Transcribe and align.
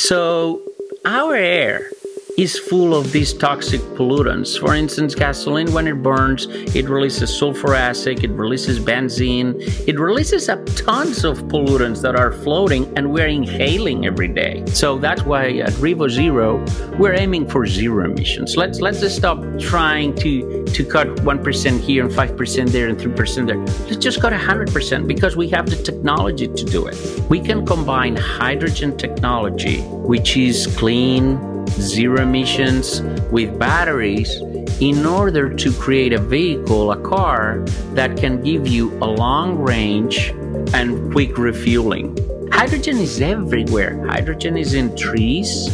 So, 0.00 0.62
our 1.04 1.34
air 1.34 1.90
is 2.38 2.56
full 2.56 2.94
of 2.94 3.10
these 3.10 3.34
toxic 3.34 3.80
pollutants. 3.98 4.60
For 4.60 4.72
instance, 4.72 5.16
gasoline, 5.16 5.72
when 5.72 5.88
it 5.88 6.00
burns, 6.04 6.46
it 6.46 6.88
releases 6.88 7.36
sulfur 7.36 7.74
acid, 7.74 8.22
it 8.22 8.30
releases 8.30 8.78
benzene, 8.78 9.56
it 9.88 9.98
releases 9.98 10.48
up 10.48 10.64
tons 10.76 11.24
of 11.24 11.38
pollutants 11.48 12.00
that 12.02 12.14
are 12.14 12.30
floating 12.30 12.96
and 12.96 13.12
we're 13.12 13.26
inhaling 13.26 14.06
every 14.06 14.28
day. 14.28 14.64
So 14.66 14.98
that's 14.98 15.22
why 15.24 15.58
at 15.58 15.72
Revo 15.82 16.08
Zero, 16.08 16.64
we're 16.96 17.14
aiming 17.14 17.48
for 17.48 17.66
zero 17.66 18.04
emissions. 18.04 18.56
Let's 18.56 18.80
let's 18.80 19.00
just 19.00 19.16
stop 19.16 19.44
trying 19.58 20.14
to 20.16 20.64
to 20.64 20.84
cut 20.84 21.08
1% 21.08 21.80
here 21.80 22.04
and 22.04 22.14
5% 22.14 22.68
there 22.70 22.88
and 22.88 22.96
3% 22.96 23.46
there. 23.46 23.58
Let's 23.88 23.96
just 23.96 24.20
cut 24.20 24.32
100% 24.32 25.08
because 25.08 25.34
we 25.34 25.48
have 25.48 25.68
the 25.68 25.82
technology 25.82 26.46
to 26.46 26.64
do 26.64 26.86
it. 26.86 26.96
We 27.28 27.40
can 27.40 27.66
combine 27.66 28.14
hydrogen 28.14 28.96
technology, 28.96 29.80
which 29.80 30.36
is 30.36 30.66
clean, 30.76 31.57
zero 31.72 32.22
emissions 32.22 33.02
with 33.30 33.58
batteries 33.58 34.40
in 34.80 35.04
order 35.04 35.52
to 35.52 35.72
create 35.72 36.12
a 36.12 36.18
vehicle, 36.18 36.92
a 36.92 37.00
car 37.00 37.60
that 37.94 38.16
can 38.16 38.42
give 38.42 38.68
you 38.68 38.92
a 39.02 39.06
long 39.06 39.58
range 39.58 40.28
and 40.72 41.12
quick 41.12 41.36
refueling. 41.36 42.16
Hydrogen 42.52 42.98
is 42.98 43.20
everywhere. 43.20 44.06
Hydrogen 44.06 44.56
is 44.56 44.74
in 44.74 44.96
trees, 44.96 45.68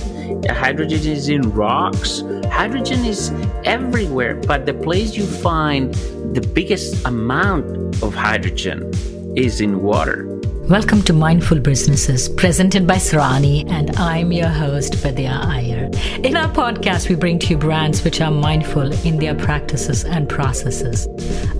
hydrogen 0.48 1.12
is 1.12 1.28
in 1.28 1.42
rocks, 1.52 2.22
hydrogen 2.50 3.04
is 3.04 3.30
everywhere. 3.64 4.34
But 4.34 4.66
the 4.66 4.74
place 4.74 5.16
you 5.16 5.26
find 5.26 5.94
the 6.34 6.40
biggest 6.40 7.04
amount 7.06 8.02
of 8.02 8.14
hydrogen 8.14 8.90
is 9.36 9.60
in 9.60 9.82
water. 9.82 10.33
Welcome 10.68 11.02
to 11.02 11.12
Mindful 11.12 11.60
Businesses, 11.60 12.26
presented 12.26 12.86
by 12.86 12.94
Sarani, 12.94 13.70
and 13.70 13.94
I'm 13.98 14.32
your 14.32 14.48
host, 14.48 14.94
Vidya 14.94 15.38
Iyer. 15.42 15.90
In 16.22 16.38
our 16.38 16.50
podcast, 16.50 17.10
we 17.10 17.16
bring 17.16 17.38
to 17.40 17.48
you 17.48 17.58
brands 17.58 18.02
which 18.02 18.22
are 18.22 18.30
mindful 18.30 18.90
in 19.06 19.18
their 19.18 19.34
practices 19.34 20.04
and 20.04 20.26
processes. 20.26 21.06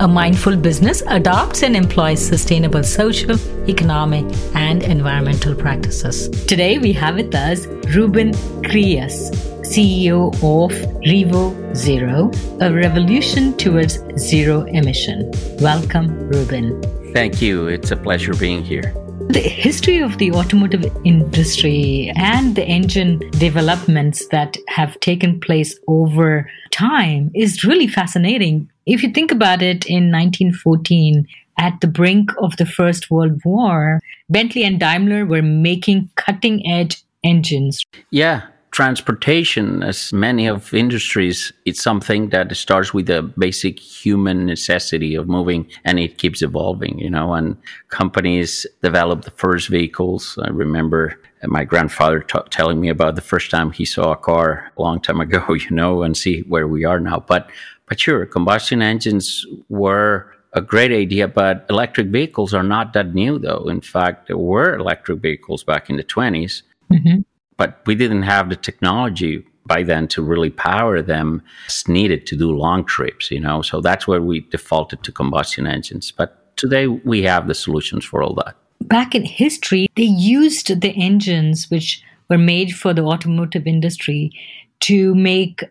A 0.00 0.08
mindful 0.08 0.56
business 0.56 1.02
adopts 1.08 1.62
and 1.62 1.76
employs 1.76 2.26
sustainable 2.26 2.82
social, 2.82 3.38
economic, 3.68 4.24
and 4.54 4.82
environmental 4.82 5.54
practices. 5.54 6.30
Today, 6.46 6.78
we 6.78 6.94
have 6.94 7.16
with 7.16 7.34
us 7.34 7.66
Ruben 7.94 8.32
Crias, 8.62 9.30
CEO 9.66 10.28
of 10.36 10.72
Revo 11.02 11.76
Zero, 11.76 12.30
a 12.62 12.72
revolution 12.72 13.54
towards 13.58 13.98
zero 14.16 14.62
emission. 14.62 15.30
Welcome, 15.60 16.08
Ruben. 16.30 17.03
Thank 17.14 17.40
you. 17.40 17.68
It's 17.68 17.92
a 17.92 17.96
pleasure 17.96 18.34
being 18.34 18.64
here. 18.64 18.92
The 19.28 19.38
history 19.38 20.00
of 20.00 20.18
the 20.18 20.32
automotive 20.32 20.84
industry 21.04 22.12
and 22.16 22.56
the 22.56 22.64
engine 22.64 23.20
developments 23.38 24.26
that 24.32 24.56
have 24.66 24.98
taken 24.98 25.38
place 25.38 25.78
over 25.86 26.50
time 26.72 27.30
is 27.32 27.62
really 27.62 27.86
fascinating. 27.86 28.68
If 28.84 29.04
you 29.04 29.12
think 29.12 29.30
about 29.30 29.62
it, 29.62 29.86
in 29.86 30.10
1914, 30.10 31.24
at 31.56 31.80
the 31.80 31.86
brink 31.86 32.32
of 32.38 32.56
the 32.56 32.66
First 32.66 33.12
World 33.12 33.40
War, 33.44 34.00
Bentley 34.28 34.64
and 34.64 34.80
Daimler 34.80 35.24
were 35.24 35.40
making 35.40 36.10
cutting 36.16 36.66
edge 36.66 37.00
engines. 37.22 37.84
Yeah, 38.10 38.42
transportation, 38.74 39.84
as 39.84 40.12
many 40.12 40.48
of 40.48 40.74
industries, 40.74 41.52
it's 41.64 41.80
something 41.80 42.30
that 42.30 42.54
starts 42.56 42.92
with 42.92 43.08
a 43.08 43.22
basic 43.22 43.78
human 43.78 44.46
necessity 44.46 45.14
of 45.14 45.28
moving 45.28 45.64
and 45.84 46.00
it 46.00 46.18
keeps 46.18 46.42
evolving, 46.42 46.98
you 46.98 47.08
know, 47.08 47.34
and 47.34 47.56
companies 47.90 48.66
develop 48.82 49.22
the 49.22 49.30
first 49.30 49.68
vehicles. 49.68 50.36
I 50.42 50.48
remember 50.48 51.16
my 51.44 51.62
grandfather 51.62 52.18
t- 52.18 52.50
telling 52.50 52.80
me 52.80 52.88
about 52.88 53.14
the 53.14 53.20
first 53.20 53.48
time 53.48 53.70
he 53.70 53.84
saw 53.84 54.10
a 54.10 54.16
car 54.16 54.72
a 54.76 54.82
long 54.82 55.00
time 55.00 55.20
ago, 55.20 55.52
you 55.54 55.70
know, 55.70 56.02
and 56.02 56.16
see 56.16 56.40
where 56.40 56.66
we 56.66 56.84
are 56.84 56.98
now. 56.98 57.20
But, 57.20 57.48
but 57.86 58.00
sure, 58.00 58.26
combustion 58.26 58.82
engines 58.82 59.46
were 59.68 60.34
a 60.52 60.60
great 60.60 60.90
idea, 60.90 61.28
but 61.28 61.64
electric 61.70 62.08
vehicles 62.08 62.52
are 62.52 62.64
not 62.64 62.92
that 62.94 63.14
new, 63.14 63.38
though. 63.38 63.68
In 63.68 63.80
fact, 63.80 64.26
there 64.26 64.36
were 64.36 64.74
electric 64.74 65.20
vehicles 65.20 65.62
back 65.62 65.88
in 65.88 65.96
the 65.96 66.02
20s. 66.02 66.62
Mm-hmm 66.92 67.20
but 67.56 67.80
we 67.86 67.94
didn't 67.94 68.22
have 68.22 68.48
the 68.48 68.56
technology 68.56 69.44
by 69.66 69.82
then 69.82 70.06
to 70.08 70.22
really 70.22 70.50
power 70.50 71.00
them 71.00 71.42
as 71.66 71.88
needed 71.88 72.26
to 72.26 72.36
do 72.36 72.52
long 72.52 72.84
trips, 72.84 73.30
you 73.30 73.40
know. 73.40 73.62
So 73.62 73.80
that's 73.80 74.06
where 74.06 74.20
we 74.20 74.40
defaulted 74.40 75.02
to 75.04 75.12
combustion 75.12 75.66
engines. 75.66 76.12
But 76.12 76.56
today 76.56 76.86
we 76.86 77.22
have 77.22 77.48
the 77.48 77.54
solutions 77.54 78.04
for 78.04 78.22
all 78.22 78.34
that. 78.34 78.56
Back 78.82 79.14
in 79.14 79.24
history, 79.24 79.86
they 79.96 80.02
used 80.02 80.80
the 80.80 80.90
engines 80.90 81.70
which 81.70 82.02
were 82.28 82.38
made 82.38 82.74
for 82.74 82.92
the 82.92 83.02
automotive 83.02 83.66
industry 83.66 84.32
to 84.80 85.14
make 85.14 85.64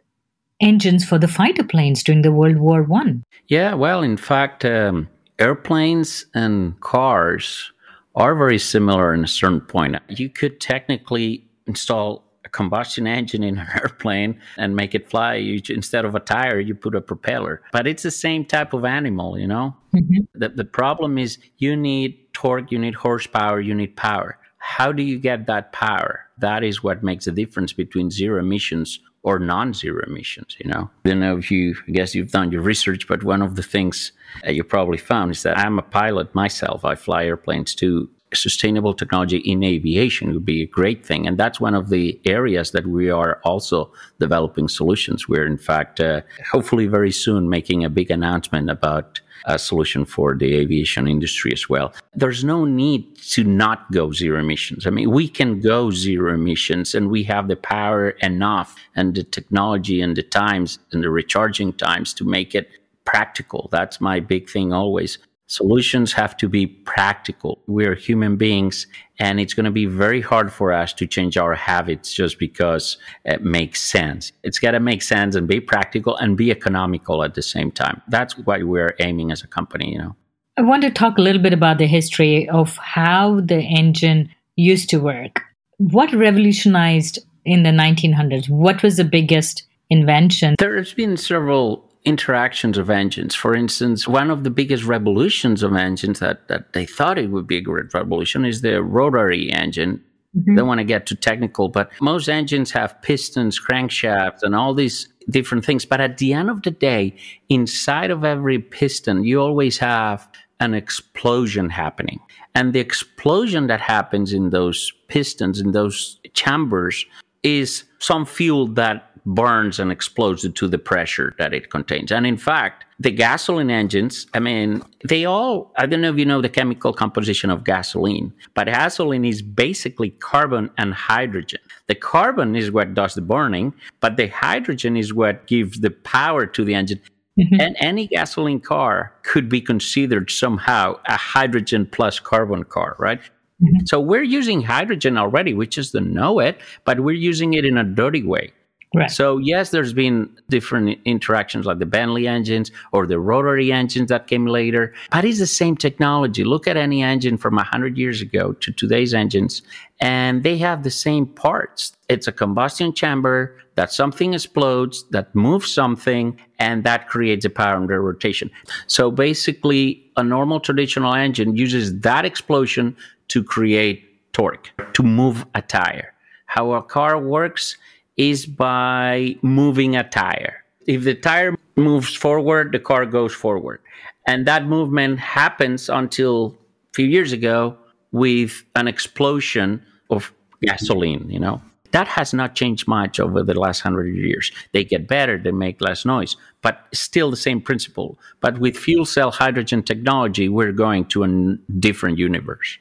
engines 0.60 1.06
for 1.06 1.20
the 1.20 1.28
fighter 1.28 1.64
planes 1.64 2.04
during 2.04 2.22
the 2.22 2.32
World 2.32 2.58
War 2.58 2.84
One. 2.84 3.24
Yeah, 3.48 3.74
well, 3.74 4.02
in 4.02 4.18
fact, 4.18 4.66
um, 4.66 5.10
airplanes 5.38 6.26
and 6.34 6.80
cars 6.80 7.72
are 8.16 8.36
very 8.36 8.60
similar 8.60 9.14
in 9.14 9.24
a 9.24 9.28
certain 9.28 9.62
point. 9.62 9.98
You 10.08 10.30
could 10.30 10.60
technically 10.62 11.46
install 11.68 12.24
a 12.46 12.50
combustion 12.50 13.08
engine 13.08 13.44
in 13.44 13.58
an 13.58 13.68
airplane 13.74 14.40
and 14.58 14.76
make 14.76 14.94
it 14.96 15.10
fly. 15.10 15.36
You, 15.36 15.62
instead 15.70 16.06
of 16.06 16.16
a 16.16 16.20
tire, 16.20 16.60
you 16.60 16.76
put 16.76 16.96
a 16.96 17.02
propeller. 17.02 17.62
But 17.72 17.88
it's 17.88 18.04
the 18.04 18.12
same 18.12 18.46
type 18.46 18.74
of 18.74 18.86
animal, 18.86 19.38
you 19.40 19.48
know? 19.48 19.76
Mm-hmm. 19.94 20.40
The, 20.40 20.50
the 20.50 20.66
problem 20.66 21.18
is 21.18 21.38
you 21.58 21.76
need 21.76 22.34
torque, 22.34 22.72
you 22.72 22.80
need 22.80 22.96
horsepower, 22.96 23.62
you 23.62 23.74
need 23.74 23.96
power. 23.96 24.38
How 24.58 24.92
do 24.92 25.04
you 25.04 25.20
get 25.20 25.48
that 25.48 25.74
power? 25.74 26.22
That 26.38 26.64
is 26.64 26.84
what 26.84 27.04
makes 27.04 27.26
the 27.26 27.32
difference 27.32 27.74
between 27.74 28.10
zero 28.10 28.40
emissions 28.40 29.00
or 29.24 29.40
non-zero 29.40 30.04
emissions 30.06 30.58
you 30.60 30.70
know 30.70 30.90
i 31.06 31.10
don't 31.10 31.20
know 31.20 31.38
if 31.38 31.50
you 31.50 31.76
i 31.88 31.92
guess 31.92 32.14
you've 32.14 32.32
done 32.32 32.52
your 32.52 32.62
research 32.62 33.08
but 33.08 33.24
one 33.24 33.42
of 33.42 33.56
the 33.56 33.64
things 33.64 34.12
you 34.48 34.64
probably 34.64 34.98
found 34.98 35.32
is 35.32 35.44
that 35.44 35.58
i'm 35.58 35.80
a 35.80 35.82
pilot 35.82 36.34
myself 36.36 36.86
i 36.86 36.94
fly 36.94 37.26
airplanes 37.26 37.74
too 37.74 38.10
sustainable 38.36 38.94
technology 38.94 39.38
in 39.38 39.64
aviation 39.64 40.34
would 40.34 40.46
be 40.46 40.62
a 40.62 40.68
great 40.68 41.06
thing. 41.06 41.28
And 41.28 41.38
that's 41.38 41.60
one 41.60 41.76
of 41.76 41.90
the 41.90 42.20
areas 42.26 42.72
that 42.72 42.88
we 42.88 43.10
are 43.10 43.40
also 43.44 43.92
developing 44.20 44.68
solutions. 44.68 45.28
We're, 45.28 45.46
in 45.46 45.58
fact, 45.58 46.00
uh, 46.00 46.22
hopefully 46.52 46.88
very 46.88 47.12
soon 47.12 47.50
making 47.50 47.84
a 47.84 47.90
big 47.90 48.12
announcement 48.12 48.70
about 48.70 49.22
a 49.46 49.60
solution 49.60 50.06
for 50.06 50.36
the 50.36 50.56
aviation 50.56 51.08
industry 51.08 51.52
as 51.52 51.68
well. 51.68 51.94
There's 52.14 52.44
no 52.44 52.66
need 52.66 53.18
to 53.34 53.44
not 53.44 53.92
go 53.92 54.12
zero 54.12 54.40
emissions. 54.40 54.88
I 54.88 54.90
mean, 54.90 55.12
we 55.12 55.28
can 55.28 55.60
go 55.60 55.92
zero 55.92 56.34
emissions 56.34 56.96
and 56.96 57.10
we 57.10 57.24
have 57.24 57.48
the 57.48 57.56
power 57.56 58.12
enough 58.22 58.76
and 58.96 59.16
the 59.16 59.24
technology 59.24 60.02
and 60.02 60.16
the 60.16 60.24
times 60.24 60.80
and 60.92 61.04
the 61.04 61.10
recharging 61.10 61.74
times 61.74 62.14
to 62.16 62.26
make 62.26 62.56
it 62.56 62.70
practical. 63.06 63.70
That's 63.72 64.00
my 64.00 64.20
big 64.20 64.50
thing 64.50 64.72
always. 64.72 65.18
Solutions 65.54 66.14
have 66.14 66.36
to 66.38 66.50
be 66.50 66.66
practical. 66.66 67.62
We're 67.68 67.94
human 67.94 68.38
beings, 68.38 68.88
and 69.20 69.40
it's 69.40 69.54
going 69.54 69.66
to 69.66 69.72
be 69.72 69.86
very 69.86 70.20
hard 70.20 70.52
for 70.52 70.74
us 70.74 70.94
to 70.94 71.06
change 71.06 71.38
our 71.38 71.54
habits 71.54 72.12
just 72.12 72.40
because 72.40 72.98
it 73.24 73.44
makes 73.44 73.80
sense. 73.80 74.32
It's 74.42 74.58
got 74.58 74.72
to 74.72 74.80
make 74.80 75.04
sense 75.04 75.36
and 75.36 75.48
be 75.48 75.60
practical 75.60 76.18
and 76.18 76.36
be 76.36 76.50
economical 76.50 77.24
at 77.24 77.36
the 77.36 77.44
same 77.44 77.70
time. 77.70 78.02
That's 78.08 78.36
what 78.36 78.64
we're 78.64 78.96
aiming 79.00 79.32
as 79.32 79.44
a 79.44 79.48
company, 79.48 79.92
you 79.92 80.00
know. 80.00 80.16
I 80.58 80.64
want 80.64 80.82
to 80.82 80.90
talk 80.90 81.20
a 81.20 81.22
little 81.22 81.42
bit 81.44 81.54
about 81.54 81.78
the 81.78 81.86
history 81.86 82.50
of 82.50 82.76
how 82.78 83.40
the 83.40 83.62
engine 83.62 84.32
used 84.56 84.90
to 84.90 84.98
work. 84.98 85.44
What 85.78 86.12
revolutionized 86.14 87.20
in 87.46 87.62
the 87.62 87.70
1900s? 87.70 88.50
What 88.50 88.82
was 88.82 88.98
the 88.98 89.04
biggest 89.04 89.68
invention? 89.92 90.56
There's 90.58 90.96
been 90.96 91.16
several 91.16 91.93
interactions 92.06 92.78
of 92.78 92.90
engines. 92.90 93.34
For 93.36 93.56
instance, 93.56 94.08
one 94.08 94.30
of 94.30 94.44
the 94.44 94.50
biggest 94.50 94.84
revolutions 94.84 95.64
of 95.64 95.74
engines 95.74 96.20
that, 96.20 96.48
that 96.48 96.74
they 96.74 96.86
thought 96.86 97.18
it 97.18 97.32
would 97.32 97.48
be 97.48 97.58
a 97.58 97.62
great 97.62 97.94
revolution 97.94 98.46
is 98.46 98.62
the 98.62 98.84
rotary 98.84 99.52
engine. 99.52 100.04
Mm-hmm. 100.38 100.56
Don't 100.56 100.68
want 100.68 100.80
to 100.80 100.86
get 100.86 101.06
too 101.06 101.16
technical, 101.16 101.70
but 101.70 101.92
most 102.02 102.28
engines 102.28 102.72
have 102.72 103.02
pistons, 103.02 103.60
crankshafts, 103.60 104.42
and 104.42 104.56
all 104.56 104.74
these 104.74 105.08
different 105.30 105.64
things. 105.64 105.86
But 105.86 106.02
at 106.02 106.18
the 106.18 106.34
end 106.34 106.50
of 106.50 106.64
the 106.64 106.72
day, 106.72 107.16
inside 107.50 108.12
of 108.12 108.24
every 108.24 108.60
piston, 108.60 109.24
you 109.24 109.40
always 109.42 109.78
have 109.78 110.28
an 110.60 110.74
explosion 110.74 111.70
happening. 111.70 112.20
And 112.56 112.74
the 112.74 112.80
explosion 112.80 113.68
that 113.68 113.82
happens 113.82 114.34
in 114.34 114.50
those 114.50 114.92
pistons, 115.08 115.60
in 115.60 115.72
those 115.72 116.20
chambers, 116.34 117.06
is 117.44 117.84
some 118.00 118.26
fuel 118.26 118.68
that 118.68 119.13
burns 119.26 119.80
and 119.80 119.92
explodes 119.92 120.42
due 120.42 120.52
to 120.52 120.68
the 120.68 120.78
pressure 120.78 121.34
that 121.38 121.54
it 121.54 121.70
contains. 121.70 122.12
And 122.12 122.28
in 122.28 122.38
fact, 122.38 122.86
the 123.00 123.12
gasoline 123.12 123.70
engines, 123.70 124.28
I 124.34 124.40
mean, 124.40 124.82
they 125.04 125.26
all, 125.26 125.72
I 125.78 125.86
don't 125.86 126.02
know 126.02 126.12
if 126.12 126.18
you 126.18 126.26
know 126.26 126.42
the 126.42 126.50
chemical 126.50 126.94
composition 126.94 127.50
of 127.50 127.64
gasoline, 127.64 128.34
but 128.54 128.68
gasoline 128.68 129.26
is 129.26 129.42
basically 129.42 130.12
carbon 130.12 130.70
and 130.78 130.94
hydrogen. 130.94 131.60
The 131.88 131.96
carbon 131.96 132.56
is 132.56 132.72
what 132.72 132.94
does 132.94 133.16
the 133.16 133.22
burning, 133.22 133.74
but 134.00 134.18
the 134.18 134.28
hydrogen 134.28 134.98
is 134.98 135.14
what 135.14 135.48
gives 135.48 135.80
the 135.80 135.92
power 135.92 136.46
to 136.46 136.66
the 136.66 136.76
engine. 136.76 137.02
Mm-hmm. 137.40 137.62
And 137.62 137.76
any 137.80 138.08
gasoline 138.08 138.60
car 138.60 139.14
could 139.24 139.50
be 139.50 139.60
considered 139.60 140.30
somehow 140.30 141.00
a 141.08 141.18
hydrogen 141.18 141.88
plus 141.92 142.20
carbon 142.20 142.64
car, 142.64 142.96
right? 143.00 143.22
Mm-hmm. 143.62 143.86
So 143.86 144.00
we're 144.00 144.24
using 144.24 144.62
hydrogen 144.62 145.18
already. 145.18 145.54
We 145.54 145.68
just 145.68 145.94
don't 145.94 146.14
know 146.14 146.40
it, 146.40 146.60
but 146.86 147.00
we're 147.00 147.16
using 147.16 147.54
it 147.54 147.66
in 147.66 147.78
a 147.78 147.84
dirty 147.84 148.24
way. 148.24 148.54
Right. 148.96 149.10
So 149.10 149.40
yes, 149.40 149.72
there's 149.72 149.94
been 149.94 150.30
different 150.50 151.00
interactions 151.04 151.66
like 151.66 151.80
the 151.80 151.86
Bentley 151.86 152.28
engines 152.28 152.72
or 152.92 153.08
the 153.08 153.20
rotary 153.20 153.72
engines 153.72 154.10
that 154.10 154.28
came 154.28 154.46
later, 154.46 154.94
but 155.10 155.26
it's 155.26 155.40
the 155.40 155.48
same 155.48 155.76
technology. 155.76 156.44
Look 156.44 156.68
at 156.68 156.78
any 156.78 157.02
engine 157.02 157.38
from 157.38 157.56
100 157.56 157.98
years 157.98 158.22
ago 158.22 158.54
to 158.54 158.72
today's 158.72 159.16
engines, 159.16 159.64
and 160.00 160.44
they 160.44 160.58
have 160.60 160.84
the 160.84 160.92
same 160.92 161.26
parts. 161.26 161.94
It's 162.08 162.28
a 162.28 162.32
combustion 162.32 162.94
chamber 162.94 163.58
that 163.76 163.92
something 163.92 164.36
explodes, 164.36 165.06
that 165.10 165.34
moves 165.34 165.74
something, 165.74 166.40
and 166.60 166.84
that 166.84 167.10
creates 167.10 167.46
a 167.46 167.50
power 167.50 167.76
under 167.76 168.00
rotation. 168.00 168.52
So 168.86 169.10
basically, 169.10 170.06
a 170.18 170.24
normal 170.24 170.60
traditional 170.60 171.16
engine 171.16 171.56
uses 171.56 172.00
that 172.02 172.26
explosion 172.26 172.96
to 173.30 173.44
create 173.44 174.08
torque, 174.34 174.72
to 174.94 175.02
move 175.02 175.48
a 175.56 175.64
tire. 175.64 176.14
How 176.46 176.74
a 176.74 176.84
car 176.84 177.18
works 177.18 177.78
is 178.18 178.46
by 178.46 179.36
moving 179.42 179.96
a 179.96 180.08
tire. 180.08 180.64
If 180.88 181.04
the 181.04 181.16
tire 181.16 181.56
moves 181.76 182.14
forward, 182.14 182.72
the 182.72 182.80
car 182.80 183.06
goes 183.06 183.34
forward. 183.34 183.80
And 184.28 184.48
that 184.48 184.66
movement 184.66 185.20
happens 185.20 185.90
until 185.90 186.56
a 186.92 186.94
few 186.94 187.06
years 187.06 187.32
ago 187.32 187.78
with 188.12 188.64
an 188.76 188.88
explosion 188.88 189.84
of 190.10 190.32
gasoline, 190.62 191.30
you 191.30 191.40
know. 191.40 191.62
That 191.92 192.08
has 192.08 192.34
not 192.34 192.56
changed 192.56 192.88
much 192.88 193.20
over 193.20 193.44
the 193.44 193.54
last 193.54 193.82
hundred 193.82 194.16
years. 194.16 194.52
They 194.72 194.84
get 194.84 195.08
better, 195.08 195.38
they 195.38 195.52
make 195.52 195.80
less 195.80 196.06
noise, 196.06 196.36
but 196.64 196.88
still 196.92 197.30
the 197.30 197.38
same 197.38 197.62
principle. 197.62 198.18
But 198.40 198.58
with 198.58 198.76
fuel 198.76 199.06
cell 199.06 199.30
hydrogen 199.30 199.84
technology, 199.84 200.50
we're 200.50 200.72
going 200.72 201.06
to 201.10 201.24
a 201.24 201.58
different 201.80 202.18
universe. 202.18 202.80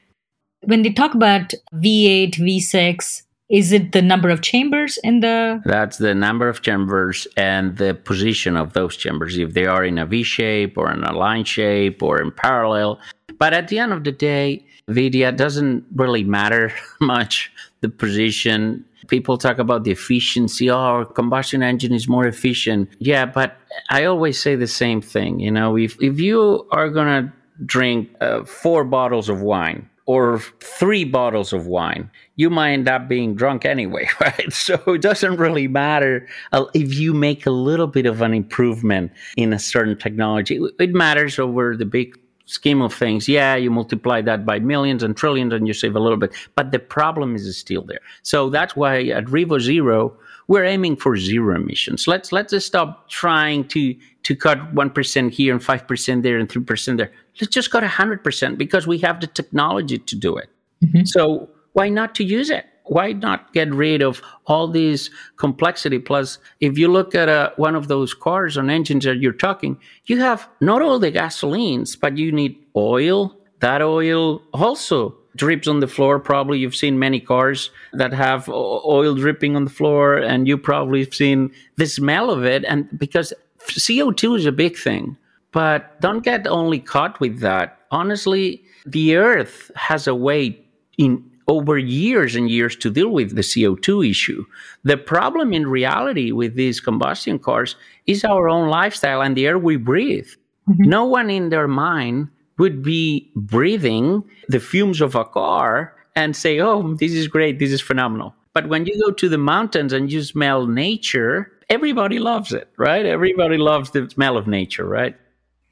When 0.62 0.82
they 0.82 0.92
talk 0.92 1.14
about 1.14 1.52
V8, 1.74 2.36
V6, 2.36 3.22
is 3.52 3.70
it 3.70 3.92
the 3.92 4.00
number 4.00 4.30
of 4.30 4.40
chambers 4.40 4.98
in 5.04 5.20
the? 5.20 5.60
That's 5.66 5.98
the 5.98 6.14
number 6.14 6.48
of 6.48 6.62
chambers 6.62 7.28
and 7.36 7.76
the 7.76 7.94
position 7.94 8.56
of 8.56 8.72
those 8.72 8.96
chambers, 8.96 9.36
if 9.36 9.52
they 9.52 9.66
are 9.66 9.84
in 9.84 9.98
a 9.98 10.06
V 10.06 10.22
shape 10.22 10.78
or 10.78 10.90
in 10.90 11.04
a 11.04 11.12
line 11.12 11.44
shape 11.44 12.02
or 12.02 12.20
in 12.20 12.32
parallel. 12.32 12.98
But 13.38 13.52
at 13.52 13.68
the 13.68 13.78
end 13.78 13.92
of 13.92 14.04
the 14.04 14.12
day, 14.12 14.64
Vidya 14.88 15.32
doesn't 15.32 15.84
really 15.94 16.24
matter 16.24 16.72
much 17.00 17.52
the 17.82 17.90
position. 17.90 18.86
People 19.08 19.36
talk 19.36 19.58
about 19.58 19.84
the 19.84 19.90
efficiency. 19.90 20.70
Oh, 20.70 21.04
combustion 21.04 21.62
engine 21.62 21.92
is 21.92 22.08
more 22.08 22.26
efficient. 22.26 22.88
Yeah, 23.00 23.26
but 23.26 23.58
I 23.90 24.06
always 24.06 24.40
say 24.40 24.56
the 24.56 24.66
same 24.66 25.02
thing. 25.02 25.40
You 25.40 25.50
know, 25.50 25.76
if 25.76 26.00
if 26.00 26.18
you 26.18 26.66
are 26.70 26.88
gonna 26.88 27.30
drink 27.66 28.08
uh, 28.22 28.44
four 28.44 28.84
bottles 28.84 29.28
of 29.28 29.42
wine 29.42 29.90
or 30.12 30.40
three 30.60 31.04
bottles 31.04 31.54
of 31.54 31.66
wine, 31.66 32.10
you 32.36 32.50
might 32.50 32.72
end 32.72 32.86
up 32.86 33.08
being 33.08 33.34
drunk 33.34 33.64
anyway, 33.64 34.06
right? 34.20 34.52
So 34.52 34.74
it 34.88 35.00
doesn't 35.00 35.38
really 35.38 35.68
matter 35.68 36.28
uh, 36.52 36.66
if 36.74 36.94
you 36.94 37.14
make 37.14 37.46
a 37.46 37.50
little 37.50 37.86
bit 37.86 38.04
of 38.04 38.20
an 38.20 38.34
improvement 38.34 39.10
in 39.38 39.54
a 39.54 39.58
certain 39.58 39.96
technology. 39.96 40.60
It 40.78 40.90
matters 40.92 41.38
over 41.38 41.74
the 41.78 41.86
big 41.86 42.14
scheme 42.44 42.82
of 42.82 42.92
things. 42.92 43.26
Yeah, 43.26 43.56
you 43.56 43.70
multiply 43.70 44.20
that 44.20 44.44
by 44.44 44.58
millions 44.58 45.02
and 45.02 45.16
trillions 45.16 45.54
and 45.54 45.66
you 45.66 45.72
save 45.72 45.96
a 45.96 46.00
little 46.00 46.18
bit, 46.18 46.34
but 46.56 46.72
the 46.72 46.78
problem 46.78 47.34
is 47.34 47.56
still 47.56 47.82
there. 47.82 48.00
So 48.22 48.50
that's 48.50 48.76
why 48.76 49.04
at 49.04 49.24
Revo 49.24 49.58
Zero, 49.60 50.14
we're 50.48 50.64
aiming 50.64 50.96
for 50.96 51.16
zero 51.16 51.56
emissions. 51.56 52.06
Let's 52.06 52.32
let's 52.32 52.50
just 52.50 52.66
stop 52.66 53.08
trying 53.08 53.68
to 53.68 53.96
to 54.24 54.36
cut 54.36 54.72
one 54.72 54.90
percent 54.90 55.34
here 55.34 55.52
and 55.52 55.62
five 55.62 55.86
percent 55.88 56.22
there 56.22 56.38
and 56.38 56.50
three 56.50 56.62
percent 56.62 56.98
there 56.98 57.10
let's 57.40 57.52
just 57.52 57.70
cut 57.70 57.80
to 57.80 57.86
100% 57.86 58.58
because 58.58 58.86
we 58.86 58.98
have 58.98 59.20
the 59.20 59.26
technology 59.26 59.98
to 59.98 60.16
do 60.16 60.36
it. 60.36 60.50
Mm-hmm. 60.84 61.04
So 61.04 61.48
why 61.72 61.88
not 61.88 62.14
to 62.16 62.24
use 62.24 62.50
it? 62.50 62.66
Why 62.84 63.12
not 63.12 63.52
get 63.52 63.72
rid 63.72 64.02
of 64.02 64.20
all 64.46 64.66
these 64.68 65.10
complexity? 65.36 65.98
Plus, 65.98 66.38
if 66.60 66.76
you 66.76 66.88
look 66.88 67.14
at 67.14 67.28
uh, 67.28 67.50
one 67.56 67.76
of 67.76 67.88
those 67.88 68.12
cars 68.12 68.56
and 68.56 68.70
engines 68.70 69.04
that 69.04 69.18
you're 69.18 69.32
talking, 69.32 69.78
you 70.06 70.18
have 70.18 70.48
not 70.60 70.82
all 70.82 70.98
the 70.98 71.12
gasolines, 71.12 71.98
but 71.98 72.18
you 72.18 72.32
need 72.32 72.58
oil. 72.76 73.36
That 73.60 73.80
oil 73.80 74.42
also 74.52 75.16
drips 75.36 75.68
on 75.68 75.78
the 75.78 75.86
floor. 75.86 76.18
Probably 76.18 76.58
you've 76.58 76.74
seen 76.74 76.98
many 76.98 77.20
cars 77.20 77.70
that 77.92 78.12
have 78.12 78.48
oil 78.48 79.14
dripping 79.14 79.54
on 79.54 79.64
the 79.64 79.70
floor, 79.70 80.16
and 80.16 80.48
you 80.48 80.58
probably 80.58 81.04
have 81.04 81.14
seen 81.14 81.52
the 81.76 81.86
smell 81.86 82.30
of 82.30 82.44
it. 82.44 82.64
And 82.64 82.88
because 82.98 83.32
CO2 83.68 84.38
is 84.38 84.46
a 84.46 84.52
big 84.52 84.76
thing. 84.76 85.16
But 85.52 86.00
don't 86.00 86.24
get 86.24 86.46
only 86.46 86.78
caught 86.78 87.20
with 87.20 87.40
that. 87.40 87.78
Honestly, 87.90 88.64
the 88.86 89.16
Earth 89.16 89.70
has 89.76 90.06
a 90.06 90.14
way 90.14 90.58
in 90.96 91.22
over 91.48 91.76
years 91.76 92.36
and 92.36 92.50
years 92.50 92.76
to 92.76 92.90
deal 92.90 93.10
with 93.10 93.34
the 93.34 93.42
CO2 93.42 94.08
issue. 94.08 94.44
The 94.84 94.96
problem 94.96 95.52
in 95.52 95.66
reality 95.66 96.32
with 96.32 96.54
these 96.54 96.80
combustion 96.80 97.38
cars 97.38 97.76
is 98.06 98.24
our 98.24 98.48
own 98.48 98.68
lifestyle 98.68 99.20
and 99.20 99.36
the 99.36 99.46
air 99.46 99.58
we 99.58 99.76
breathe. 99.76 100.28
Mm-hmm. 100.68 100.88
No 100.88 101.04
one 101.04 101.30
in 101.30 101.50
their 101.50 101.68
mind 101.68 102.28
would 102.58 102.82
be 102.82 103.30
breathing 103.34 104.22
the 104.48 104.60
fumes 104.60 105.00
of 105.00 105.14
a 105.14 105.24
car 105.24 105.94
and 106.14 106.36
say, 106.36 106.60
oh, 106.60 106.94
this 106.94 107.12
is 107.12 107.26
great, 107.26 107.58
this 107.58 107.72
is 107.72 107.80
phenomenal. 107.80 108.34
But 108.54 108.68
when 108.68 108.86
you 108.86 109.00
go 109.04 109.10
to 109.12 109.28
the 109.28 109.38
mountains 109.38 109.92
and 109.92 110.12
you 110.12 110.22
smell 110.22 110.66
nature, 110.66 111.50
everybody 111.72 112.18
loves 112.18 112.52
it, 112.52 112.68
right? 112.76 113.06
Everybody 113.06 113.56
loves 113.56 113.90
the 113.90 114.08
smell 114.10 114.36
of 114.36 114.46
nature, 114.46 114.86
right? 114.86 115.16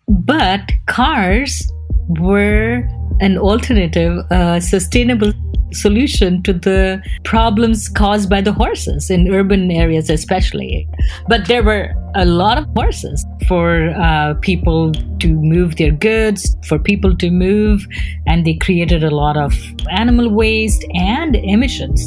But 0.09 0.73
cars 0.87 1.71
were 2.19 2.89
an 3.21 3.37
alternative, 3.37 4.25
sustainable 4.63 5.33
solution 5.73 6.43
to 6.43 6.53
the 6.53 7.01
problems 7.25 7.89
caused 7.89 8.29
by 8.29 8.41
the 8.41 8.53
horses 8.53 9.11
in 9.11 9.33
urban 9.33 9.71
areas, 9.71 10.11
especially. 10.11 10.89
But 11.29 11.47
there 11.47 11.63
were 11.63 11.95
a 12.17 12.25
lot 12.25 12.59
of 12.59 12.67
horses 12.75 13.25
for 13.47 13.91
uh, 13.91 14.35
people 14.41 14.93
to 15.21 15.29
move 15.29 15.77
their 15.77 15.93
goods, 15.93 16.57
for 16.67 16.79
people 16.79 17.15
to 17.19 17.31
move, 17.31 17.87
and 18.27 18.47
they 18.47 18.55
created 18.55 19.05
a 19.05 19.11
lot 19.11 19.37
of 19.37 19.55
animal 19.91 20.31
waste 20.31 20.85
and 20.95 21.37
emissions. 21.37 22.01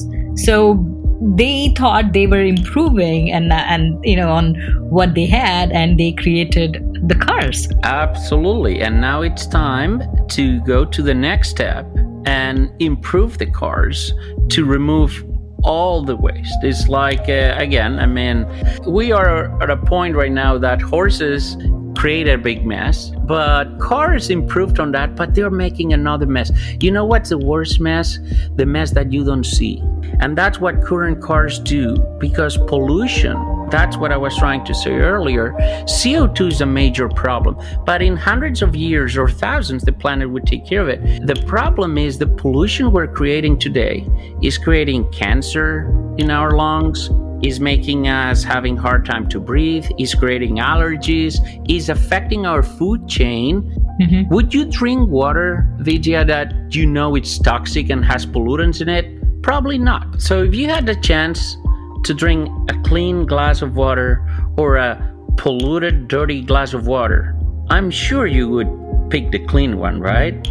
So 0.44 0.74
they 1.22 1.74
thought 1.78 2.14
they 2.14 2.28
were 2.28 2.44
improving 2.44 3.32
and 3.32 3.52
and 3.54 4.04
you 4.04 4.16
know 4.16 4.32
on 4.32 4.56
what 4.90 5.14
they 5.16 5.26
had 5.26 5.72
and 5.72 6.00
they 6.00 6.12
created 6.12 6.84
the 7.08 7.16
cars. 7.16 7.68
Absolutely. 7.84 8.82
And 8.82 9.02
now 9.02 9.22
it's 9.22 9.46
time 9.46 10.04
to 10.30 10.62
go 10.62 10.86
to 10.86 11.02
the 11.02 11.14
next 11.14 11.50
step 11.50 11.86
and 12.26 12.72
improve 12.80 13.38
the 13.38 13.46
cars 13.46 14.14
to 14.50 14.66
remove 14.66 15.24
all 15.64 16.04
the 16.04 16.16
waste. 16.16 16.58
It's 16.62 16.88
like 16.88 17.30
uh, 17.30 17.56
again 17.58 18.00
i 18.00 18.06
mean 18.06 18.46
we 18.86 19.12
are 19.12 19.62
at 19.62 19.70
a 19.70 19.78
point 19.78 20.16
right 20.16 20.32
now 20.32 20.58
that 20.58 20.82
horses 20.82 21.56
create 21.96 22.28
a 22.28 22.38
big 22.38 22.66
mess. 22.66 23.12
But 23.26 23.80
cars 23.80 24.30
improved 24.30 24.80
on 24.80 24.92
that, 24.92 25.16
but 25.16 25.36
they're 25.36 25.50
making 25.50 25.94
another 25.94 26.26
mess. 26.26 26.52
You 26.80 26.92
know 26.92 27.06
what's 27.06 27.30
the 27.30 27.38
worst 27.38 27.80
mess? 27.80 28.20
The 28.56 28.66
mess 28.66 28.92
that 28.92 29.12
you 29.12 29.24
don't 29.24 29.46
see. 29.46 29.82
And 30.20 30.38
that's 30.38 30.60
what 30.60 30.82
current 30.84 31.22
cars 31.22 31.60
do 31.60 31.98
because 32.20 32.58
pollution, 32.58 33.36
that's 33.70 33.98
what 33.98 34.12
I 34.12 34.18
was 34.18 34.38
trying 34.38 34.64
to 34.66 34.74
say 34.74 34.92
earlier. 34.92 35.54
CO2 35.86 36.52
is 36.52 36.62
a 36.62 36.66
major 36.66 37.10
problem, 37.10 37.58
but 37.86 38.02
in 38.02 38.16
hundreds 38.16 38.62
of 38.62 38.76
years 38.76 39.18
or 39.18 39.30
thousands, 39.30 39.84
the 39.84 39.92
planet 39.92 40.30
would 40.30 40.46
take 40.46 40.66
care 40.66 40.82
of 40.82 40.90
it. 40.90 41.26
The 41.26 41.36
problem 41.48 41.98
is 41.98 42.20
the 42.20 42.28
pollution 42.28 42.92
we're 42.92 43.08
creating 43.08 43.60
today 43.60 44.08
is 44.42 44.58
creating 44.58 45.12
cancer 45.12 45.90
in 46.18 46.30
our 46.30 46.52
lungs, 46.52 47.10
is 47.44 47.60
making 47.60 48.08
us 48.08 48.44
having 48.44 48.78
hard 48.78 49.06
time 49.06 49.28
to 49.30 49.40
breathe, 49.40 49.86
is 50.00 50.16
creating 50.16 50.58
allergies, 50.58 51.36
is 51.70 51.90
affecting 51.90 52.46
our 52.46 52.64
food 52.64 53.08
chain. 53.08 53.62
Mm-hmm. 54.02 54.34
Would 54.34 54.54
you 54.54 54.66
drink 54.66 55.10
water, 55.10 55.68
Vidya, 55.80 56.26
that 56.26 56.74
you 56.74 56.86
know 56.86 57.16
it's 57.16 57.38
toxic 57.38 57.90
and 57.90 58.04
has 58.06 58.26
pollutants 58.26 58.82
in 58.82 58.90
it? 58.90 59.44
Probably 59.44 59.78
not. 59.78 60.22
So 60.22 60.44
if 60.44 60.56
you 60.56 60.70
had 60.70 60.86
the 60.86 60.96
chance 60.96 61.58
to 62.06 62.14
drink 62.14 62.50
a 62.70 62.82
clean 62.84 63.26
glass 63.26 63.62
of 63.62 63.76
water 63.76 64.26
or 64.58 64.78
a 64.78 65.14
polluted, 65.38 66.08
dirty 66.08 66.42
glass 66.42 66.74
of 66.74 66.88
water, 66.88 67.36
I'm 67.70 67.92
sure 67.92 68.26
you 68.26 68.50
would 68.50 69.10
pick 69.10 69.32
the 69.32 69.40
clean 69.40 69.78
one, 69.78 70.00
right? 70.00 70.42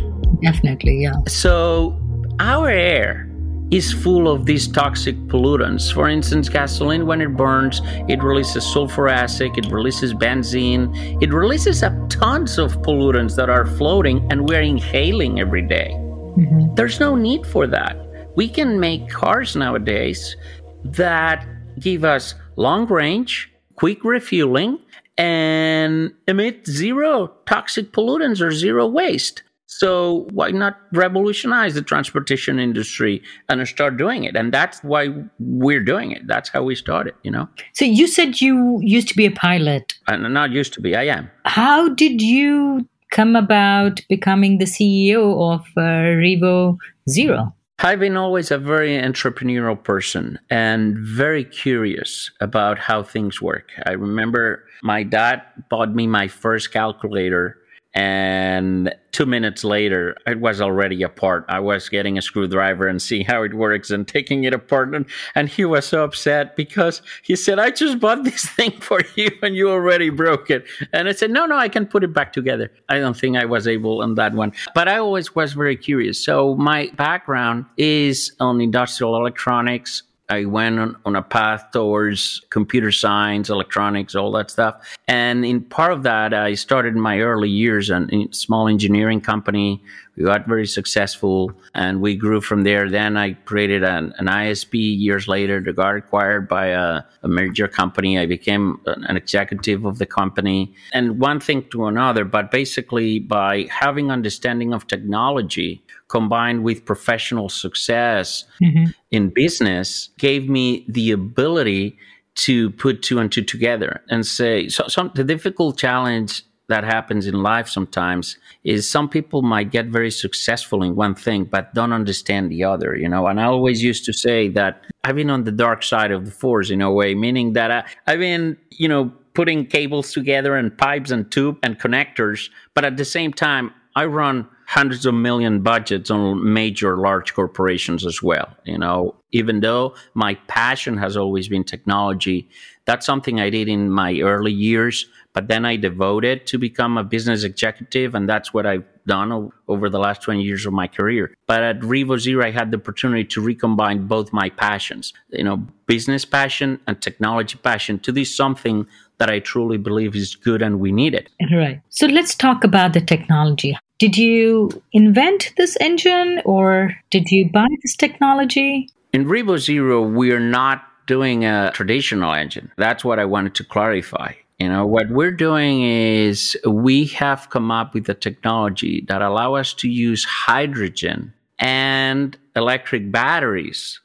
Definitely, 0.43 1.03
yeah. 1.03 1.15
So 1.27 1.99
our 2.39 2.69
air 2.69 3.32
is 3.73 3.91
full 3.91 4.29
of 4.29 4.45
these 4.45 4.69
toxic 4.69 5.17
pollutants. 5.29 5.93
For 5.93 6.09
instance, 6.09 6.51
gasoline, 6.51 7.07
when 7.07 7.23
it 7.23 7.35
burns, 7.35 7.81
it 8.07 8.23
releases 8.23 8.71
sulfur 8.71 9.09
acid, 9.09 9.57
it 9.57 9.67
releases 9.73 10.13
benzene, 10.13 10.93
it 11.23 11.33
releases 11.33 11.83
up 11.83 11.95
tons 12.11 12.59
of 12.59 12.77
pollutants 12.83 13.35
that 13.37 13.49
are 13.49 13.65
floating 13.65 14.31
and 14.31 14.47
we're 14.47 14.61
inhaling 14.61 15.41
every 15.41 15.63
day. 15.63 15.91
Mm-hmm. 15.91 16.75
There's 16.75 17.01
no 17.01 17.17
need 17.17 17.47
for 17.47 17.67
that. 17.67 17.97
We 18.37 18.47
can 18.49 18.79
make 18.79 19.09
cars 19.09 19.57
nowadays 19.57 20.37
that 20.85 21.47
give 21.81 22.05
us 22.05 22.35
long 22.57 22.87
range, 22.87 23.51
quick 23.77 24.05
refueling, 24.05 24.79
and 25.17 26.13
emit 26.29 26.67
zero 26.67 27.29
toxic 27.47 27.93
pollutants 27.93 28.43
or 28.43 28.51
zero 28.51 28.87
waste. 28.87 29.43
So 29.83 30.29
why 30.31 30.53
not 30.53 30.79
revolutionize 30.93 31.75
the 31.75 31.83
transportation 31.83 32.61
industry 32.61 33.21
and 33.49 33.67
start 33.67 33.97
doing 33.97 34.23
it? 34.23 34.37
And 34.37 34.55
that's 34.55 34.79
why 34.85 35.09
we're 35.41 35.83
doing 35.83 36.13
it. 36.13 36.25
That's 36.29 36.49
how 36.49 36.63
we 36.63 36.77
started, 36.77 37.15
you 37.25 37.33
know? 37.33 37.49
So 37.73 37.85
you 37.85 38.07
said 38.07 38.41
you 38.41 38.79
used 38.81 39.09
to 39.09 39.17
be 39.17 39.27
a 39.27 39.33
pilot. 39.33 39.95
And 40.07 40.33
not 40.33 40.53
used 40.53 40.73
to 40.75 40.81
be, 40.81 40.95
I 40.95 41.07
am. 41.07 41.29
How 41.47 41.89
did 41.89 42.23
you 42.23 42.89
come 43.11 43.35
about 43.35 44.01
becoming 44.09 44.59
the 44.59 44.67
CEO 44.67 45.53
of 45.53 45.63
uh, 45.77 46.15
Revo 46.23 46.79
Zero? 47.11 47.53
I've 47.81 47.99
been 47.99 48.17
always 48.17 48.53
a 48.53 48.59
very 48.59 48.91
entrepreneurial 48.91 49.83
person 49.83 50.39
and 50.49 50.97
very 50.97 51.45
curious 51.45 52.31
about 52.41 52.79
how 52.79 53.03
things 53.03 53.43
work. 53.43 53.71
I 53.85 53.95
remember 53.95 54.65
my 54.85 55.03
dad 55.03 55.43
bought 55.71 55.93
me 55.93 56.07
my 56.07 56.29
first 56.29 56.73
calculator 56.73 57.59
and 57.95 58.95
two 59.13 59.27
minutes 59.27 59.65
later 59.65 60.17
it 60.27 60.41
was 60.41 60.63
already 60.63 61.03
apart 61.03 61.45
i 61.49 61.61
was 61.61 61.91
getting 61.91 62.17
a 62.17 62.23
screwdriver 62.23 62.87
and 62.89 63.03
see 63.03 63.23
how 63.23 63.43
it 63.43 63.53
works 63.53 63.91
and 63.91 64.09
taking 64.09 64.45
it 64.45 64.55
apart. 64.55 64.95
And, 64.95 65.05
and 65.35 65.49
he 65.49 65.65
was 65.65 65.87
so 65.87 66.05
upset 66.05 66.57
because 66.57 67.03
he 67.23 67.37
said 67.37 67.59
i 67.59 67.71
just 67.71 68.01
bought 68.01 68.25
this 68.25 68.47
thing 68.57 68.73
for 68.81 69.01
you 69.15 69.31
and 69.43 69.55
you 69.55 69.71
already 69.71 70.11
broke 70.11 70.51
it. 70.51 70.65
And 70.93 71.09
i 71.09 71.13
said 71.13 71.31
no 71.31 71.45
no 71.47 71.57
i 71.57 71.69
can 71.69 71.87
put 71.87 72.05
it 72.05 72.13
back 72.13 72.33
together. 72.33 72.71
I 72.89 72.99
don't 72.99 73.17
think 73.17 73.37
i 73.37 73.45
was 73.45 73.69
able 73.69 74.03
on 74.03 74.15
that 74.15 74.35
one. 74.35 74.53
But 74.75 74.89
i 74.89 74.97
always 74.99 75.35
was 75.35 75.53
very 75.53 75.77
curious. 75.77 76.23
So 76.25 76.57
my 76.57 76.91
background 76.97 77.67
is 77.77 78.33
on 78.41 78.61
industrial 78.61 79.17
electronics 79.17 80.03
I 80.29 80.45
went 80.45 80.79
on, 80.79 80.97
on, 81.05 81.17
a 81.17 81.23
path 81.23 81.73
towards 81.73 82.41
computer 82.51 82.91
science, 82.91 83.51
electronics, 83.51 84.15
all 84.15 84.33
that 84.33 84.51
stuff. 84.51 84.97
And 85.09 85.45
in 85.45 85.63
part 85.63 85.93
of 85.93 86.05
that, 86.05 86.33
I 86.33 86.55
started 86.55 86.95
in 86.95 87.01
my 87.01 87.21
early 87.21 87.51
years 87.51 87.91
in 87.91 88.13
a 88.15 88.33
small 88.33 88.69
engineering 88.69 89.21
company. 89.21 89.83
We 90.17 90.25
got 90.25 90.47
very 90.47 90.67
successful 90.67 91.53
and 91.75 92.03
we 92.03 92.17
grew 92.17 92.41
from 92.41 92.65
there. 92.65 92.91
Then 92.91 93.17
I 93.17 93.33
created 93.33 93.83
an, 93.83 94.13
an 94.19 94.27
ISP 94.27 94.75
years 94.75 95.27
later 95.27 95.61
that 95.61 95.77
got 95.77 95.97
acquired 95.97 96.49
by 96.49 96.67
a, 96.67 97.03
a 97.23 97.29
major 97.29 97.67
company. 97.67 98.19
I 98.19 98.27
became 98.27 98.81
an 98.87 99.17
executive 99.17 99.87
of 99.87 99.99
the 99.99 100.07
company 100.07 100.75
and 100.93 101.19
one 101.19 101.41
thing 101.41 101.65
to 101.71 101.87
another, 101.87 102.25
but 102.25 102.51
basically 102.51 103.21
by 103.21 103.67
having 103.71 104.11
understanding 104.11 104.75
of 104.75 104.87
technology, 104.87 105.83
combined 106.09 106.63
with 106.63 106.85
professional 106.85 107.49
success 107.49 108.45
mm-hmm. 108.61 108.91
in 109.11 109.31
business 109.31 110.11
gave 110.19 110.47
me 110.49 110.85
the 110.89 111.11
ability 111.11 111.97
to 112.35 112.71
put 112.73 113.03
two 113.03 113.19
and 113.19 113.33
two 113.33 113.43
together 113.43 114.03
and 114.09 114.27
say 114.27 114.69
so 114.69 114.87
some 114.89 115.11
the 115.15 115.25
difficult 115.25 115.77
challenge 115.77 116.45
that 116.73 116.85
happens 116.85 117.27
in 117.27 117.43
life 117.43 117.69
sometimes 117.69 118.39
is 118.65 118.89
some 118.89 119.07
people 119.07 119.43
might 119.43 119.71
get 119.71 119.87
very 119.99 120.11
successful 120.11 120.83
in 120.83 120.97
one 120.97 121.15
thing 121.15 121.45
but 121.45 121.75
don't 121.75 121.93
understand 121.93 122.51
the 122.51 122.65
other 122.65 122.97
you 122.97 123.09
know? 123.13 123.27
And 123.27 123.39
i 123.39 123.45
always 123.45 123.83
used 123.83 124.07
to 124.07 124.13
say 124.13 124.49
that 124.59 124.83
i've 125.05 125.17
been 125.17 125.29
on 125.29 125.45
the 125.45 125.53
dark 125.53 125.83
side 125.83 126.13
of 126.13 126.25
the 126.25 126.31
force 126.31 126.71
in 126.71 126.81
a 126.81 126.91
way 126.91 127.15
meaning 127.15 127.53
that 127.53 127.71
I, 127.71 127.85
i've 128.07 128.21
been 128.21 128.57
you 128.71 128.89
know 128.89 129.13
putting 129.35 129.67
cables 129.67 130.13
together 130.13 130.57
and 130.57 130.77
pipes 130.87 131.11
and 131.11 131.31
tube 131.31 131.59
and 131.63 131.79
connectors 131.79 132.49
but 132.75 132.87
at 132.87 132.97
the 132.97 133.05
same 133.05 133.33
time 133.35 133.71
i 133.95 134.07
run 134.07 134.49
hundreds 134.73 135.05
of 135.05 135.13
million 135.13 135.61
budgets 135.61 136.11
on 136.11 136.51
major 136.51 136.97
large 136.97 137.35
corporations 137.35 138.07
as 138.07 138.23
well 138.23 138.49
you 138.65 138.79
know 138.79 139.15
even 139.31 139.61
though 139.61 139.95
my 140.15 140.35
passion 140.49 140.97
has 140.97 141.15
always 141.15 141.47
been 141.47 141.63
technology 141.63 142.49
that's 142.87 143.05
something 143.05 143.39
i 143.39 143.51
did 143.51 143.69
in 143.69 143.91
my 143.91 144.19
early 144.21 144.51
years 144.51 145.05
but 145.35 145.47
then 145.49 145.67
i 145.67 145.77
devoted 145.77 146.47
to 146.47 146.57
become 146.57 146.97
a 146.97 147.05
business 147.05 147.45
executive 147.45 148.15
and 148.15 148.27
that's 148.27 148.55
what 148.55 148.65
i've 148.65 148.87
done 149.07 149.51
over 149.69 149.91
the 149.91 149.99
last 149.99 150.23
20 150.23 150.43
years 150.43 150.65
of 150.65 150.73
my 150.73 150.89
career 150.89 151.35
but 151.47 151.63
at 151.63 151.79
revo 151.81 152.43
i 152.43 152.51
had 152.51 152.71
the 152.71 152.79
opportunity 152.79 153.25
to 153.25 153.43
recombine 153.43 154.07
both 154.07 154.33
my 154.33 154.49
passions 154.49 155.13
you 155.29 155.45
know 155.45 155.59
business 155.87 156.25
passion 156.25 156.81
and 156.87 157.03
technology 157.03 157.59
passion 157.59 157.99
to 157.99 158.11
do 158.11 158.25
something 158.25 158.87
that 159.19 159.31
I 159.31 159.39
truly 159.39 159.77
believe 159.79 160.17
is 160.17 160.35
good 160.35 160.63
and 160.63 160.81
we 160.81 160.91
need 160.91 161.15
it. 161.15 161.29
Right. 161.53 161.81
So 161.91 162.07
let's 162.07 162.35
talk 162.35 162.65
about 162.65 162.93
the 162.93 163.01
technology. 163.01 163.77
Did 164.03 164.19
you 164.19 164.83
invent 164.93 165.53
this 165.57 165.77
engine 165.81 166.43
or 166.45 166.93
did 167.11 167.31
you 167.31 167.49
buy 167.49 167.69
this 167.83 167.95
technology? 167.95 168.89
In 169.13 169.27
Revo 169.27 169.57
Zero, 169.57 170.03
we 170.03 170.33
are 170.33 170.41
not 170.41 170.83
doing 171.07 171.45
a 171.45 171.71
traditional 171.73 172.35
engine. 172.35 172.73
That's 172.77 173.05
what 173.05 173.21
I 173.21 173.25
wanted 173.27 173.55
to 173.55 173.63
clarify. 173.63 174.33
You 174.59 174.71
know, 174.71 174.85
what 174.85 175.09
we're 175.11 175.31
doing 175.31 175.85
is 175.85 176.59
we 176.67 177.05
have 177.15 177.49
come 177.51 177.71
up 177.71 177.95
with 177.95 178.09
a 178.09 178.15
technology 178.15 179.05
that 179.07 179.23
allow 179.23 179.55
us 179.55 179.73
to 179.75 179.89
use 179.89 180.25
hydrogen 180.25 181.33
and 181.61 182.37
electric 182.57 183.13
batteries 183.13 184.01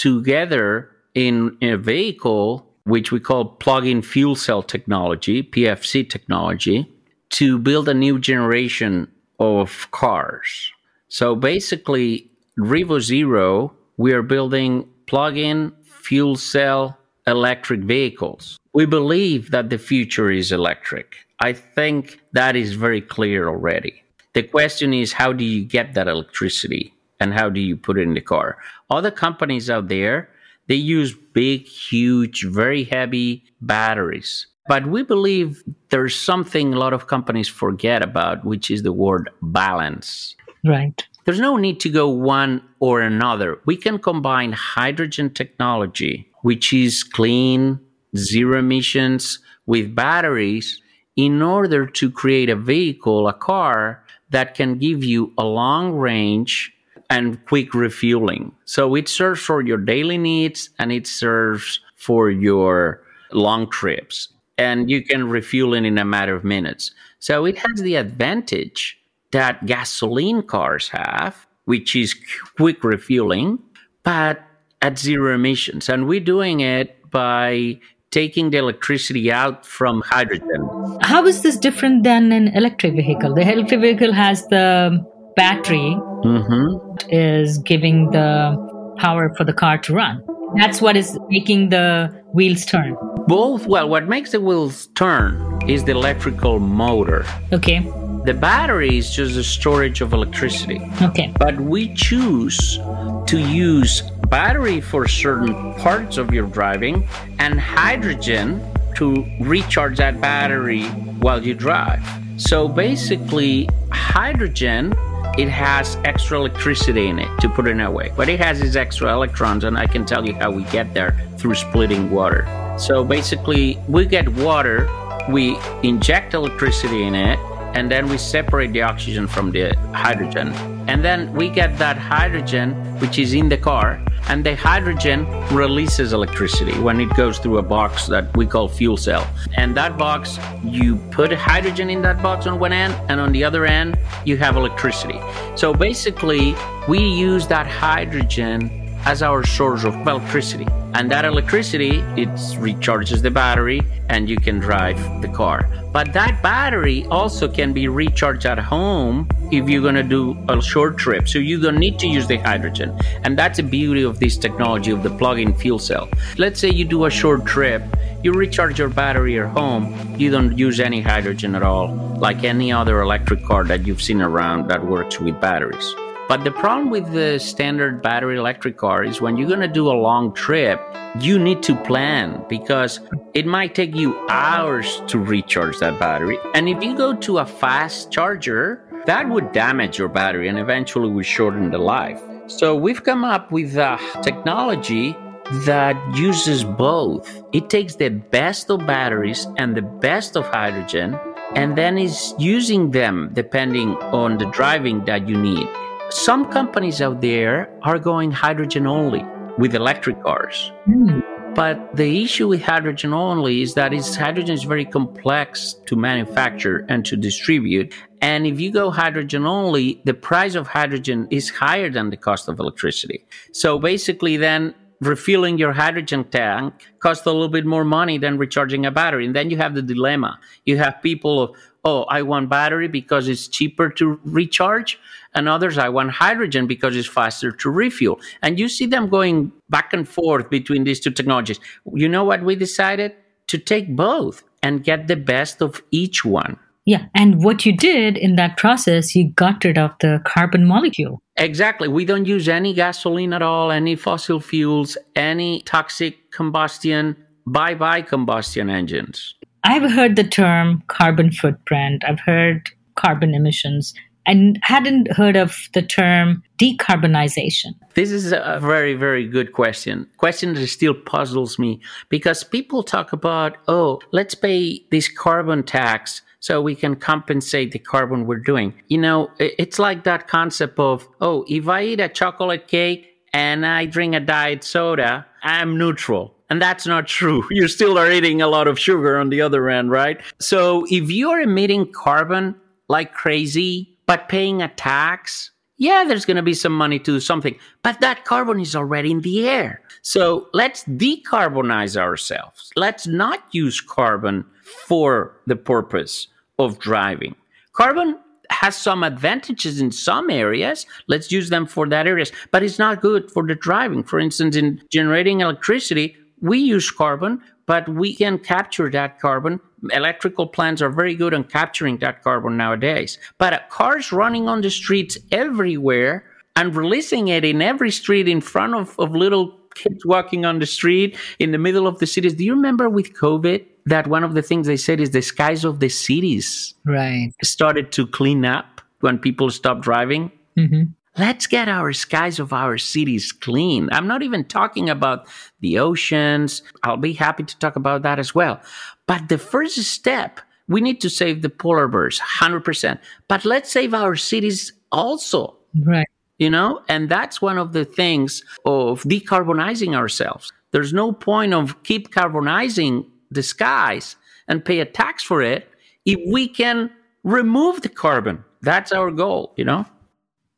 together 0.00 0.90
in, 1.14 1.56
in 1.60 1.74
a 1.74 1.78
vehicle 1.78 2.66
which 2.82 3.12
we 3.12 3.20
call 3.20 3.44
plug-in 3.44 4.02
fuel 4.02 4.34
cell 4.34 4.64
technology, 4.64 5.44
PFC 5.44 6.10
technology, 6.10 6.92
to 7.30 7.56
build 7.56 7.88
a 7.88 7.94
new 7.94 8.18
generation 8.18 9.06
of 9.38 9.90
cars. 9.90 10.72
So 11.08 11.34
basically, 11.34 12.30
Revo 12.58 13.00
Zero, 13.00 13.72
we 13.96 14.12
are 14.12 14.22
building 14.22 14.88
plug 15.06 15.36
in 15.36 15.72
fuel 15.82 16.36
cell 16.36 16.98
electric 17.26 17.80
vehicles. 17.80 18.58
We 18.72 18.86
believe 18.86 19.50
that 19.50 19.70
the 19.70 19.78
future 19.78 20.30
is 20.30 20.52
electric. 20.52 21.16
I 21.40 21.52
think 21.52 22.20
that 22.32 22.56
is 22.56 22.74
very 22.74 23.00
clear 23.00 23.48
already. 23.48 24.02
The 24.34 24.42
question 24.42 24.92
is 24.92 25.12
how 25.12 25.32
do 25.32 25.44
you 25.44 25.64
get 25.64 25.94
that 25.94 26.08
electricity 26.08 26.92
and 27.20 27.34
how 27.34 27.48
do 27.48 27.60
you 27.60 27.76
put 27.76 27.98
it 27.98 28.02
in 28.02 28.14
the 28.14 28.20
car? 28.20 28.58
Other 28.90 29.10
companies 29.10 29.70
out 29.70 29.88
there, 29.88 30.28
they 30.66 30.74
use 30.74 31.14
big, 31.14 31.66
huge, 31.66 32.44
very 32.44 32.84
heavy 32.84 33.44
batteries. 33.60 34.46
But 34.68 34.86
we 34.86 35.02
believe 35.02 35.64
there's 35.88 36.14
something 36.14 36.74
a 36.74 36.78
lot 36.78 36.92
of 36.92 37.06
companies 37.06 37.48
forget 37.48 38.02
about, 38.02 38.44
which 38.44 38.70
is 38.70 38.82
the 38.82 38.92
word 38.92 39.30
balance. 39.40 40.36
Right. 40.64 41.02
There's 41.24 41.40
no 41.40 41.56
need 41.56 41.80
to 41.80 41.88
go 41.88 42.08
one 42.08 42.62
or 42.78 43.00
another. 43.00 43.58
We 43.64 43.76
can 43.76 43.98
combine 43.98 44.52
hydrogen 44.52 45.32
technology, 45.32 46.30
which 46.42 46.72
is 46.72 47.02
clean, 47.02 47.80
zero 48.16 48.58
emissions, 48.58 49.38
with 49.66 49.94
batteries 49.94 50.82
in 51.16 51.42
order 51.42 51.86
to 51.86 52.10
create 52.10 52.50
a 52.50 52.56
vehicle, 52.56 53.26
a 53.26 53.32
car 53.32 54.04
that 54.30 54.54
can 54.54 54.78
give 54.78 55.02
you 55.02 55.32
a 55.38 55.44
long 55.44 55.92
range 55.92 56.72
and 57.10 57.44
quick 57.46 57.72
refueling. 57.74 58.52
So 58.66 58.94
it 58.94 59.08
serves 59.08 59.40
for 59.40 59.62
your 59.62 59.78
daily 59.78 60.18
needs 60.18 60.70
and 60.78 60.92
it 60.92 61.06
serves 61.06 61.80
for 61.96 62.30
your 62.30 63.02
long 63.32 63.70
trips 63.70 64.28
and 64.58 64.90
you 64.90 65.02
can 65.02 65.28
refuel 65.28 65.74
it 65.74 65.84
in 65.84 65.96
a 65.96 66.04
matter 66.04 66.34
of 66.34 66.44
minutes. 66.44 66.90
So 67.20 67.46
it 67.46 67.58
has 67.58 67.80
the 67.80 67.94
advantage 67.94 69.00
that 69.30 69.64
gasoline 69.66 70.42
cars 70.42 70.88
have, 70.88 71.46
which 71.64 71.94
is 71.94 72.14
quick 72.56 72.82
refueling, 72.82 73.60
but 74.02 74.40
at 74.82 74.98
zero 74.98 75.34
emissions. 75.34 75.88
And 75.88 76.06
we're 76.06 76.20
doing 76.20 76.60
it 76.60 77.10
by 77.10 77.80
taking 78.10 78.50
the 78.50 78.58
electricity 78.58 79.30
out 79.30 79.66
from 79.66 80.02
hydrogen. 80.04 80.68
How 81.02 81.26
is 81.26 81.42
this 81.42 81.56
different 81.56 82.04
than 82.04 82.32
an 82.32 82.48
electric 82.48 82.94
vehicle? 82.94 83.34
The 83.34 83.42
electric 83.52 83.80
vehicle 83.80 84.12
has 84.12 84.46
the 84.48 85.04
battery 85.36 85.96
mm-hmm. 86.24 87.10
is 87.10 87.58
giving 87.58 88.10
the 88.10 88.96
power 88.98 89.32
for 89.36 89.44
the 89.44 89.52
car 89.52 89.78
to 89.78 89.94
run. 89.94 90.24
That's 90.56 90.80
what 90.80 90.96
is 90.96 91.18
making 91.28 91.68
the 91.68 92.24
wheels 92.32 92.64
turn. 92.64 92.96
Both, 93.26 93.66
well, 93.66 93.88
what 93.88 94.08
makes 94.08 94.32
the 94.32 94.40
wheels 94.40 94.86
turn 94.94 95.60
is 95.68 95.84
the 95.84 95.92
electrical 95.92 96.58
motor. 96.58 97.26
Okay. 97.52 97.80
The 98.24 98.34
battery 98.34 98.98
is 98.98 99.10
just 99.14 99.36
a 99.36 99.44
storage 99.44 100.00
of 100.00 100.12
electricity. 100.12 100.80
Okay. 101.02 101.32
But 101.38 101.60
we 101.60 101.94
choose 101.94 102.78
to 103.26 103.38
use 103.38 104.02
battery 104.28 104.80
for 104.80 105.06
certain 105.06 105.74
parts 105.74 106.16
of 106.16 106.32
your 106.32 106.46
driving 106.46 107.08
and 107.38 107.60
hydrogen 107.60 108.62
to 108.96 109.26
recharge 109.40 109.98
that 109.98 110.20
battery 110.20 110.84
while 111.20 111.44
you 111.44 111.54
drive. 111.54 112.02
So 112.36 112.68
basically, 112.68 113.68
hydrogen 113.90 114.92
it 115.38 115.48
has 115.48 115.96
extra 116.04 116.36
electricity 116.36 117.06
in 117.06 117.20
it, 117.20 117.28
to 117.40 117.48
put 117.48 117.68
it 117.68 117.76
that 117.76 117.92
way. 117.92 118.12
But 118.16 118.28
it 118.28 118.40
has 118.40 118.60
its 118.60 118.74
extra 118.74 119.12
electrons, 119.12 119.62
and 119.62 119.78
I 119.78 119.86
can 119.86 120.04
tell 120.04 120.26
you 120.26 120.34
how 120.34 120.50
we 120.50 120.64
get 120.64 120.92
there 120.92 121.16
through 121.36 121.54
splitting 121.54 122.10
water. 122.10 122.44
So 122.76 123.04
basically, 123.04 123.78
we 123.86 124.04
get 124.04 124.28
water, 124.28 124.90
we 125.28 125.56
inject 125.84 126.34
electricity 126.34 127.04
in 127.04 127.14
it, 127.14 127.38
and 127.76 127.88
then 127.88 128.08
we 128.08 128.18
separate 128.18 128.72
the 128.72 128.82
oxygen 128.82 129.28
from 129.28 129.52
the 129.52 129.76
hydrogen. 129.94 130.48
And 130.88 131.04
then 131.04 131.32
we 131.34 131.50
get 131.50 131.78
that 131.78 131.96
hydrogen, 131.96 132.74
which 132.98 133.20
is 133.20 133.32
in 133.32 133.48
the 133.48 133.58
car, 133.58 134.02
And 134.28 134.44
the 134.44 134.54
hydrogen 134.54 135.26
releases 135.54 136.12
electricity 136.12 136.78
when 136.78 137.00
it 137.00 137.08
goes 137.16 137.38
through 137.38 137.58
a 137.58 137.62
box 137.62 138.06
that 138.08 138.36
we 138.36 138.44
call 138.44 138.68
fuel 138.68 138.98
cell. 138.98 139.26
And 139.56 139.74
that 139.76 139.96
box, 139.96 140.38
you 140.62 140.96
put 141.10 141.32
hydrogen 141.32 141.88
in 141.88 142.02
that 142.02 142.22
box 142.22 142.46
on 142.46 142.58
one 142.58 142.72
end, 142.72 142.94
and 143.08 143.20
on 143.20 143.32
the 143.32 143.42
other 143.42 143.64
end, 143.64 143.98
you 144.26 144.36
have 144.36 144.56
electricity. 144.56 145.18
So 145.56 145.72
basically, 145.72 146.54
we 146.86 146.98
use 146.98 147.46
that 147.46 147.66
hydrogen 147.66 148.70
as 149.06 149.22
our 149.22 149.46
source 149.46 149.84
of 149.84 149.94
electricity. 149.94 150.66
And 150.94 151.10
that 151.10 151.24
electricity, 151.24 151.98
it 152.16 152.28
recharges 152.58 153.22
the 153.22 153.30
battery 153.30 153.82
and 154.08 154.28
you 154.28 154.36
can 154.36 154.58
drive 154.58 154.98
the 155.22 155.28
car. 155.28 155.68
But 155.92 156.12
that 156.12 156.42
battery 156.42 157.06
also 157.06 157.48
can 157.48 157.72
be 157.72 157.88
recharged 157.88 158.46
at 158.46 158.58
home 158.58 159.28
if 159.52 159.68
you're 159.68 159.82
going 159.82 159.94
to 159.94 160.02
do 160.02 160.36
a 160.48 160.60
short 160.60 160.98
trip. 160.98 161.28
So 161.28 161.38
you 161.38 161.60
don't 161.60 161.78
need 161.78 161.98
to 162.00 162.06
use 162.06 162.26
the 162.26 162.36
hydrogen. 162.36 162.98
And 163.24 163.38
that's 163.38 163.58
the 163.58 163.62
beauty 163.62 164.02
of 164.02 164.18
this 164.18 164.36
technology 164.36 164.90
of 164.90 165.02
the 165.02 165.10
plug-in 165.10 165.54
fuel 165.54 165.78
cell. 165.78 166.08
Let's 166.36 166.60
say 166.60 166.70
you 166.70 166.84
do 166.84 167.04
a 167.04 167.10
short 167.10 167.46
trip, 167.46 167.82
you 168.22 168.32
recharge 168.32 168.78
your 168.78 168.88
battery 168.88 169.38
at 169.40 169.48
home, 169.50 170.14
you 170.18 170.30
don't 170.30 170.58
use 170.58 170.80
any 170.80 171.00
hydrogen 171.00 171.54
at 171.54 171.62
all, 171.62 171.94
like 172.18 172.44
any 172.44 172.72
other 172.72 173.00
electric 173.00 173.44
car 173.44 173.64
that 173.64 173.86
you've 173.86 174.02
seen 174.02 174.20
around 174.20 174.68
that 174.68 174.84
works 174.84 175.20
with 175.20 175.40
batteries. 175.40 175.94
But 176.28 176.44
the 176.44 176.50
problem 176.50 176.90
with 176.90 177.10
the 177.10 177.38
standard 177.38 178.02
battery 178.02 178.36
electric 178.36 178.76
car 178.76 179.02
is 179.02 179.18
when 179.18 179.38
you're 179.38 179.48
going 179.48 179.60
to 179.60 179.66
do 179.66 179.88
a 179.88 179.96
long 179.96 180.34
trip, 180.34 180.78
you 181.20 181.38
need 181.38 181.62
to 181.62 181.74
plan 181.74 182.44
because 182.50 183.00
it 183.32 183.46
might 183.46 183.74
take 183.74 183.96
you 183.96 184.14
hours 184.28 185.00
to 185.06 185.18
recharge 185.18 185.78
that 185.78 185.98
battery. 185.98 186.36
And 186.54 186.68
if 186.68 186.82
you 186.82 186.94
go 186.94 187.14
to 187.16 187.38
a 187.38 187.46
fast 187.46 188.12
charger, 188.12 188.84
that 189.06 189.26
would 189.30 189.52
damage 189.52 189.96
your 189.96 190.08
battery 190.08 190.48
and 190.48 190.58
eventually 190.58 191.08
would 191.08 191.24
shorten 191.24 191.70
the 191.70 191.78
life. 191.78 192.20
So 192.46 192.76
we've 192.76 193.02
come 193.02 193.24
up 193.24 193.50
with 193.50 193.78
a 193.78 193.98
technology 194.22 195.16
that 195.64 195.96
uses 196.14 196.62
both. 196.62 197.42
It 197.54 197.70
takes 197.70 197.94
the 197.94 198.10
best 198.10 198.68
of 198.68 198.86
batteries 198.86 199.46
and 199.56 199.74
the 199.74 199.80
best 199.80 200.36
of 200.36 200.44
hydrogen 200.44 201.18
and 201.54 201.78
then 201.78 201.96
is 201.96 202.34
using 202.38 202.90
them 202.90 203.30
depending 203.32 203.94
on 204.12 204.36
the 204.36 204.44
driving 204.50 205.06
that 205.06 205.26
you 205.26 205.38
need. 205.38 205.66
Some 206.10 206.50
companies 206.50 207.02
out 207.02 207.20
there 207.20 207.68
are 207.82 207.98
going 207.98 208.30
hydrogen 208.30 208.86
only 208.86 209.24
with 209.58 209.74
electric 209.74 210.22
cars. 210.22 210.72
Mm. 210.88 211.22
But 211.54 211.96
the 211.96 212.22
issue 212.22 212.48
with 212.48 212.62
hydrogen 212.62 213.12
only 213.12 213.60
is 213.60 213.74
that 213.74 213.92
it's, 213.92 214.16
hydrogen 214.16 214.54
is 214.54 214.64
very 214.64 214.86
complex 214.86 215.74
to 215.86 215.96
manufacture 215.96 216.86
and 216.88 217.04
to 217.04 217.16
distribute. 217.16 217.92
And 218.22 218.46
if 218.46 218.58
you 218.58 218.70
go 218.70 218.90
hydrogen 218.90 219.44
only, 219.44 220.00
the 220.04 220.14
price 220.14 220.54
of 220.54 220.68
hydrogen 220.68 221.28
is 221.30 221.50
higher 221.50 221.90
than 221.90 222.08
the 222.08 222.16
cost 222.16 222.48
of 222.48 222.58
electricity. 222.58 223.26
So 223.52 223.78
basically, 223.78 224.36
then 224.38 224.74
refilling 225.00 225.58
your 225.58 225.72
hydrogen 225.72 226.24
tank 226.24 226.74
costs 227.00 227.26
a 227.26 227.32
little 227.32 227.48
bit 227.48 227.66
more 227.66 227.84
money 227.84 228.18
than 228.18 228.38
recharging 228.38 228.86
a 228.86 228.90
battery. 228.90 229.26
And 229.26 229.34
then 229.34 229.50
you 229.50 229.56
have 229.56 229.74
the 229.74 229.82
dilemma. 229.82 230.38
You 230.64 230.78
have 230.78 231.02
people 231.02 231.56
oh, 231.84 232.02
I 232.04 232.22
want 232.22 232.48
battery 232.48 232.88
because 232.88 233.28
it's 233.28 233.48
cheaper 233.48 233.88
to 233.90 234.20
recharge, 234.24 234.98
and 235.34 235.48
others, 235.48 235.78
I 235.78 235.88
want 235.88 236.10
hydrogen 236.12 236.66
because 236.66 236.96
it's 236.96 237.08
faster 237.08 237.52
to 237.52 237.70
refuel. 237.70 238.20
And 238.42 238.58
you 238.58 238.68
see 238.68 238.86
them 238.86 239.08
going 239.08 239.52
back 239.68 239.92
and 239.92 240.08
forth 240.08 240.50
between 240.50 240.84
these 240.84 241.00
two 241.00 241.10
technologies. 241.10 241.60
You 241.94 242.08
know 242.08 242.24
what 242.24 242.42
we 242.42 242.56
decided? 242.56 243.14
To 243.48 243.58
take 243.58 243.96
both 243.96 244.42
and 244.62 244.84
get 244.84 245.08
the 245.08 245.16
best 245.16 245.62
of 245.62 245.82
each 245.90 246.24
one. 246.24 246.58
Yeah. 246.84 247.06
And 247.14 247.44
what 247.44 247.66
you 247.66 247.76
did 247.76 248.16
in 248.16 248.36
that 248.36 248.56
process, 248.56 249.14
you 249.14 249.30
got 249.30 249.62
rid 249.64 249.76
of 249.76 249.94
the 250.00 250.22
carbon 250.24 250.66
molecule. 250.66 251.20
Exactly. 251.36 251.86
We 251.86 252.06
don't 252.06 252.24
use 252.24 252.48
any 252.48 252.72
gasoline 252.72 253.32
at 253.32 253.42
all, 253.42 253.70
any 253.70 253.94
fossil 253.94 254.40
fuels, 254.40 254.96
any 255.14 255.60
toxic 255.62 256.30
combustion. 256.32 257.14
Bye 257.46 257.74
bye 257.74 258.02
combustion 258.02 258.70
engines. 258.70 259.34
I've 259.64 259.90
heard 259.90 260.16
the 260.16 260.24
term 260.24 260.82
carbon 260.86 261.30
footprint, 261.30 262.04
I've 262.06 262.20
heard 262.20 262.70
carbon 262.94 263.34
emissions, 263.34 263.94
and 264.26 264.58
hadn't 264.62 265.10
heard 265.12 265.36
of 265.36 265.56
the 265.72 265.80
term 265.80 266.42
decarbonization. 266.58 267.74
This 267.94 268.12
is 268.12 268.30
a 268.30 268.58
very, 268.60 268.94
very 268.94 269.26
good 269.26 269.52
question. 269.52 270.06
Question 270.18 270.52
that 270.54 270.66
still 270.66 270.94
puzzles 270.94 271.58
me 271.58 271.80
because 272.10 272.44
people 272.44 272.82
talk 272.82 273.12
about, 273.14 273.56
oh, 273.68 274.00
let's 274.12 274.34
pay 274.34 274.84
this 274.90 275.08
carbon 275.08 275.62
tax 275.62 276.20
so 276.40 276.60
we 276.60 276.74
can 276.74 276.94
compensate 276.94 277.72
the 277.72 277.78
carbon 277.78 278.26
we're 278.26 278.36
doing. 278.36 278.74
You 278.88 278.98
know, 278.98 279.30
it's 279.38 279.78
like 279.78 280.04
that 280.04 280.28
concept 280.28 280.78
of, 280.78 281.08
oh, 281.20 281.44
if 281.48 281.66
I 281.66 281.84
eat 281.84 282.00
a 282.00 282.08
chocolate 282.08 282.68
cake 282.68 283.08
and 283.32 283.64
I 283.64 283.86
drink 283.86 284.14
a 284.14 284.20
diet 284.20 284.62
soda, 284.62 285.26
I'm 285.42 285.78
neutral. 285.78 286.34
And 286.50 286.62
that's 286.62 286.86
not 286.86 287.06
true. 287.06 287.46
You 287.50 287.68
still 287.68 287.98
are 287.98 288.10
eating 288.10 288.40
a 288.40 288.48
lot 288.48 288.68
of 288.68 288.78
sugar 288.78 289.18
on 289.18 289.30
the 289.30 289.40
other 289.40 289.68
end, 289.68 289.90
right? 289.90 290.20
So 290.38 290.86
if 290.88 291.10
you're 291.10 291.40
emitting 291.40 291.92
carbon 291.92 292.54
like 292.88 293.12
crazy, 293.12 293.98
but 294.06 294.28
paying 294.28 294.62
a 294.62 294.68
tax, 294.68 295.50
yeah, 295.76 296.04
there's 296.06 296.24
going 296.24 296.36
to 296.36 296.42
be 296.42 296.54
some 296.54 296.72
money 296.72 296.98
to 296.98 297.12
do 297.12 297.20
something, 297.20 297.56
but 297.82 298.00
that 298.00 298.24
carbon 298.24 298.60
is 298.60 298.74
already 298.74 299.10
in 299.10 299.20
the 299.20 299.48
air. 299.48 299.80
So 300.02 300.48
let's 300.52 300.84
decarbonize 300.84 301.96
ourselves. 301.96 302.72
Let's 302.76 303.06
not 303.06 303.44
use 303.52 303.80
carbon 303.80 304.44
for 304.86 305.40
the 305.46 305.56
purpose 305.56 306.28
of 306.58 306.78
driving. 306.78 307.34
Carbon 307.72 308.18
has 308.50 308.76
some 308.76 309.04
advantages 309.04 309.80
in 309.80 309.92
some 309.92 310.30
areas. 310.30 310.86
Let's 311.06 311.30
use 311.30 311.50
them 311.50 311.66
for 311.66 311.86
that 311.88 312.06
areas, 312.06 312.32
but 312.50 312.62
it's 312.62 312.78
not 312.78 313.00
good 313.00 313.30
for 313.30 313.46
the 313.46 313.54
driving. 313.54 314.02
For 314.02 314.18
instance, 314.18 314.56
in 314.56 314.82
generating 314.90 315.42
electricity, 315.42 316.16
we 316.40 316.58
use 316.58 316.90
carbon, 316.90 317.40
but 317.66 317.88
we 317.88 318.14
can 318.14 318.38
capture 318.38 318.90
that 318.90 319.20
carbon. 319.20 319.60
Electrical 319.92 320.46
plants 320.46 320.82
are 320.82 320.90
very 320.90 321.14
good 321.14 321.34
on 321.34 321.44
capturing 321.44 321.98
that 321.98 322.22
carbon 322.22 322.56
nowadays. 322.56 323.18
But 323.38 323.68
cars 323.68 324.12
running 324.12 324.48
on 324.48 324.60
the 324.60 324.70
streets 324.70 325.18
everywhere 325.30 326.24
and 326.56 326.74
releasing 326.74 327.28
it 327.28 327.44
in 327.44 327.62
every 327.62 327.90
street 327.90 328.26
in 328.28 328.40
front 328.40 328.74
of, 328.74 328.98
of 328.98 329.12
little 329.12 329.54
kids 329.74 330.04
walking 330.04 330.44
on 330.44 330.58
the 330.58 330.66
street 330.66 331.16
in 331.38 331.52
the 331.52 331.58
middle 331.58 331.86
of 331.86 331.98
the 331.98 332.06
cities. 332.06 332.34
Do 332.34 332.44
you 332.44 332.54
remember 332.54 332.88
with 332.88 333.14
COVID 333.14 333.64
that 333.86 334.06
one 334.06 334.24
of 334.24 334.34
the 334.34 334.42
things 334.42 334.66
they 334.66 334.76
said 334.76 335.00
is 335.00 335.10
the 335.10 335.22
skies 335.22 335.64
of 335.64 335.80
the 335.80 335.88
cities 335.88 336.74
right 336.84 337.32
started 337.42 337.92
to 337.92 338.06
clean 338.06 338.44
up 338.44 338.80
when 339.00 339.18
people 339.18 339.50
stopped 339.50 339.82
driving? 339.82 340.32
Mm-hmm. 340.58 340.82
Let's 341.18 341.48
get 341.48 341.68
our 341.68 341.92
skies 341.92 342.38
of 342.38 342.52
our 342.52 342.78
cities 342.78 343.32
clean. 343.32 343.88
I'm 343.90 344.06
not 344.06 344.22
even 344.22 344.44
talking 344.44 344.88
about 344.88 345.26
the 345.60 345.80
oceans. 345.80 346.62
I'll 346.84 346.96
be 346.96 347.12
happy 347.12 347.42
to 347.42 347.58
talk 347.58 347.74
about 347.74 348.02
that 348.02 348.20
as 348.20 348.36
well. 348.36 348.60
But 349.08 349.28
the 349.28 349.38
first 349.38 349.76
step, 349.82 350.40
we 350.68 350.80
need 350.80 351.00
to 351.00 351.10
save 351.10 351.42
the 351.42 351.48
polar 351.48 351.88
bears 351.88 352.20
100%. 352.20 353.00
But 353.26 353.44
let's 353.44 353.70
save 353.70 353.94
our 353.94 354.14
cities 354.14 354.72
also. 354.92 355.56
Right. 355.84 356.06
You 356.38 356.50
know, 356.50 356.82
and 356.88 357.08
that's 357.08 357.42
one 357.42 357.58
of 357.58 357.72
the 357.72 357.84
things 357.84 358.44
of 358.64 359.02
decarbonizing 359.02 359.96
ourselves. 359.96 360.52
There's 360.70 360.92
no 360.92 361.10
point 361.10 361.52
of 361.52 361.82
keep 361.82 362.12
carbonizing 362.12 363.04
the 363.32 363.42
skies 363.42 364.14
and 364.46 364.64
pay 364.64 364.78
a 364.78 364.84
tax 364.84 365.24
for 365.24 365.42
it 365.42 365.68
if 366.04 366.20
we 366.30 366.46
can 366.46 366.92
remove 367.24 367.82
the 367.82 367.88
carbon. 367.88 368.44
That's 368.62 368.92
our 368.92 369.10
goal, 369.10 369.52
you 369.56 369.64
know? 369.64 369.84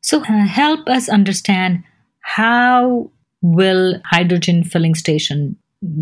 So, 0.00 0.20
uh, 0.22 0.46
help 0.46 0.88
us 0.88 1.08
understand 1.08 1.84
how 2.20 3.10
will 3.42 4.00
hydrogen 4.04 4.64
filling 4.64 4.94
station 4.94 5.56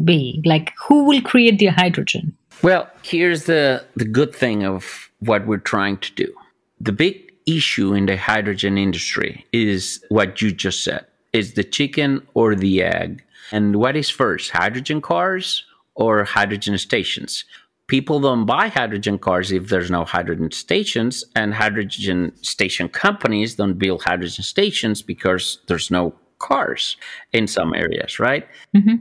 be? 0.05 0.43
Like, 0.45 0.73
who 0.87 1.05
will 1.05 1.21
create 1.21 1.59
the 1.59 1.67
hydrogen? 1.67 2.37
Well, 2.63 2.89
here's 3.03 3.45
the, 3.45 3.85
the 3.97 4.05
good 4.05 4.35
thing 4.35 4.65
of 4.65 5.11
what 5.21 5.47
we're 5.47 5.59
trying 5.59 5.99
to 5.99 6.13
do. 6.15 6.33
The 6.81 6.93
big 6.93 7.33
issue 7.47 7.95
in 7.95 8.07
the 8.07 8.17
hydrogen 8.17 8.79
industry 8.79 9.47
is 9.53 10.05
what 10.09 10.43
you 10.43 10.53
just 10.53 10.85
said 10.85 11.07
is 11.33 11.55
the 11.55 11.65
chicken 11.65 12.27
or 12.35 12.55
the 12.55 12.83
egg. 12.83 13.23
And 13.53 13.77
what 13.77 13.97
is 13.97 14.11
first, 14.11 14.51
hydrogen 14.51 15.01
cars 15.01 15.65
or 15.95 16.25
hydrogen 16.25 16.77
stations? 16.79 17.45
People 17.89 18.21
don't 18.21 18.47
buy 18.47 18.69
hydrogen 18.69 19.19
cars 19.19 19.51
if 19.51 19.69
there's 19.69 19.91
no 19.91 20.05
hydrogen 20.05 20.53
stations, 20.53 21.25
and 21.35 21.53
hydrogen 21.53 22.33
station 22.43 22.89
companies 22.89 23.57
don't 23.57 23.79
build 23.79 24.03
hydrogen 24.03 24.45
stations 24.45 25.03
because 25.03 25.59
there's 25.67 25.91
no 25.91 26.15
cars 26.39 26.97
in 27.33 27.47
some 27.49 27.75
areas, 27.75 28.21
right? 28.21 28.47
Mm-hmm. 28.77 28.97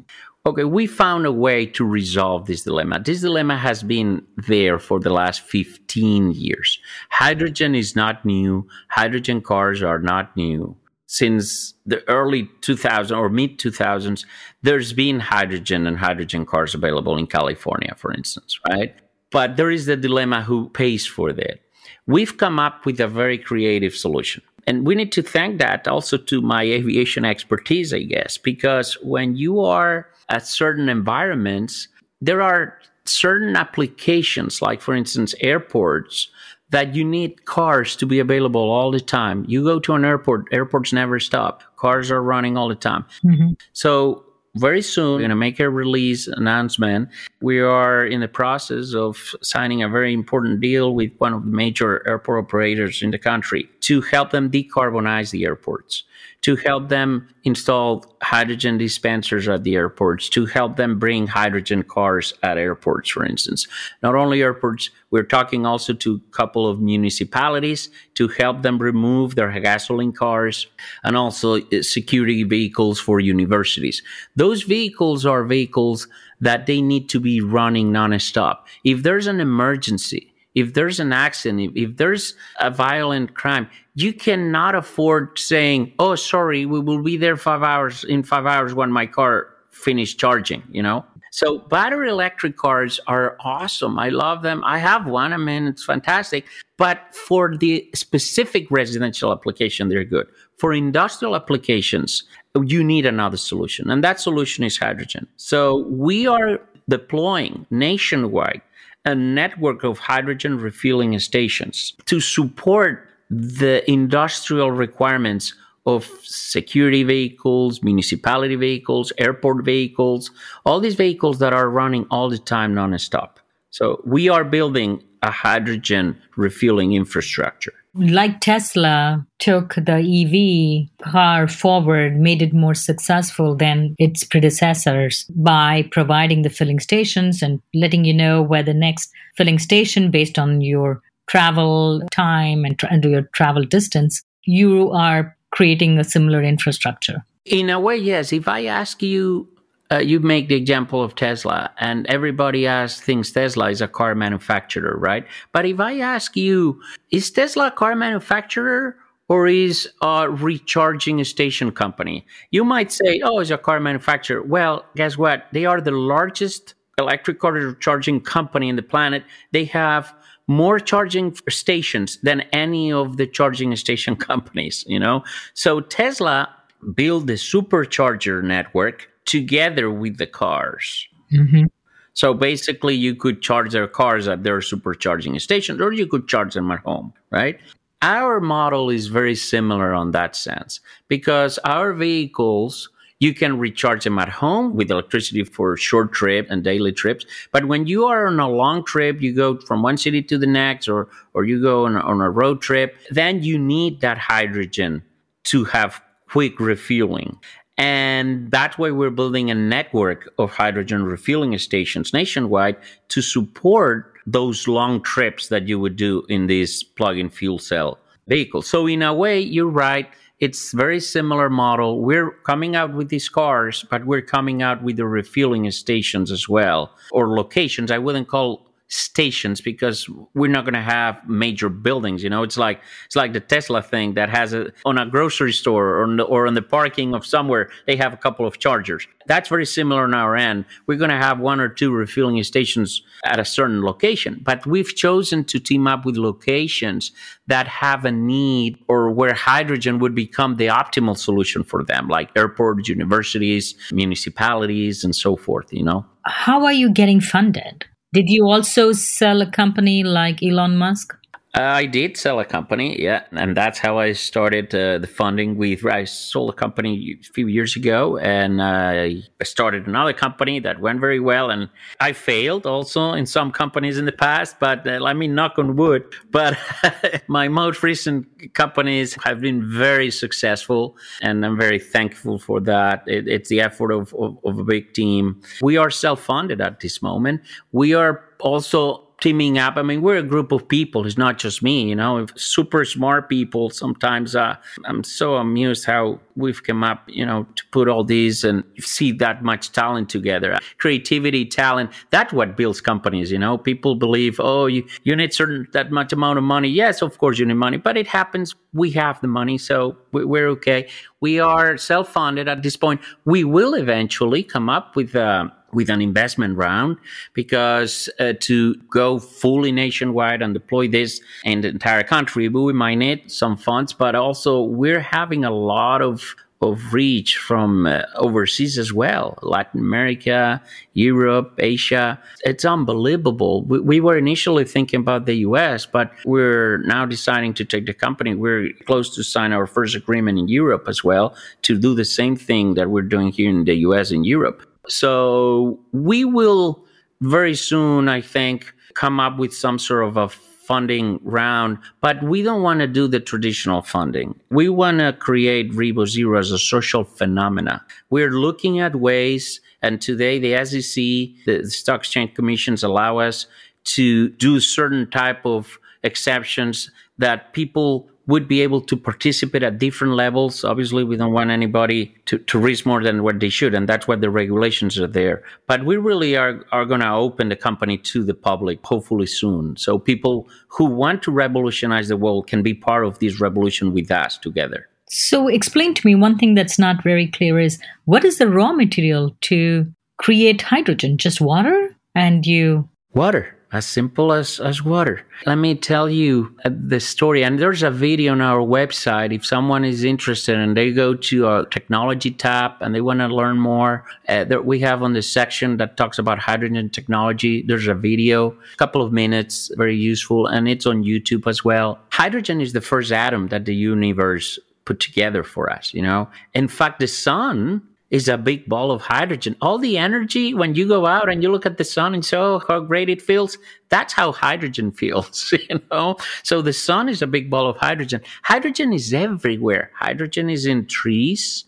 Okay, 0.45 0.63
we 0.63 0.87
found 0.87 1.25
a 1.25 1.31
way 1.31 1.65
to 1.65 1.83
resolve 1.83 2.45
this 2.45 2.63
dilemma. 2.63 3.01
This 3.03 3.19
dilemma 3.19 3.57
has 3.57 3.83
been 3.83 4.25
there 4.37 4.79
for 4.79 4.97
the 4.97 5.09
last 5.09 5.41
15 5.41 6.31
years. 6.31 6.79
Hydrogen 7.09 7.75
is 7.75 7.97
not 7.97 8.25
new, 8.25 8.65
hydrogen 8.89 9.41
cars 9.41 9.83
are 9.83 9.99
not 9.99 10.35
new 10.37 10.77
since 11.07 11.73
the 11.85 12.07
early 12.07 12.43
2000s 12.61 13.17
or 13.17 13.29
mid 13.29 13.57
2000s 13.57 14.25
there's 14.61 14.93
been 14.93 15.19
hydrogen 15.19 15.87
and 15.87 15.97
hydrogen 15.97 16.45
cars 16.45 16.75
available 16.75 17.17
in 17.17 17.25
california 17.25 17.93
for 17.97 18.13
instance 18.13 18.59
right? 18.69 18.95
But 19.31 19.57
there 19.57 19.71
is 19.71 19.85
the 19.85 19.97
dilemma 19.97 20.41
who 20.41 20.69
pays 20.69 21.05
for 21.05 21.33
that. 21.33 21.59
We've 22.05 22.37
come 22.37 22.59
up 22.59 22.85
with 22.85 22.99
a 22.99 23.07
very 23.07 23.37
creative 23.37 23.93
solution. 23.93 24.41
And 24.65 24.85
we 24.85 24.95
need 24.95 25.11
to 25.13 25.21
thank 25.21 25.59
that 25.59 25.87
also 25.87 26.17
to 26.17 26.41
my 26.41 26.63
aviation 26.63 27.23
expertise, 27.23 27.93
I 27.93 28.03
guess, 28.03 28.37
because 28.37 28.97
when 29.01 29.35
you 29.35 29.61
are 29.61 30.07
at 30.29 30.45
certain 30.45 30.89
environments, 30.89 31.87
there 32.19 32.41
are 32.41 32.77
certain 33.05 33.55
applications, 33.55 34.61
like 34.61 34.81
for 34.81 34.93
instance, 34.93 35.33
airports, 35.39 36.29
that 36.69 36.95
you 36.95 37.03
need 37.03 37.45
cars 37.45 37.95
to 37.95 38.05
be 38.05 38.19
available 38.19 38.69
all 38.69 38.91
the 38.91 38.99
time. 38.99 39.45
You 39.47 39.63
go 39.63 39.79
to 39.79 39.93
an 39.93 40.03
airport, 40.03 40.47
airports 40.51 40.91
never 40.91 41.19
stop. 41.19 41.63
Cars 41.77 42.11
are 42.11 42.21
running 42.21 42.57
all 42.57 42.67
the 42.67 42.75
time. 42.75 43.05
Mm-hmm. 43.23 43.53
So 43.73 44.25
very 44.55 44.81
soon 44.81 45.13
we're 45.13 45.19
going 45.19 45.29
to 45.29 45.35
make 45.35 45.59
a 45.59 45.69
release 45.69 46.27
announcement. 46.27 47.09
We 47.41 47.59
are 47.59 48.05
in 48.05 48.21
the 48.21 48.27
process 48.27 48.93
of 48.93 49.35
signing 49.41 49.83
a 49.83 49.89
very 49.89 50.13
important 50.13 50.61
deal 50.61 50.93
with 50.93 51.11
one 51.19 51.33
of 51.33 51.43
the 51.43 51.51
major 51.51 52.07
airport 52.07 52.45
operators 52.45 53.01
in 53.01 53.11
the 53.11 53.19
country 53.19 53.69
to 53.81 54.01
help 54.01 54.31
them 54.31 54.49
decarbonize 54.49 55.31
the 55.31 55.45
airports 55.45 56.03
to 56.47 56.55
help 56.55 56.87
them 56.87 57.27
install 57.43 58.05
hydrogen 58.21 58.77
dispensers 58.77 59.49
at 59.49 59.65
the 59.65 59.75
airports, 59.75 60.29
to 60.29 60.45
help 60.45 60.77
them 60.77 60.97
bring 60.97 61.27
hydrogen 61.27 61.83
cars 61.83 62.33
at 62.41 62.57
airports, 62.57 63.09
for 63.09 63.25
instance. 63.25 63.67
Not 64.01 64.15
only 64.15 64.41
airports, 64.41 64.89
we're 65.11 65.23
talking 65.23 65.65
also 65.65 65.91
to 65.91 66.21
a 66.25 66.31
couple 66.31 66.65
of 66.65 66.79
municipalities 66.79 67.89
to 68.13 68.29
help 68.29 68.61
them 68.61 68.77
remove 68.77 69.35
their 69.35 69.51
gasoline 69.59 70.13
cars 70.13 70.67
and 71.03 71.17
also 71.17 71.57
uh, 71.57 71.81
security 71.81 72.43
vehicles 72.43 72.97
for 72.97 73.19
universities. 73.19 74.01
Those 74.37 74.63
vehicles 74.63 75.25
are 75.25 75.43
vehicles 75.43 76.07
that 76.39 76.65
they 76.65 76.81
need 76.81 77.09
to 77.09 77.19
be 77.19 77.41
running 77.41 77.91
nonstop. 77.91 78.59
If 78.85 79.03
there's 79.03 79.27
an 79.27 79.41
emergency, 79.41 80.33
if 80.57 80.73
there's 80.73 80.99
an 80.99 81.13
accident, 81.13 81.61
if, 81.61 81.71
if, 81.75 81.97
there's 81.97 82.33
a 82.59 82.71
violent 82.71 83.35
crime, 83.35 83.69
you 83.93 84.11
cannot 84.11 84.73
afford 84.73 85.37
saying, 85.37 85.93
"Oh, 85.99 86.15
sorry, 86.15 86.65
we 86.65 86.79
will 86.79 87.03
be 87.03 87.17
there 87.17 87.37
five 87.37 87.61
hours 87.61 88.03
in 88.03 88.23
five 88.23 88.45
hours 88.45 88.73
when 88.73 88.91
my 88.91 89.05
car 89.05 89.47
finished 89.69 90.19
charging." 90.19 90.63
You 90.71 90.83
know. 90.83 91.05
So 91.31 91.59
battery 91.59 92.09
electric 92.09 92.57
cars 92.57 92.99
are 93.05 93.37
awesome. 93.41 93.99
I 93.99 94.09
love 94.09 94.41
them. 94.41 94.63
I 94.63 94.79
have 94.79 95.05
one. 95.05 95.33
I 95.33 95.37
mean, 95.37 95.67
it's 95.67 95.83
fantastic. 95.83 96.45
But 96.77 97.13
for 97.13 97.55
the 97.55 97.87
specific 97.93 98.71
residential 98.71 99.31
application, 99.31 99.89
they're 99.89 100.03
good. 100.03 100.27
For 100.57 100.73
industrial 100.73 101.35
applications, 101.35 102.23
you 102.65 102.83
need 102.83 103.05
another 103.05 103.37
solution, 103.37 103.91
and 103.91 104.03
that 104.03 104.19
solution 104.19 104.63
is 104.63 104.77
hydrogen. 104.77 105.27
So 105.37 105.85
we 105.89 106.25
are 106.25 106.59
deploying 106.89 107.67
nationwide 107.69 108.61
a 109.07 109.15
network 109.15 109.85
of 109.85 109.97
hydrogen 109.97 110.59
refueling 110.59 111.17
stations 111.17 111.93
to 112.05 112.19
support 112.19 113.07
the 113.29 113.89
industrial 113.89 114.69
requirements 114.69 115.53
of 115.85 116.11
security 116.23 117.03
vehicles, 117.03 117.81
municipality 117.81 118.55
vehicles, 118.55 119.13
airport 119.17 119.63
vehicles, 119.63 120.29
all 120.65 120.81
these 120.81 120.95
vehicles 120.95 121.39
that 121.39 121.53
are 121.53 121.69
running 121.69 122.05
all 122.11 122.29
the 122.29 122.37
time 122.37 122.75
nonstop. 122.75 123.37
So 123.69 124.01
we 124.05 124.27
are 124.27 124.43
building 124.43 125.01
a 125.23 125.31
hydrogen 125.31 126.21
refueling 126.35 126.91
infrastructure. 126.91 127.73
Like 127.99 128.41
Tesla 128.41 129.25
took 129.39 129.75
the 129.75 129.97
EV 129.97 131.11
car 131.11 131.47
forward, 131.47 132.19
made 132.19 132.41
it 132.41 132.53
more 132.53 132.75
successful 132.75 133.55
than 133.55 133.95
its 133.97 134.23
predecessors 134.23 135.25
by 135.35 135.87
providing 135.91 136.43
the 136.43 136.49
filling 136.49 136.79
stations 136.79 137.41
and 137.41 137.61
letting 137.73 138.05
you 138.05 138.13
know 138.13 138.41
where 138.41 138.63
the 138.63 138.73
next 138.73 139.11
filling 139.35 139.59
station 139.59 140.11
based 140.11 140.37
on 140.37 140.61
your 140.61 141.01
travel 141.27 142.01
time 142.11 142.65
and, 142.65 142.77
tra- 142.79 142.91
and 142.91 143.03
your 143.03 143.23
travel 143.33 143.63
distance, 143.63 144.21
you 144.43 144.91
are 144.91 145.35
creating 145.51 145.97
a 145.97 146.03
similar 146.03 146.43
infrastructure. 146.43 147.25
In 147.45 147.69
a 147.69 147.79
way, 147.79 147.97
yes. 147.97 148.33
If 148.33 148.47
I 148.47 148.65
ask 148.65 149.01
you 149.01 149.47
uh, 149.91 149.99
you 149.99 150.19
make 150.19 150.49
the 150.49 150.55
example 150.55 151.01
of 151.01 151.15
Tesla, 151.15 151.71
and 151.79 152.05
everybody 152.07 152.67
asks, 152.67 153.01
thinks 153.01 153.31
Tesla 153.31 153.69
is 153.69 153.81
a 153.81 153.87
car 153.87 154.15
manufacturer, 154.15 154.97
right? 154.97 155.25
But 155.53 155.65
if 155.65 155.79
I 155.79 155.99
ask 155.99 156.35
you, 156.35 156.81
is 157.11 157.31
Tesla 157.31 157.67
a 157.67 157.71
car 157.71 157.95
manufacturer 157.95 158.97
or 159.29 159.47
is 159.47 159.89
a 160.01 160.29
recharging 160.29 161.23
station 161.23 161.71
company? 161.71 162.25
You 162.51 162.65
might 162.65 162.91
say, 162.91 163.21
oh, 163.23 163.39
it's 163.39 163.49
a 163.49 163.57
car 163.57 163.79
manufacturer. 163.79 164.41
Well, 164.41 164.85
guess 164.95 165.17
what? 165.17 165.45
They 165.53 165.65
are 165.65 165.79
the 165.79 165.91
largest 165.91 166.73
electric 166.97 167.39
car 167.39 167.73
charging 167.75 168.19
company 168.19 168.69
in 168.69 168.75
the 168.75 168.83
planet. 168.83 169.23
They 169.51 169.65
have 169.65 170.13
more 170.47 170.79
charging 170.79 171.35
stations 171.49 172.17
than 172.23 172.41
any 172.53 172.91
of 172.91 173.17
the 173.17 173.27
charging 173.27 173.75
station 173.75 174.15
companies, 174.29 174.83
you 174.87 174.99
know? 174.99 175.23
So 175.53 175.81
Tesla 175.81 176.53
built 176.93 177.27
the 177.27 177.33
supercharger 177.33 178.43
network 178.43 179.09
together 179.27 179.91
with 179.91 180.17
the 180.17 180.25
cars. 180.25 181.07
Mm-hmm. 181.31 181.65
So 182.13 182.33
basically, 182.33 182.95
you 182.95 183.13
could 183.13 183.43
charge 183.43 183.73
their 183.73 183.87
cars 183.87 184.27
at 184.27 184.41
their 184.41 184.57
supercharging 184.57 185.39
stations, 185.39 185.79
or 185.79 185.93
you 185.93 186.07
could 186.07 186.27
charge 186.27 186.55
them 186.55 186.71
at 186.71 186.79
home, 186.79 187.13
right? 187.29 187.59
Our 188.01 188.39
model 188.39 188.89
is 188.89 189.05
very 189.05 189.35
similar 189.35 189.93
on 189.93 190.11
that 190.11 190.35
sense 190.35 190.79
because 191.07 191.59
our 191.59 191.93
vehicles, 191.93 192.89
you 193.19 193.33
can 193.33 193.59
recharge 193.59 194.03
them 194.03 194.17
at 194.17 194.29
home 194.29 194.75
with 194.75 194.89
electricity 194.89 195.43
for 195.43 195.77
short 195.77 196.11
trip 196.11 196.47
and 196.49 196.63
daily 196.63 196.91
trips. 196.91 197.25
But 197.51 197.67
when 197.67 197.85
you 197.85 198.05
are 198.05 198.27
on 198.27 198.39
a 198.39 198.49
long 198.49 198.83
trip, 198.83 199.21
you 199.21 199.33
go 199.33 199.59
from 199.59 199.83
one 199.83 199.97
city 199.97 200.23
to 200.23 200.37
the 200.37 200.47
next, 200.47 200.87
or 200.87 201.09
or 201.33 201.43
you 201.43 201.61
go 201.61 201.85
on, 201.85 201.97
on 201.97 202.21
a 202.21 202.29
road 202.29 202.61
trip, 202.61 202.95
then 203.11 203.43
you 203.43 203.59
need 203.59 204.01
that 204.01 204.17
hydrogen 204.17 205.03
to 205.45 205.65
have 205.65 206.01
quick 206.29 206.59
refueling. 206.59 207.37
And 207.77 208.49
that 208.51 208.79
way, 208.79 208.91
we're 208.91 209.11
building 209.11 209.51
a 209.51 209.55
network 209.55 210.33
of 210.39 210.51
hydrogen 210.51 211.03
refueling 211.03 211.57
stations 211.59 212.11
nationwide 212.11 212.75
to 213.09 213.21
support 213.21 214.13
those 214.25 214.67
long 214.67 215.01
trips 215.01 215.47
that 215.49 215.67
you 215.67 215.79
would 215.79 215.95
do 215.95 216.25
in 216.27 216.47
these 216.47 216.83
plug-in 216.83 217.29
fuel 217.29 217.59
cell 217.59 217.99
vehicles. 218.27 218.67
So 218.67 218.87
in 218.87 219.01
a 219.01 219.13
way, 219.13 219.39
you're 219.39 219.69
right. 219.69 220.09
It's 220.39 220.71
very 220.71 220.99
similar 220.99 221.49
model. 221.49 222.01
We're 222.01 222.31
coming 222.31 222.75
out 222.75 222.93
with 222.93 223.09
these 223.09 223.29
cars, 223.29 223.85
but 223.89 224.05
we're 224.05 224.21
coming 224.21 224.61
out 224.61 224.83
with 224.83 224.97
the 224.97 225.05
refueling 225.05 225.69
stations 225.71 226.31
as 226.31 226.49
well, 226.49 226.91
or 227.11 227.35
locations. 227.35 227.89
I 227.89 227.97
wouldn't 227.97 228.27
call 228.27 228.66
stations 228.89 229.59
because 229.59 230.09
we're 230.33 230.49
not 230.49 230.63
going 230.63 230.73
to 230.73 230.81
have 230.81 231.27
major 231.27 231.69
buildings 231.69 232.23
you 232.23 232.29
know? 232.29 232.43
It's 232.43 232.57
like 232.57 232.81
it's 233.05 233.15
like 233.15 233.33
the 233.33 233.41
tesla 233.41 233.81
thing 233.81 234.13
that 234.13 234.29
has 234.29 234.53
a 234.53 234.71
on 234.85 234.97
a 234.97 235.05
grocery 235.05 235.51
store 235.51 235.89
or 235.89 236.03
on 236.03 236.17
the, 236.17 236.23
or 236.23 236.47
on 236.47 236.53
the 236.53 236.61
parking 236.61 237.13
of 237.13 237.25
somewhere 237.25 237.69
they 237.85 237.97
have 237.97 238.13
a 238.13 238.17
couple 238.17 238.45
of 238.47 238.59
chargers. 238.59 239.05
That's 239.25 239.49
very 239.49 239.65
similar 239.65 240.03
on 240.03 240.13
our 240.13 240.37
end. 240.37 240.63
We're 240.85 240.97
going 240.97 241.09
to 241.09 241.17
have 241.17 241.39
one 241.39 241.59
or 241.59 241.67
two 241.67 241.91
refueling 241.91 242.41
stations 242.43 243.01
at 243.25 243.39
a 243.39 243.45
certain 243.45 243.83
location 243.83 244.39
but 244.43 244.65
we've 244.65 244.95
chosen 244.95 245.43
to 245.45 245.59
team 245.59 245.85
up 245.85 246.05
with 246.05 246.15
locations 246.15 247.11
that 247.47 247.67
have 247.67 248.05
a 248.05 248.11
need 248.11 248.77
or 248.87 249.11
where 249.11 249.33
hydrogen 249.33 249.99
would 249.99 250.15
become 250.15 250.55
the 250.55 250.67
optimal 250.67 251.17
solution 251.17 251.63
for 251.63 251.83
them 251.83 252.07
like 252.07 252.29
airports 252.37 252.87
universities 252.87 253.75
municipalities 253.91 255.03
and 255.03 255.13
so 255.15 255.35
forth 255.35 255.73
you 255.73 255.83
know? 255.83 256.05
How 256.25 256.65
are 256.65 256.73
you 256.73 256.91
getting 256.91 257.19
funded 257.19 257.85
did 258.13 258.29
you 258.29 258.45
also 258.45 258.91
sell 258.91 259.41
a 259.41 259.49
company 259.49 260.03
like 260.03 260.43
Elon 260.43 260.77
Musk? 260.77 261.16
I 261.57 261.87
did 261.87 262.17
sell 262.17 262.39
a 262.39 262.45
company, 262.45 263.01
yeah, 263.01 263.23
and 263.31 263.57
that's 263.57 263.79
how 263.79 263.97
I 263.97 264.11
started 264.11 264.75
uh, 264.75 264.99
the 264.99 265.07
funding. 265.07 265.57
With 265.57 265.83
I 265.85 266.03
sold 266.03 266.51
a 266.51 266.53
company 266.53 267.17
a 267.19 267.33
few 267.33 267.47
years 267.47 267.75
ago, 267.75 268.17
and 268.19 268.61
I 268.61 269.23
started 269.43 269.87
another 269.87 270.13
company 270.13 270.59
that 270.59 270.79
went 270.79 270.99
very 270.99 271.19
well. 271.19 271.49
And 271.49 271.69
I 271.99 272.13
failed 272.13 272.67
also 272.67 273.13
in 273.13 273.25
some 273.25 273.51
companies 273.51 273.97
in 273.97 274.05
the 274.05 274.11
past, 274.11 274.57
but 274.59 274.87
uh, 274.87 274.99
let 274.99 275.17
me 275.17 275.27
knock 275.27 275.57
on 275.57 275.75
wood. 275.75 276.03
But 276.31 276.59
my 277.27 277.47
most 277.47 277.81
recent 277.81 278.53
companies 278.53 279.17
have 279.23 279.41
been 279.41 279.67
very 279.67 280.11
successful, 280.11 280.95
and 281.21 281.43
I'm 281.43 281.57
very 281.57 281.79
thankful 281.79 282.37
for 282.37 282.59
that. 282.61 283.03
It, 283.07 283.27
it's 283.27 283.49
the 283.49 283.61
effort 283.61 283.91
of, 283.91 284.13
of, 284.13 284.37
of 284.43 284.59
a 284.59 284.63
big 284.63 284.93
team. 284.93 285.41
We 285.61 285.77
are 285.77 285.89
self-funded 285.89 286.61
at 286.61 286.81
this 286.81 287.01
moment. 287.01 287.41
We 287.71 287.95
are 287.95 288.23
also 288.39 289.06
teaming 289.19 289.57
up. 289.57 289.77
I 289.77 289.81
mean, 289.81 290.01
we're 290.01 290.17
a 290.17 290.23
group 290.23 290.51
of 290.51 290.67
people. 290.67 291.05
It's 291.05 291.17
not 291.17 291.37
just 291.37 291.63
me, 291.63 291.89
you 291.89 291.95
know, 291.95 292.25
super 292.35 292.85
smart 292.85 293.29
people. 293.29 293.69
Sometimes 293.69 294.35
uh, 294.35 294.55
I'm 294.85 295.03
so 295.03 295.35
amused 295.35 295.85
how 295.85 296.19
we've 296.35 296.61
come 296.61 296.83
up, 296.83 297.03
you 297.07 297.25
know, 297.25 297.47
to 297.55 297.63
put 297.71 297.87
all 297.87 298.03
these 298.03 298.43
and 298.43 298.63
see 298.79 299.11
that 299.13 299.43
much 299.43 299.71
talent 299.71 300.09
together. 300.09 300.57
Creativity, 300.77 301.45
talent, 301.45 301.91
that's 302.11 302.31
what 302.31 302.55
builds 302.55 302.79
companies, 302.79 303.31
you 303.31 303.39
know. 303.39 303.57
People 303.57 303.95
believe, 303.95 304.39
oh, 304.39 304.67
you, 304.67 304.87
you 305.03 305.15
need 305.15 305.33
certain 305.33 305.67
that 305.73 305.91
much 305.91 306.13
amount 306.13 306.37
of 306.37 306.43
money. 306.43 306.69
Yes, 306.69 307.01
of 307.01 307.17
course 307.17 307.39
you 307.39 307.45
need 307.45 307.55
money, 307.55 307.77
but 307.77 307.97
it 307.97 308.07
happens. 308.07 308.55
We 308.73 308.91
have 308.91 309.19
the 309.21 309.27
money, 309.27 309.57
so 309.57 309.97
we're 310.11 310.47
okay. 310.49 310.89
We 311.19 311.39
are 311.39 311.77
self 311.77 312.09
funded 312.09 312.47
at 312.47 312.61
this 312.61 312.77
point. 312.77 313.01
We 313.25 313.43
will 313.43 313.73
eventually 313.73 314.43
come 314.43 314.69
up 314.69 314.95
with 314.95 315.15
uh, 315.15 315.47
with 315.73 315.89
an 315.89 316.01
investment 316.01 316.57
round 316.57 316.97
because 317.33 318.09
uh, 318.19 318.33
to 318.39 318.75
go 318.89 319.19
fully 319.19 319.71
nationwide 319.71 320.41
and 320.41 320.53
deploy 320.53 320.87
this 320.87 321.21
in 321.43 321.61
the 321.61 321.67
entire 321.67 322.03
country, 322.03 322.47
we 322.49 322.73
might 322.73 322.95
need 322.95 323.31
some 323.31 323.57
funds, 323.57 323.93
but 323.93 324.15
also 324.15 324.61
we're 324.61 325.01
having 325.01 325.43
a 325.43 325.51
lot 325.51 326.01
of 326.01 326.35
of 326.61 326.91
reach 326.91 327.37
from 327.37 327.85
uh, 327.85 328.01
overseas 328.15 328.77
as 328.77 328.91
well 328.91 329.37
Latin 329.43 329.79
America, 329.79 330.61
Europe, 330.93 331.53
Asia. 331.59 332.19
It's 332.43 332.65
unbelievable. 332.65 333.63
We, 333.63 333.79
we, 333.79 333.99
were 333.99 334.17
initially 334.17 334.65
thinking 334.65 335.01
about 335.01 335.25
the 335.25 335.35
US, 335.47 335.85
but 335.85 336.11
we're 336.25 336.79
now 336.79 337.05
deciding 337.05 337.53
to 337.55 337.65
take 337.65 337.85
the 337.85 337.93
company. 337.93 338.33
We're 338.33 338.73
close 338.85 339.13
to 339.15 339.23
sign 339.23 339.53
our 339.53 339.67
first 339.67 339.95
agreement 339.95 340.39
in 340.39 340.47
Europe 340.47 340.85
as 340.87 341.03
well 341.03 341.35
to 341.63 341.77
do 341.77 341.93
the 341.93 342.05
same 342.05 342.35
thing 342.35 342.73
that 342.73 342.89
we're 342.89 343.03
doing 343.03 343.31
here 343.31 343.49
in 343.49 343.65
the 343.65 343.75
US 343.75 344.09
and 344.11 344.25
Europe. 344.25 344.65
So 344.87 345.79
we 345.91 346.25
will 346.25 346.83
very 347.21 347.55
soon, 347.55 348.07
I 348.07 348.21
think, 348.21 348.73
come 348.93 349.19
up 349.19 349.37
with 349.37 349.53
some 349.53 349.79
sort 349.79 350.05
of 350.05 350.17
a 350.17 350.29
funding 350.29 351.17
round, 351.23 351.77
but 352.01 352.21
we 352.21 352.41
don't 352.41 352.61
want 352.61 352.81
to 352.81 352.87
do 352.87 353.07
the 353.07 353.21
traditional 353.21 353.81
funding. 353.81 354.37
We 354.49 354.67
want 354.67 354.99
to 354.99 355.13
create 355.13 355.71
Revo 355.71 356.05
Zero 356.05 356.37
as 356.37 356.51
a 356.51 356.59
social 356.59 357.05
phenomena. 357.05 357.85
We're 358.09 358.31
looking 358.31 358.81
at 358.81 358.97
ways, 358.97 359.61
and 359.81 360.01
today 360.01 360.39
the 360.39 360.65
SEC, 360.65 361.45
the 361.45 361.69
Stock 361.69 362.01
Exchange 362.01 362.33
Commissions 362.33 362.83
allow 362.83 363.19
us 363.19 363.47
to 363.95 364.29
do 364.29 364.59
certain 364.59 365.09
type 365.09 365.45
of 365.45 365.79
exceptions 366.03 366.91
that 367.17 367.53
people 367.53 368.09
would 368.27 368.47
be 368.47 368.61
able 368.61 368.81
to 368.81 368.97
participate 368.97 369.63
at 369.63 369.79
different 369.79 370.13
levels. 370.13 370.63
Obviously, 370.63 371.03
we 371.03 371.15
don't 371.15 371.31
want 371.31 371.49
anybody 371.49 372.13
to, 372.25 372.37
to 372.39 372.59
risk 372.59 372.85
more 372.85 373.01
than 373.01 373.23
what 373.23 373.39
they 373.39 373.49
should, 373.49 373.73
and 373.73 373.87
that's 373.87 374.07
what 374.07 374.21
the 374.21 374.29
regulations 374.29 374.99
are 374.99 375.07
there. 375.07 375.43
But 375.65 375.85
we 375.85 375.97
really 375.97 376.35
are, 376.35 376.63
are 376.71 376.85
going 376.85 376.99
to 376.99 377.11
open 377.11 377.49
the 377.49 377.55
company 377.55 377.97
to 377.99 378.23
the 378.23 378.33
public, 378.33 378.85
hopefully 378.85 379.27
soon. 379.27 379.77
So 379.77 379.97
people 379.97 380.47
who 380.67 380.85
want 380.85 381.23
to 381.23 381.31
revolutionize 381.31 382.09
the 382.09 382.17
world 382.17 382.47
can 382.47 382.61
be 382.61 382.73
part 382.73 383.05
of 383.05 383.19
this 383.19 383.39
revolution 383.39 383.93
with 383.93 384.11
us 384.11 384.37
together. 384.37 384.87
So, 385.09 385.47
explain 385.47 385.93
to 385.93 386.05
me 386.05 386.15
one 386.15 386.37
thing 386.37 386.53
that's 386.53 386.77
not 386.77 387.01
very 387.01 387.27
clear 387.27 387.57
is 387.57 387.79
what 388.03 388.25
is 388.25 388.39
the 388.39 388.49
raw 388.49 388.73
material 388.73 389.37
to 389.43 389.85
create 390.17 390.61
hydrogen? 390.61 391.17
Just 391.17 391.39
water? 391.39 391.95
And 392.13 392.45
you. 392.45 392.89
Water 393.13 393.56
as 393.71 393.85
simple 393.85 394.31
as, 394.31 394.59
as 394.59 394.83
water. 394.83 395.25
Let 395.45 395.55
me 395.55 395.75
tell 395.75 396.09
you 396.09 396.55
uh, 396.63 396.69
the 396.73 396.99
story. 396.99 397.43
And 397.43 397.59
there's 397.59 397.83
a 397.83 397.91
video 397.91 398.31
on 398.31 398.41
our 398.41 398.59
website. 398.59 399.33
If 399.33 399.45
someone 399.45 399.83
is 399.83 400.03
interested 400.03 400.57
and 400.57 400.77
they 400.77 400.91
go 400.91 401.13
to 401.15 401.47
our 401.47 401.65
technology 401.65 402.31
tab 402.31 402.73
and 402.79 402.95
they 402.95 403.01
want 403.01 403.19
to 403.19 403.27
learn 403.27 403.59
more, 403.59 404.05
uh, 404.29 404.45
that 404.45 404.65
we 404.65 404.79
have 404.79 405.03
on 405.03 405.13
the 405.13 405.21
section 405.21 405.77
that 405.77 405.97
talks 405.97 406.17
about 406.17 406.39
hydrogen 406.39 406.89
technology. 406.89 407.63
There's 407.67 407.87
a 407.87 407.93
video, 407.93 408.51
a 408.51 408.77
couple 408.77 409.01
of 409.01 409.11
minutes, 409.11 409.69
very 409.75 409.95
useful, 409.95 410.47
and 410.47 410.67
it's 410.69 410.85
on 410.85 411.03
YouTube 411.03 411.47
as 411.47 411.65
well. 411.65 411.99
Hydrogen 412.11 412.61
is 412.61 412.73
the 412.73 412.81
first 412.81 413.11
atom 413.11 413.47
that 413.47 413.65
the 413.65 413.75
universe 413.75 414.59
put 414.85 414.99
together 415.01 415.43
for 415.43 415.69
us, 415.69 415.93
you 415.93 416.01
know. 416.01 416.29
In 416.53 416.69
fact, 416.69 416.99
the 416.99 417.07
sun 417.07 417.81
is 418.09 418.27
a 418.27 418.37
big 418.37 418.67
ball 418.67 418.91
of 418.91 419.01
hydrogen. 419.01 419.55
All 419.61 419.77
the 419.77 419.97
energy 419.97 420.53
when 420.53 420.75
you 420.75 420.87
go 420.87 421.05
out 421.05 421.29
and 421.29 421.43
you 421.43 421.51
look 421.51 421.65
at 421.65 421.77
the 421.77 421.83
sun 421.83 422.13
and 422.13 422.25
say, 422.25 422.37
oh, 422.37 422.61
how 422.67 422.79
great 422.79 423.09
it 423.09 423.21
feels. 423.21 423.57
That's 423.89 424.13
how 424.13 424.31
hydrogen 424.31 424.91
feels, 424.91 425.53
you 425.69 425.81
know? 425.91 426.17
So 426.43 426.61
the 426.61 426.73
sun 426.73 427.09
is 427.09 427.21
a 427.21 427.27
big 427.27 427.49
ball 427.49 427.67
of 427.67 427.77
hydrogen. 427.77 428.21
Hydrogen 428.43 428.93
is 428.93 429.13
everywhere. 429.13 429.91
Hydrogen 429.95 430.49
is 430.49 430.65
in 430.65 430.87
trees. 430.87 431.65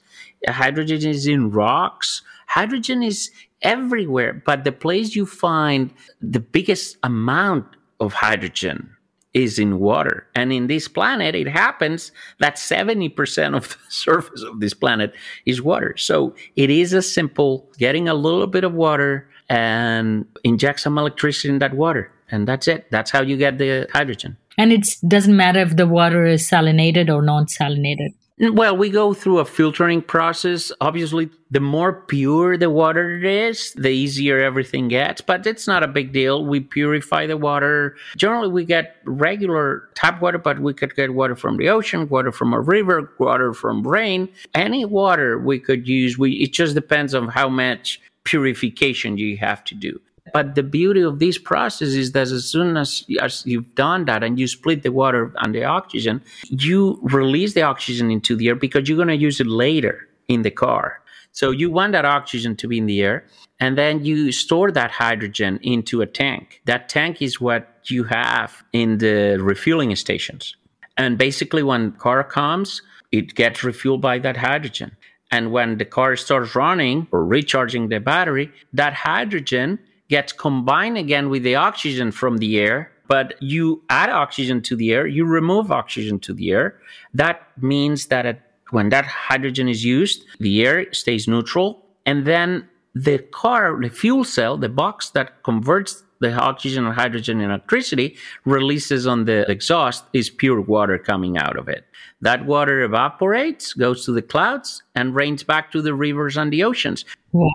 Hydrogen 0.48 1.10
is 1.10 1.28
in 1.28 1.52
rocks. 1.52 2.22
Hydrogen 2.48 3.04
is 3.04 3.32
everywhere. 3.62 4.42
But 4.46 4.64
the 4.64 4.72
place 4.72 5.16
you 5.16 5.26
find 5.26 5.94
the 6.22 6.40
biggest 6.40 6.98
amount 7.04 7.66
of 8.00 8.14
hydrogen 8.14 8.96
is 9.34 9.60
in 9.60 9.80
water. 9.80 10.28
And 10.36 10.52
in 10.52 10.68
this 10.68 10.88
planet, 10.88 11.36
it 11.36 11.48
happens 11.48 12.12
that 12.40 12.56
70% 12.56 13.56
of 13.56 13.70
the 13.86 13.92
surface 13.92 14.44
of 14.44 14.60
this 14.60 14.74
planet 14.74 15.14
is 15.46 15.62
water. 15.62 15.96
So 15.98 16.36
it 16.56 16.70
is 16.70 16.94
as 16.94 17.12
simple 17.12 17.70
getting 17.78 18.08
a 18.08 18.14
little 18.14 18.48
bit 18.48 18.64
of 18.64 18.74
water 18.74 19.30
and 19.50 20.26
inject 20.44 20.80
some 20.80 20.98
electricity 20.98 21.50
in 21.50 21.60
that 21.60 21.74
water. 21.74 22.12
And 22.32 22.48
that's 22.48 22.68
it. 22.68 22.90
That's 22.92 23.12
how 23.12 23.22
you 23.22 23.38
get 23.38 23.58
the 23.58 23.88
hydrogen. 23.92 24.38
And 24.58 24.72
it 24.72 24.88
doesn't 25.08 25.36
matter 25.36 25.62
if 25.62 25.76
the 25.76 25.88
water 25.88 26.26
is 26.26 26.48
salinated 26.48 27.10
or 27.10 27.22
non 27.22 27.46
salinated. 27.46 28.14
Well, 28.42 28.78
we 28.78 28.90
go 28.90 29.14
through 29.14 29.40
a 29.40 29.46
filtering 29.46 30.02
process. 30.02 30.72
Obviously, 30.80 31.30
the 31.52 31.60
more 31.60 31.92
pure 31.92 32.58
the 32.58 32.70
water 32.70 33.18
it 33.18 33.26
is, 33.26 33.74
the 33.74 33.90
easier 33.90 34.40
everything 34.40 34.88
gets, 34.88 35.20
but 35.20 35.46
it's 35.46 35.68
not 35.68 35.84
a 35.84 35.90
big 35.90 36.14
deal. 36.14 36.46
We 36.46 36.62
purify 36.62 37.28
the 37.28 37.36
water. 37.36 37.98
Generally, 38.16 38.54
we 38.54 38.64
get 38.64 38.96
regular 39.04 39.90
tap 39.94 40.22
water, 40.22 40.38
but 40.38 40.60
we 40.60 40.74
could 40.74 40.96
get 40.96 41.14
water 41.14 41.36
from 41.36 41.58
the 41.58 41.68
ocean, 41.68 42.08
water 42.08 42.32
from 42.32 42.54
a 42.54 42.62
river, 42.62 43.12
water 43.20 43.54
from 43.54 43.86
rain. 43.86 44.30
Any 44.56 44.86
water 44.86 45.38
we 45.38 45.60
could 45.60 45.86
use. 45.86 46.18
We, 46.18 46.32
it 46.36 46.54
just 46.54 46.76
depends 46.76 47.14
on 47.14 47.28
how 47.28 47.50
much 47.50 48.00
purification 48.24 49.18
you 49.18 49.36
have 49.36 49.66
to 49.66 49.76
do. 49.76 50.00
But 50.34 50.56
the 50.56 50.64
beauty 50.64 51.02
of 51.02 51.20
this 51.20 51.38
process 51.38 51.90
is 51.90 52.12
that 52.14 52.28
as 52.30 52.46
soon 52.46 52.78
as, 52.78 53.04
as 53.22 53.46
you've 53.46 53.74
done 53.76 54.06
that 54.06 54.24
and 54.24 54.40
you 54.40 54.48
split 54.48 54.84
the 54.84 54.92
water 54.92 55.34
and 55.38 55.54
the 55.54 55.64
oxygen, 55.64 56.22
you 56.50 57.00
release 57.04 57.54
the 57.54 57.64
oxygen 57.64 58.12
into 58.12 58.36
the 58.36 58.50
air 58.50 58.56
because 58.56 58.88
you're 58.88 58.98
going 58.98 59.08
to 59.10 59.16
use 59.16 59.40
it 59.40 59.48
later 59.48 60.08
in 60.28 60.42
the 60.44 60.52
car. 60.52 61.02
So 61.32 61.52
you 61.52 61.70
want 61.70 61.92
that 61.94 62.06
oxygen 62.06 62.56
to 62.58 62.68
be 62.68 62.80
in 62.80 62.88
the 62.88 63.02
air, 63.02 63.26
and 63.60 63.78
then 63.78 64.04
you 64.04 64.32
store 64.32 64.72
that 64.72 64.92
hydrogen 64.92 65.60
into 65.62 66.02
a 66.02 66.06
tank. 66.06 66.62
That 66.66 66.90
tank 66.90 67.22
is 67.22 67.40
what 67.40 67.68
you 67.86 68.04
have 68.06 68.64
in 68.74 68.98
the 68.98 69.38
refueling 69.40 69.96
stations. 69.96 70.56
And 70.98 71.18
basically, 71.18 71.64
when 71.64 71.92
car 71.94 72.24
comes, 72.24 72.82
it 73.12 73.36
gets 73.36 73.62
refueled 73.62 74.02
by 74.02 74.20
that 74.20 74.38
hydrogen. 74.38 74.96
And 75.32 75.52
when 75.52 75.78
the 75.78 75.86
car 75.86 76.16
starts 76.16 76.56
running 76.56 77.08
or 77.12 77.24
recharging 77.24 77.90
the 77.90 78.00
battery, 78.00 78.52
that 78.74 78.94
hydrogen 78.94 79.80
gets 80.10 80.34
combined 80.34 80.98
again 80.98 81.30
with 81.30 81.44
the 81.44 81.56
oxygen 81.56 82.12
from 82.12 82.38
the 82.38 82.60
air 82.60 82.92
but 83.08 83.34
you 83.42 83.82
add 83.90 84.10
oxygen 84.10 84.62
to 84.62 84.76
the 84.76 84.92
air 84.92 85.08
you 85.08 85.26
remove 85.26 85.72
oxygen 85.72 86.20
to 86.20 86.34
the 86.34 86.52
air. 86.52 86.80
That 87.14 87.48
means 87.62 88.08
that 88.08 88.26
it, 88.26 88.42
when 88.70 88.90
that 88.90 89.06
hydrogen 89.06 89.68
is 89.68 89.84
used 89.84 90.26
the 90.40 90.66
air 90.66 90.94
stays 90.94 91.28
neutral 91.28 91.86
and 92.06 92.26
then 92.26 92.68
the 92.96 93.18
car 93.18 93.80
the 93.82 93.90
fuel 93.90 94.24
cell 94.24 94.58
the 94.58 94.70
box 94.70 95.10
that 95.12 95.44
converts 95.44 96.04
the 96.20 96.34
oxygen 96.34 96.86
and 96.86 96.96
hydrogen 96.96 97.40
and 97.40 97.52
electricity 97.52 98.18
releases 98.46 99.08
on 99.08 99.26
the 99.26 99.50
exhaust 99.50 100.04
is 100.14 100.30
pure 100.30 100.60
water 100.62 100.98
coming 100.98 101.38
out 101.38 101.58
of 101.58 101.70
it. 101.70 101.86
That 102.22 102.46
water 102.46 102.82
evaporates 102.82 103.74
goes 103.74 104.06
to 104.06 104.12
the 104.12 104.22
clouds 104.22 104.84
and 104.96 105.16
rains 105.16 105.44
back 105.44 105.72
to 105.72 105.82
the 105.82 105.94
rivers 105.94 106.36
and 106.36 106.52
the 106.52 106.64
oceans. 106.64 107.06
Wow. 107.32 107.52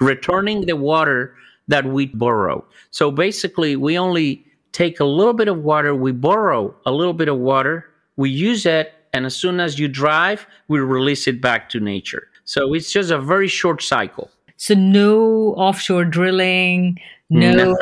returning 0.00 0.64
the 0.64 0.74
water 0.74 1.36
that 1.68 1.86
we 1.86 2.06
borrow. 2.06 2.64
So 2.90 3.10
basically, 3.10 3.76
we 3.76 3.98
only 3.98 4.44
take 4.72 5.00
a 5.00 5.04
little 5.04 5.32
bit 5.32 5.48
of 5.48 5.58
water, 5.62 5.94
we 5.94 6.12
borrow 6.12 6.74
a 6.84 6.92
little 6.92 7.14
bit 7.14 7.28
of 7.28 7.38
water, 7.38 7.84
we 8.16 8.30
use 8.30 8.66
it, 8.66 8.92
and 9.12 9.24
as 9.26 9.34
soon 9.34 9.60
as 9.60 9.78
you 9.78 9.88
drive, 9.88 10.46
we 10.68 10.80
release 10.80 11.26
it 11.26 11.40
back 11.40 11.68
to 11.70 11.80
nature. 11.80 12.28
So 12.44 12.74
it's 12.74 12.92
just 12.92 13.10
a 13.10 13.18
very 13.20 13.48
short 13.48 13.82
cycle. 13.82 14.30
So 14.56 14.74
no 14.74 15.54
offshore 15.54 16.04
drilling, 16.04 16.98
no 17.30 17.76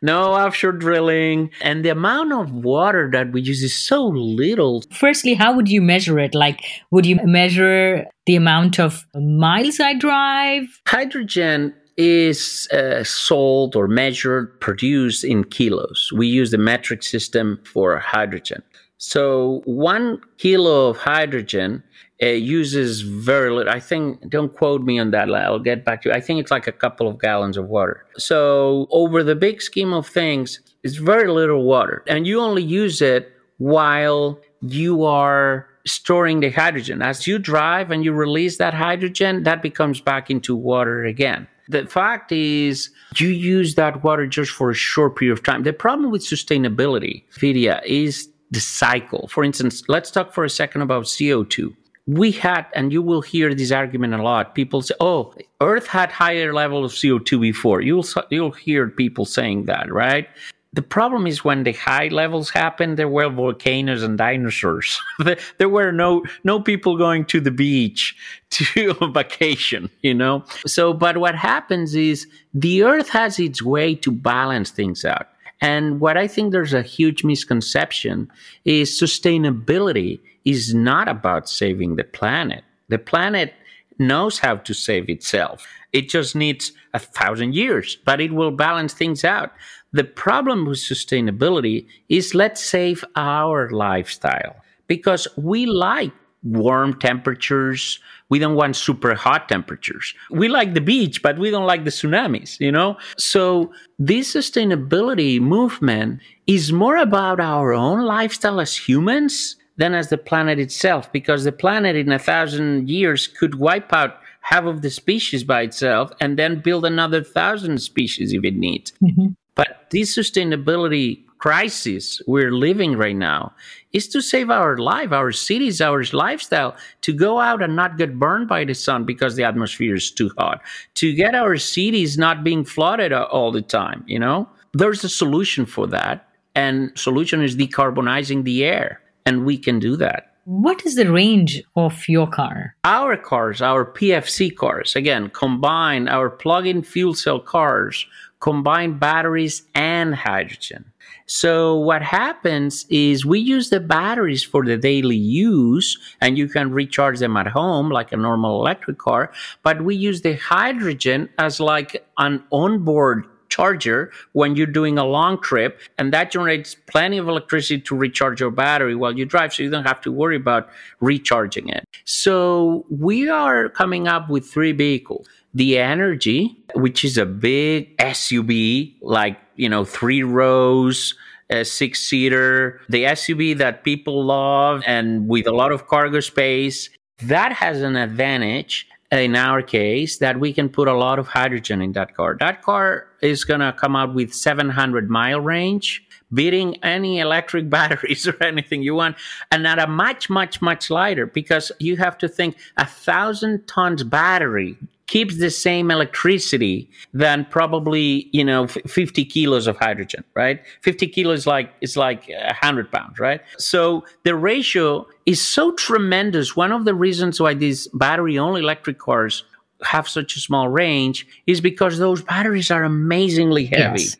no 0.00 0.32
offshore 0.32 0.72
drilling 0.72 1.50
and 1.60 1.84
the 1.84 1.90
amount 1.90 2.32
of 2.32 2.50
water 2.52 3.10
that 3.12 3.30
we 3.32 3.42
use 3.42 3.62
is 3.62 3.78
so 3.78 4.06
little 4.06 4.82
firstly 4.90 5.34
how 5.34 5.54
would 5.54 5.68
you 5.68 5.82
measure 5.82 6.18
it 6.18 6.34
like 6.34 6.60
would 6.90 7.04
you 7.04 7.18
measure 7.24 8.06
the 8.26 8.34
amount 8.34 8.80
of 8.80 9.06
miles 9.14 9.80
i 9.80 9.92
drive 9.94 10.80
hydrogen 10.86 11.74
is 11.96 12.68
uh, 12.72 13.04
sold 13.04 13.76
or 13.76 13.86
measured, 13.86 14.60
produced 14.60 15.24
in 15.24 15.44
kilos. 15.44 16.10
We 16.14 16.26
use 16.26 16.50
the 16.50 16.58
metric 16.58 17.02
system 17.02 17.60
for 17.64 17.98
hydrogen. 17.98 18.62
So 18.98 19.62
one 19.64 20.20
kilo 20.38 20.88
of 20.88 20.96
hydrogen 20.96 21.82
uh, 22.22 22.26
uses 22.26 23.00
very 23.00 23.50
little. 23.50 23.72
I 23.72 23.80
think, 23.80 24.30
don't 24.30 24.54
quote 24.54 24.82
me 24.82 24.98
on 24.98 25.10
that. 25.10 25.28
I'll 25.34 25.58
get 25.58 25.84
back 25.84 26.02
to 26.02 26.08
you. 26.08 26.14
I 26.14 26.20
think 26.20 26.40
it's 26.40 26.52
like 26.52 26.68
a 26.68 26.72
couple 26.72 27.08
of 27.08 27.18
gallons 27.18 27.56
of 27.56 27.68
water. 27.68 28.06
So 28.16 28.86
over 28.90 29.24
the 29.24 29.34
big 29.34 29.60
scheme 29.60 29.92
of 29.92 30.06
things, 30.06 30.60
it's 30.84 30.96
very 30.96 31.28
little 31.28 31.64
water. 31.64 32.04
And 32.06 32.26
you 32.26 32.40
only 32.40 32.62
use 32.62 33.02
it 33.02 33.32
while 33.58 34.38
you 34.60 35.04
are 35.04 35.66
storing 35.84 36.40
the 36.40 36.50
hydrogen. 36.50 37.02
As 37.02 37.26
you 37.26 37.38
drive 37.38 37.90
and 37.90 38.04
you 38.04 38.12
release 38.12 38.58
that 38.58 38.72
hydrogen, 38.72 39.42
that 39.42 39.62
becomes 39.62 40.00
back 40.00 40.30
into 40.30 40.54
water 40.54 41.04
again. 41.04 41.48
The 41.72 41.86
fact 41.86 42.30
is, 42.32 42.90
you 43.16 43.28
use 43.28 43.74
that 43.76 44.04
water 44.04 44.26
just 44.26 44.52
for 44.52 44.70
a 44.70 44.74
short 44.74 45.16
period 45.16 45.32
of 45.32 45.42
time. 45.42 45.62
The 45.62 45.72
problem 45.72 46.10
with 46.10 46.22
sustainability, 46.22 47.24
Vidya, 47.40 47.80
is 47.86 48.28
the 48.50 48.60
cycle. 48.60 49.28
For 49.28 49.42
instance, 49.42 49.82
let's 49.88 50.10
talk 50.10 50.32
for 50.32 50.44
a 50.44 50.50
second 50.50 50.82
about 50.82 51.04
CO2. 51.04 51.74
we 52.06 52.32
had, 52.32 52.66
and 52.74 52.92
you 52.92 53.00
will 53.00 53.22
hear 53.22 53.54
this 53.54 53.70
argument 53.70 54.12
a 54.12 54.22
lot. 54.22 54.54
People 54.56 54.82
say, 54.82 54.94
"Oh, 54.98 55.32
Earth 55.60 55.86
had 55.86 56.10
higher 56.10 56.52
level 56.52 56.84
of 56.84 56.92
CO 57.00 57.18
two 57.20 57.38
before." 57.38 57.80
You'll 57.80 58.04
you'll 58.28 58.50
hear 58.50 58.88
people 58.88 59.24
saying 59.24 59.66
that, 59.66 59.86
right? 59.92 60.26
The 60.74 60.82
problem 60.82 61.26
is 61.26 61.44
when 61.44 61.64
the 61.64 61.72
high 61.72 62.08
levels 62.08 62.48
happened, 62.48 62.96
there 62.96 63.08
were 63.08 63.28
volcanoes 63.28 64.02
and 64.02 64.16
dinosaurs. 64.16 64.98
there 65.58 65.68
were 65.68 65.92
no 65.92 66.24
no 66.44 66.60
people 66.60 66.96
going 66.96 67.26
to 67.26 67.40
the 67.40 67.50
beach 67.50 68.16
to 68.50 68.94
vacation, 69.12 69.90
you 70.00 70.14
know. 70.14 70.44
So, 70.66 70.94
but 70.94 71.18
what 71.18 71.34
happens 71.34 71.94
is 71.94 72.26
the 72.54 72.84
Earth 72.84 73.10
has 73.10 73.38
its 73.38 73.62
way 73.62 73.94
to 73.96 74.10
balance 74.10 74.70
things 74.70 75.04
out. 75.04 75.28
And 75.60 76.00
what 76.00 76.16
I 76.16 76.26
think 76.26 76.52
there's 76.52 76.74
a 76.74 76.82
huge 76.82 77.22
misconception 77.22 78.30
is 78.64 78.90
sustainability 78.90 80.20
is 80.44 80.74
not 80.74 81.06
about 81.06 81.48
saving 81.48 81.96
the 81.96 82.04
planet. 82.04 82.64
The 82.88 82.98
planet 82.98 83.54
knows 83.98 84.38
how 84.38 84.56
to 84.56 84.74
save 84.74 85.08
itself. 85.08 85.66
It 85.92 86.08
just 86.08 86.34
needs 86.34 86.72
a 86.94 86.98
thousand 86.98 87.54
years, 87.54 87.96
but 88.04 88.20
it 88.20 88.32
will 88.32 88.50
balance 88.50 88.94
things 88.94 89.24
out. 89.24 89.52
The 89.92 90.04
problem 90.04 90.64
with 90.64 90.78
sustainability 90.78 91.86
is 92.08 92.34
let's 92.34 92.64
save 92.64 93.04
our 93.14 93.68
lifestyle 93.70 94.56
because 94.86 95.28
we 95.36 95.66
like 95.66 96.12
warm 96.42 96.98
temperatures. 96.98 98.00
We 98.30 98.38
don't 98.38 98.56
want 98.56 98.74
super 98.74 99.14
hot 99.14 99.48
temperatures. 99.48 100.14
We 100.30 100.48
like 100.48 100.74
the 100.74 100.80
beach, 100.80 101.22
but 101.22 101.38
we 101.38 101.50
don't 101.50 101.66
like 101.66 101.84
the 101.84 101.90
tsunamis, 101.90 102.58
you 102.58 102.72
know? 102.72 102.96
So 103.18 103.72
this 103.98 104.34
sustainability 104.34 105.40
movement 105.40 106.20
is 106.46 106.72
more 106.72 106.96
about 106.96 107.38
our 107.38 107.72
own 107.72 108.00
lifestyle 108.00 108.60
as 108.60 108.74
humans 108.76 109.56
than 109.76 109.94
as 109.94 110.08
the 110.08 110.18
planet 110.18 110.58
itself, 110.58 111.12
because 111.12 111.44
the 111.44 111.52
planet 111.52 111.96
in 111.96 112.10
a 112.12 112.18
thousand 112.18 112.88
years 112.88 113.26
could 113.26 113.56
wipe 113.56 113.92
out 113.92 114.16
half 114.42 114.64
of 114.64 114.82
the 114.82 114.90
species 114.90 115.44
by 115.44 115.62
itself 115.62 116.10
and 116.20 116.38
then 116.38 116.60
build 116.60 116.84
another 116.84 117.22
thousand 117.22 117.78
species 117.78 118.32
if 118.32 118.44
it 118.44 118.54
needs. 118.54 118.92
Mm-hmm. 119.02 119.28
But 119.54 119.86
this 119.90 120.16
sustainability 120.16 121.24
crisis 121.38 122.22
we're 122.28 122.52
living 122.52 122.96
right 122.96 123.16
now 123.16 123.52
is 123.92 124.06
to 124.08 124.22
save 124.22 124.48
our 124.48 124.76
life, 124.78 125.10
our 125.10 125.32
cities, 125.32 125.80
our 125.80 126.04
lifestyle, 126.12 126.76
to 127.00 127.12
go 127.12 127.40
out 127.40 127.60
and 127.60 127.74
not 127.74 127.98
get 127.98 128.18
burned 128.18 128.46
by 128.48 128.64
the 128.64 128.74
sun 128.74 129.04
because 129.04 129.34
the 129.34 129.42
atmosphere 129.42 129.94
is 129.96 130.10
too 130.10 130.30
hot, 130.38 130.60
to 130.94 131.12
get 131.12 131.34
our 131.34 131.56
cities 131.56 132.16
not 132.16 132.44
being 132.44 132.64
flooded 132.64 133.12
all 133.12 133.50
the 133.50 133.62
time, 133.62 134.04
you 134.06 134.20
know? 134.20 134.48
There's 134.72 135.02
a 135.02 135.08
solution 135.08 135.66
for 135.66 135.86
that. 135.88 136.28
And 136.54 136.92
solution 136.94 137.42
is 137.42 137.56
decarbonizing 137.56 138.44
the 138.44 138.64
air 138.64 139.00
and 139.26 139.44
we 139.44 139.58
can 139.58 139.78
do 139.78 139.96
that. 139.96 140.31
What 140.44 140.84
is 140.84 140.96
the 140.96 141.08
range 141.08 141.62
of 141.76 142.08
your 142.08 142.26
car? 142.26 142.74
Our 142.82 143.16
cars, 143.16 143.62
our 143.62 143.84
PFC 143.84 144.52
cars, 144.54 144.96
again, 144.96 145.30
combine 145.30 146.08
our 146.08 146.28
plug 146.30 146.66
in 146.66 146.82
fuel 146.82 147.14
cell 147.14 147.38
cars, 147.38 148.04
combine 148.40 148.98
batteries 148.98 149.62
and 149.76 150.16
hydrogen. 150.16 150.86
So, 151.26 151.76
what 151.76 152.02
happens 152.02 152.86
is 152.90 153.24
we 153.24 153.38
use 153.38 153.70
the 153.70 153.78
batteries 153.78 154.42
for 154.42 154.64
the 154.64 154.76
daily 154.76 155.16
use, 155.16 155.96
and 156.20 156.36
you 156.36 156.48
can 156.48 156.72
recharge 156.72 157.20
them 157.20 157.36
at 157.36 157.46
home 157.46 157.90
like 157.90 158.10
a 158.10 158.16
normal 158.16 158.60
electric 158.60 158.98
car, 158.98 159.30
but 159.62 159.84
we 159.84 159.94
use 159.94 160.22
the 160.22 160.34
hydrogen 160.34 161.28
as 161.38 161.60
like 161.60 162.04
an 162.18 162.42
onboard 162.50 163.26
charger 163.52 164.10
when 164.32 164.56
you're 164.56 164.74
doing 164.80 164.96
a 164.98 165.04
long 165.04 165.34
trip, 165.42 165.80
and 165.98 166.12
that 166.14 166.30
generates 166.30 166.74
plenty 166.92 167.18
of 167.18 167.28
electricity 167.28 167.80
to 167.88 167.94
recharge 167.94 168.40
your 168.40 168.50
battery 168.50 168.94
while 168.94 169.14
you 169.18 169.26
drive, 169.26 169.52
so 169.52 169.62
you 169.62 169.70
don't 169.70 169.86
have 169.92 170.00
to 170.00 170.10
worry 170.10 170.36
about 170.36 170.68
recharging 171.00 171.68
it. 171.68 171.84
So 172.04 172.86
we 172.88 173.28
are 173.28 173.68
coming 173.68 174.08
up 174.08 174.30
with 174.30 174.44
three 174.46 174.72
vehicles. 174.72 175.26
The 175.54 175.78
Energy, 175.78 176.56
which 176.74 177.04
is 177.04 177.18
a 177.18 177.26
big 177.26 177.94
SUV, 177.98 178.94
like, 179.02 179.36
you 179.56 179.68
know, 179.68 179.84
three 179.84 180.22
rows, 180.22 181.14
a 181.50 181.64
six 181.64 182.00
seater, 182.00 182.80
the 182.88 183.04
SUV 183.04 183.58
that 183.58 183.84
people 183.84 184.24
love 184.24 184.82
and 184.86 185.28
with 185.28 185.46
a 185.46 185.52
lot 185.52 185.72
of 185.72 185.86
cargo 185.86 186.20
space. 186.20 186.88
That 187.22 187.52
has 187.52 187.82
an 187.82 187.96
advantage 187.96 188.88
in 189.12 189.36
our 189.36 189.60
case 189.60 190.16
that 190.18 190.40
we 190.40 190.52
can 190.54 190.70
put 190.70 190.88
a 190.88 190.94
lot 190.94 191.18
of 191.18 191.28
hydrogen 191.28 191.82
in 191.82 191.92
that 191.92 192.16
car. 192.16 192.36
That 192.40 192.62
car 192.62 193.06
is 193.20 193.44
going 193.44 193.60
to 193.60 193.72
come 193.72 193.94
out 193.94 194.14
with 194.14 194.32
700 194.32 195.10
mile 195.10 195.40
range, 195.40 196.02
beating 196.32 196.82
any 196.82 197.18
electric 197.18 197.68
batteries 197.78 198.26
or 198.26 198.42
anything 198.42 198.82
you 198.82 198.94
want, 198.94 199.16
and 199.50 199.66
at 199.66 199.78
a 199.78 199.86
much, 199.86 200.30
much, 200.30 200.62
much 200.62 200.88
lighter 200.88 201.26
because 201.26 201.70
you 201.78 201.98
have 201.98 202.16
to 202.18 202.28
think 202.28 202.56
a 202.78 202.86
thousand 202.86 203.66
tons 203.66 204.02
battery 204.02 204.78
keeps 205.06 205.38
the 205.38 205.50
same 205.50 205.90
electricity 205.90 206.88
than 207.12 207.44
probably 207.50 208.28
you 208.32 208.44
know 208.44 208.66
50 208.66 209.24
kilos 209.24 209.66
of 209.66 209.76
hydrogen 209.76 210.24
right? 210.34 210.60
50 210.82 211.06
kilos 211.08 211.46
like 211.46 211.72
is 211.80 211.96
like 211.96 212.28
100 212.28 212.90
pounds 212.90 213.18
right? 213.18 213.40
So 213.58 214.04
the 214.24 214.34
ratio 214.34 215.06
is 215.26 215.40
so 215.40 215.72
tremendous. 215.72 216.56
One 216.56 216.72
of 216.72 216.84
the 216.84 216.94
reasons 216.94 217.40
why 217.40 217.54
these 217.54 217.88
battery 217.88 218.38
only 218.38 218.60
electric 218.60 218.98
cars 218.98 219.44
have 219.82 220.08
such 220.08 220.36
a 220.36 220.40
small 220.40 220.68
range 220.68 221.26
is 221.46 221.60
because 221.60 221.98
those 221.98 222.22
batteries 222.22 222.70
are 222.70 222.84
amazingly 222.84 223.66
heavy. 223.66 224.02
Yes. 224.02 224.16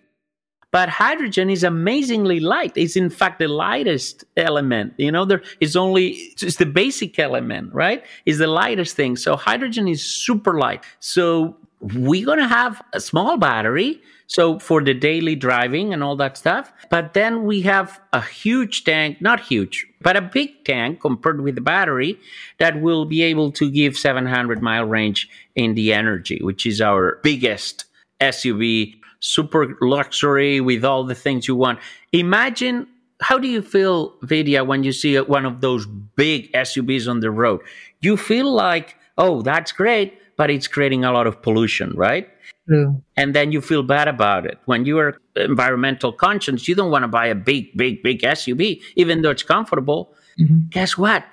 But 0.72 0.88
hydrogen 0.88 1.50
is 1.50 1.62
amazingly 1.62 2.40
light. 2.40 2.72
It's 2.76 2.96
in 2.96 3.10
fact 3.10 3.38
the 3.38 3.48
lightest 3.48 4.24
element. 4.38 4.94
You 4.96 5.12
know, 5.12 5.26
there 5.26 5.42
is 5.60 5.76
only 5.76 6.08
it's 6.40 6.56
the 6.56 6.66
basic 6.66 7.18
element, 7.18 7.72
right? 7.74 8.02
Is 8.24 8.38
the 8.38 8.46
lightest 8.46 8.96
thing. 8.96 9.16
So 9.16 9.36
hydrogen 9.36 9.86
is 9.86 10.02
super 10.02 10.58
light. 10.58 10.82
So 10.98 11.56
we're 11.80 12.24
gonna 12.24 12.48
have 12.48 12.82
a 12.94 13.00
small 13.00 13.36
battery. 13.36 14.00
So 14.28 14.58
for 14.58 14.82
the 14.82 14.94
daily 14.94 15.36
driving 15.36 15.92
and 15.92 16.02
all 16.02 16.16
that 16.16 16.38
stuff. 16.38 16.72
But 16.88 17.12
then 17.12 17.44
we 17.44 17.60
have 17.62 18.00
a 18.14 18.22
huge 18.22 18.84
tank, 18.84 19.20
not 19.20 19.40
huge, 19.40 19.86
but 20.00 20.16
a 20.16 20.22
big 20.22 20.64
tank 20.64 21.02
compared 21.02 21.42
with 21.42 21.54
the 21.54 21.60
battery 21.60 22.18
that 22.58 22.80
will 22.80 23.04
be 23.04 23.22
able 23.22 23.52
to 23.52 23.70
give 23.70 23.98
700 23.98 24.62
mile 24.62 24.86
range 24.86 25.28
in 25.54 25.74
the 25.74 25.92
energy, 25.92 26.40
which 26.42 26.64
is 26.64 26.80
our 26.80 27.20
biggest 27.22 27.84
SUV 28.22 29.01
super 29.22 29.76
luxury 29.80 30.60
with 30.60 30.84
all 30.84 31.04
the 31.04 31.14
things 31.14 31.48
you 31.48 31.56
want. 31.56 31.78
Imagine 32.12 32.86
how 33.22 33.38
do 33.38 33.48
you 33.48 33.62
feel, 33.62 34.14
Vidya, 34.22 34.64
when 34.64 34.82
you 34.82 34.92
see 34.92 35.16
one 35.18 35.46
of 35.46 35.60
those 35.60 35.86
big 35.86 36.52
SUVs 36.52 37.08
on 37.08 37.20
the 37.20 37.30
road? 37.30 37.60
You 38.00 38.16
feel 38.16 38.52
like, 38.52 38.96
oh, 39.16 39.42
that's 39.42 39.70
great, 39.72 40.18
but 40.36 40.50
it's 40.50 40.66
creating 40.66 41.04
a 41.04 41.12
lot 41.12 41.26
of 41.26 41.40
pollution, 41.40 41.92
right? 41.94 42.28
True. 42.68 43.00
And 43.16 43.34
then 43.34 43.52
you 43.52 43.60
feel 43.60 43.84
bad 43.84 44.08
about 44.08 44.44
it. 44.44 44.58
When 44.66 44.84
you 44.84 44.98
are 44.98 45.16
environmental 45.36 46.12
conscious, 46.12 46.66
you 46.66 46.74
don't 46.74 46.90
want 46.90 47.04
to 47.04 47.08
buy 47.08 47.26
a 47.26 47.34
big, 47.34 47.76
big, 47.76 48.02
big 48.02 48.22
SUV, 48.22 48.80
even 48.96 49.22
though 49.22 49.30
it's 49.30 49.42
comfortable. 49.44 50.14
Mm-hmm. 50.38 50.68
Guess 50.70 50.98
what? 50.98 51.24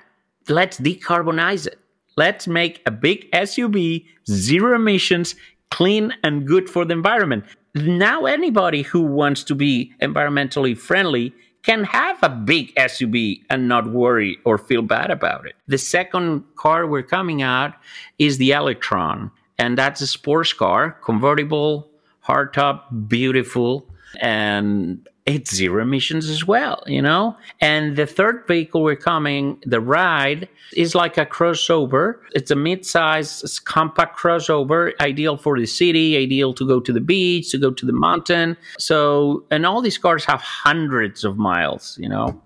Let's 0.47 0.80
decarbonize 0.80 1.67
it. 1.67 1.80
Let's 2.17 2.47
make 2.47 2.82
a 2.86 2.91
big 2.91 3.32
SUV, 3.32 4.06
zero 4.30 4.75
emissions, 4.75 5.36
clean 5.71 6.13
and 6.23 6.47
good 6.47 6.69
for 6.69 6.86
the 6.86 6.93
environment 6.93 7.43
now 7.75 8.25
anybody 8.25 8.82
who 8.82 9.01
wants 9.01 9.43
to 9.43 9.55
be 9.55 9.93
environmentally 10.01 10.77
friendly 10.77 11.34
can 11.63 11.84
have 11.84 12.17
a 12.23 12.29
big 12.29 12.73
SUV 12.75 13.41
and 13.49 13.67
not 13.67 13.91
worry 13.91 14.38
or 14.45 14.58
feel 14.58 14.82
bad 14.82 15.12
about 15.12 15.45
it. 15.45 15.55
The 15.67 15.77
second 15.77 16.43
car 16.55 16.88
we're 16.88 17.03
coming 17.03 17.41
out 17.41 17.73
is 18.17 18.38
the 18.38 18.51
Electron, 18.51 19.29
and 19.58 19.77
that's 19.77 20.01
a 20.01 20.08
sports 20.08 20.53
car, 20.53 20.91
convertible, 21.03 21.89
hardtop, 22.25 23.08
beautiful, 23.08 23.88
and 24.21 25.08
it's 25.30 25.56
zero 25.56 25.82
emissions 25.82 26.30
as 26.30 26.46
well, 26.46 26.84
you 26.88 27.02
know? 27.02 27.36
And 27.62 27.96
the 27.96 28.06
third 28.06 28.46
vehicle 28.48 28.84
we're 28.84 28.96
coming, 28.96 29.62
the 29.65 29.80
ride, 29.80 30.50
is 30.74 30.96
like 30.96 31.18
a 31.18 31.26
crossover. 31.26 32.15
It's 32.34 32.52
a 32.52 32.56
mid-size 32.56 33.60
compact 33.65 34.18
crossover, 34.18 34.94
ideal 35.00 35.38
for 35.38 35.58
the 35.58 35.65
city, 35.65 36.18
ideal 36.18 36.54
to 36.56 36.68
go 36.68 36.80
to 36.80 36.94
the 36.94 37.02
beach, 37.02 37.52
to 37.52 37.58
go 37.58 37.72
to 37.72 37.86
the 37.86 37.94
mountain. 37.94 38.58
So, 38.78 39.46
and 39.52 39.65
all 39.65 39.82
these 39.82 39.98
cars 39.98 40.26
have 40.26 40.42
hundreds 40.42 41.24
of 41.24 41.38
miles, 41.38 41.98
you 42.02 42.10
know? 42.10 42.42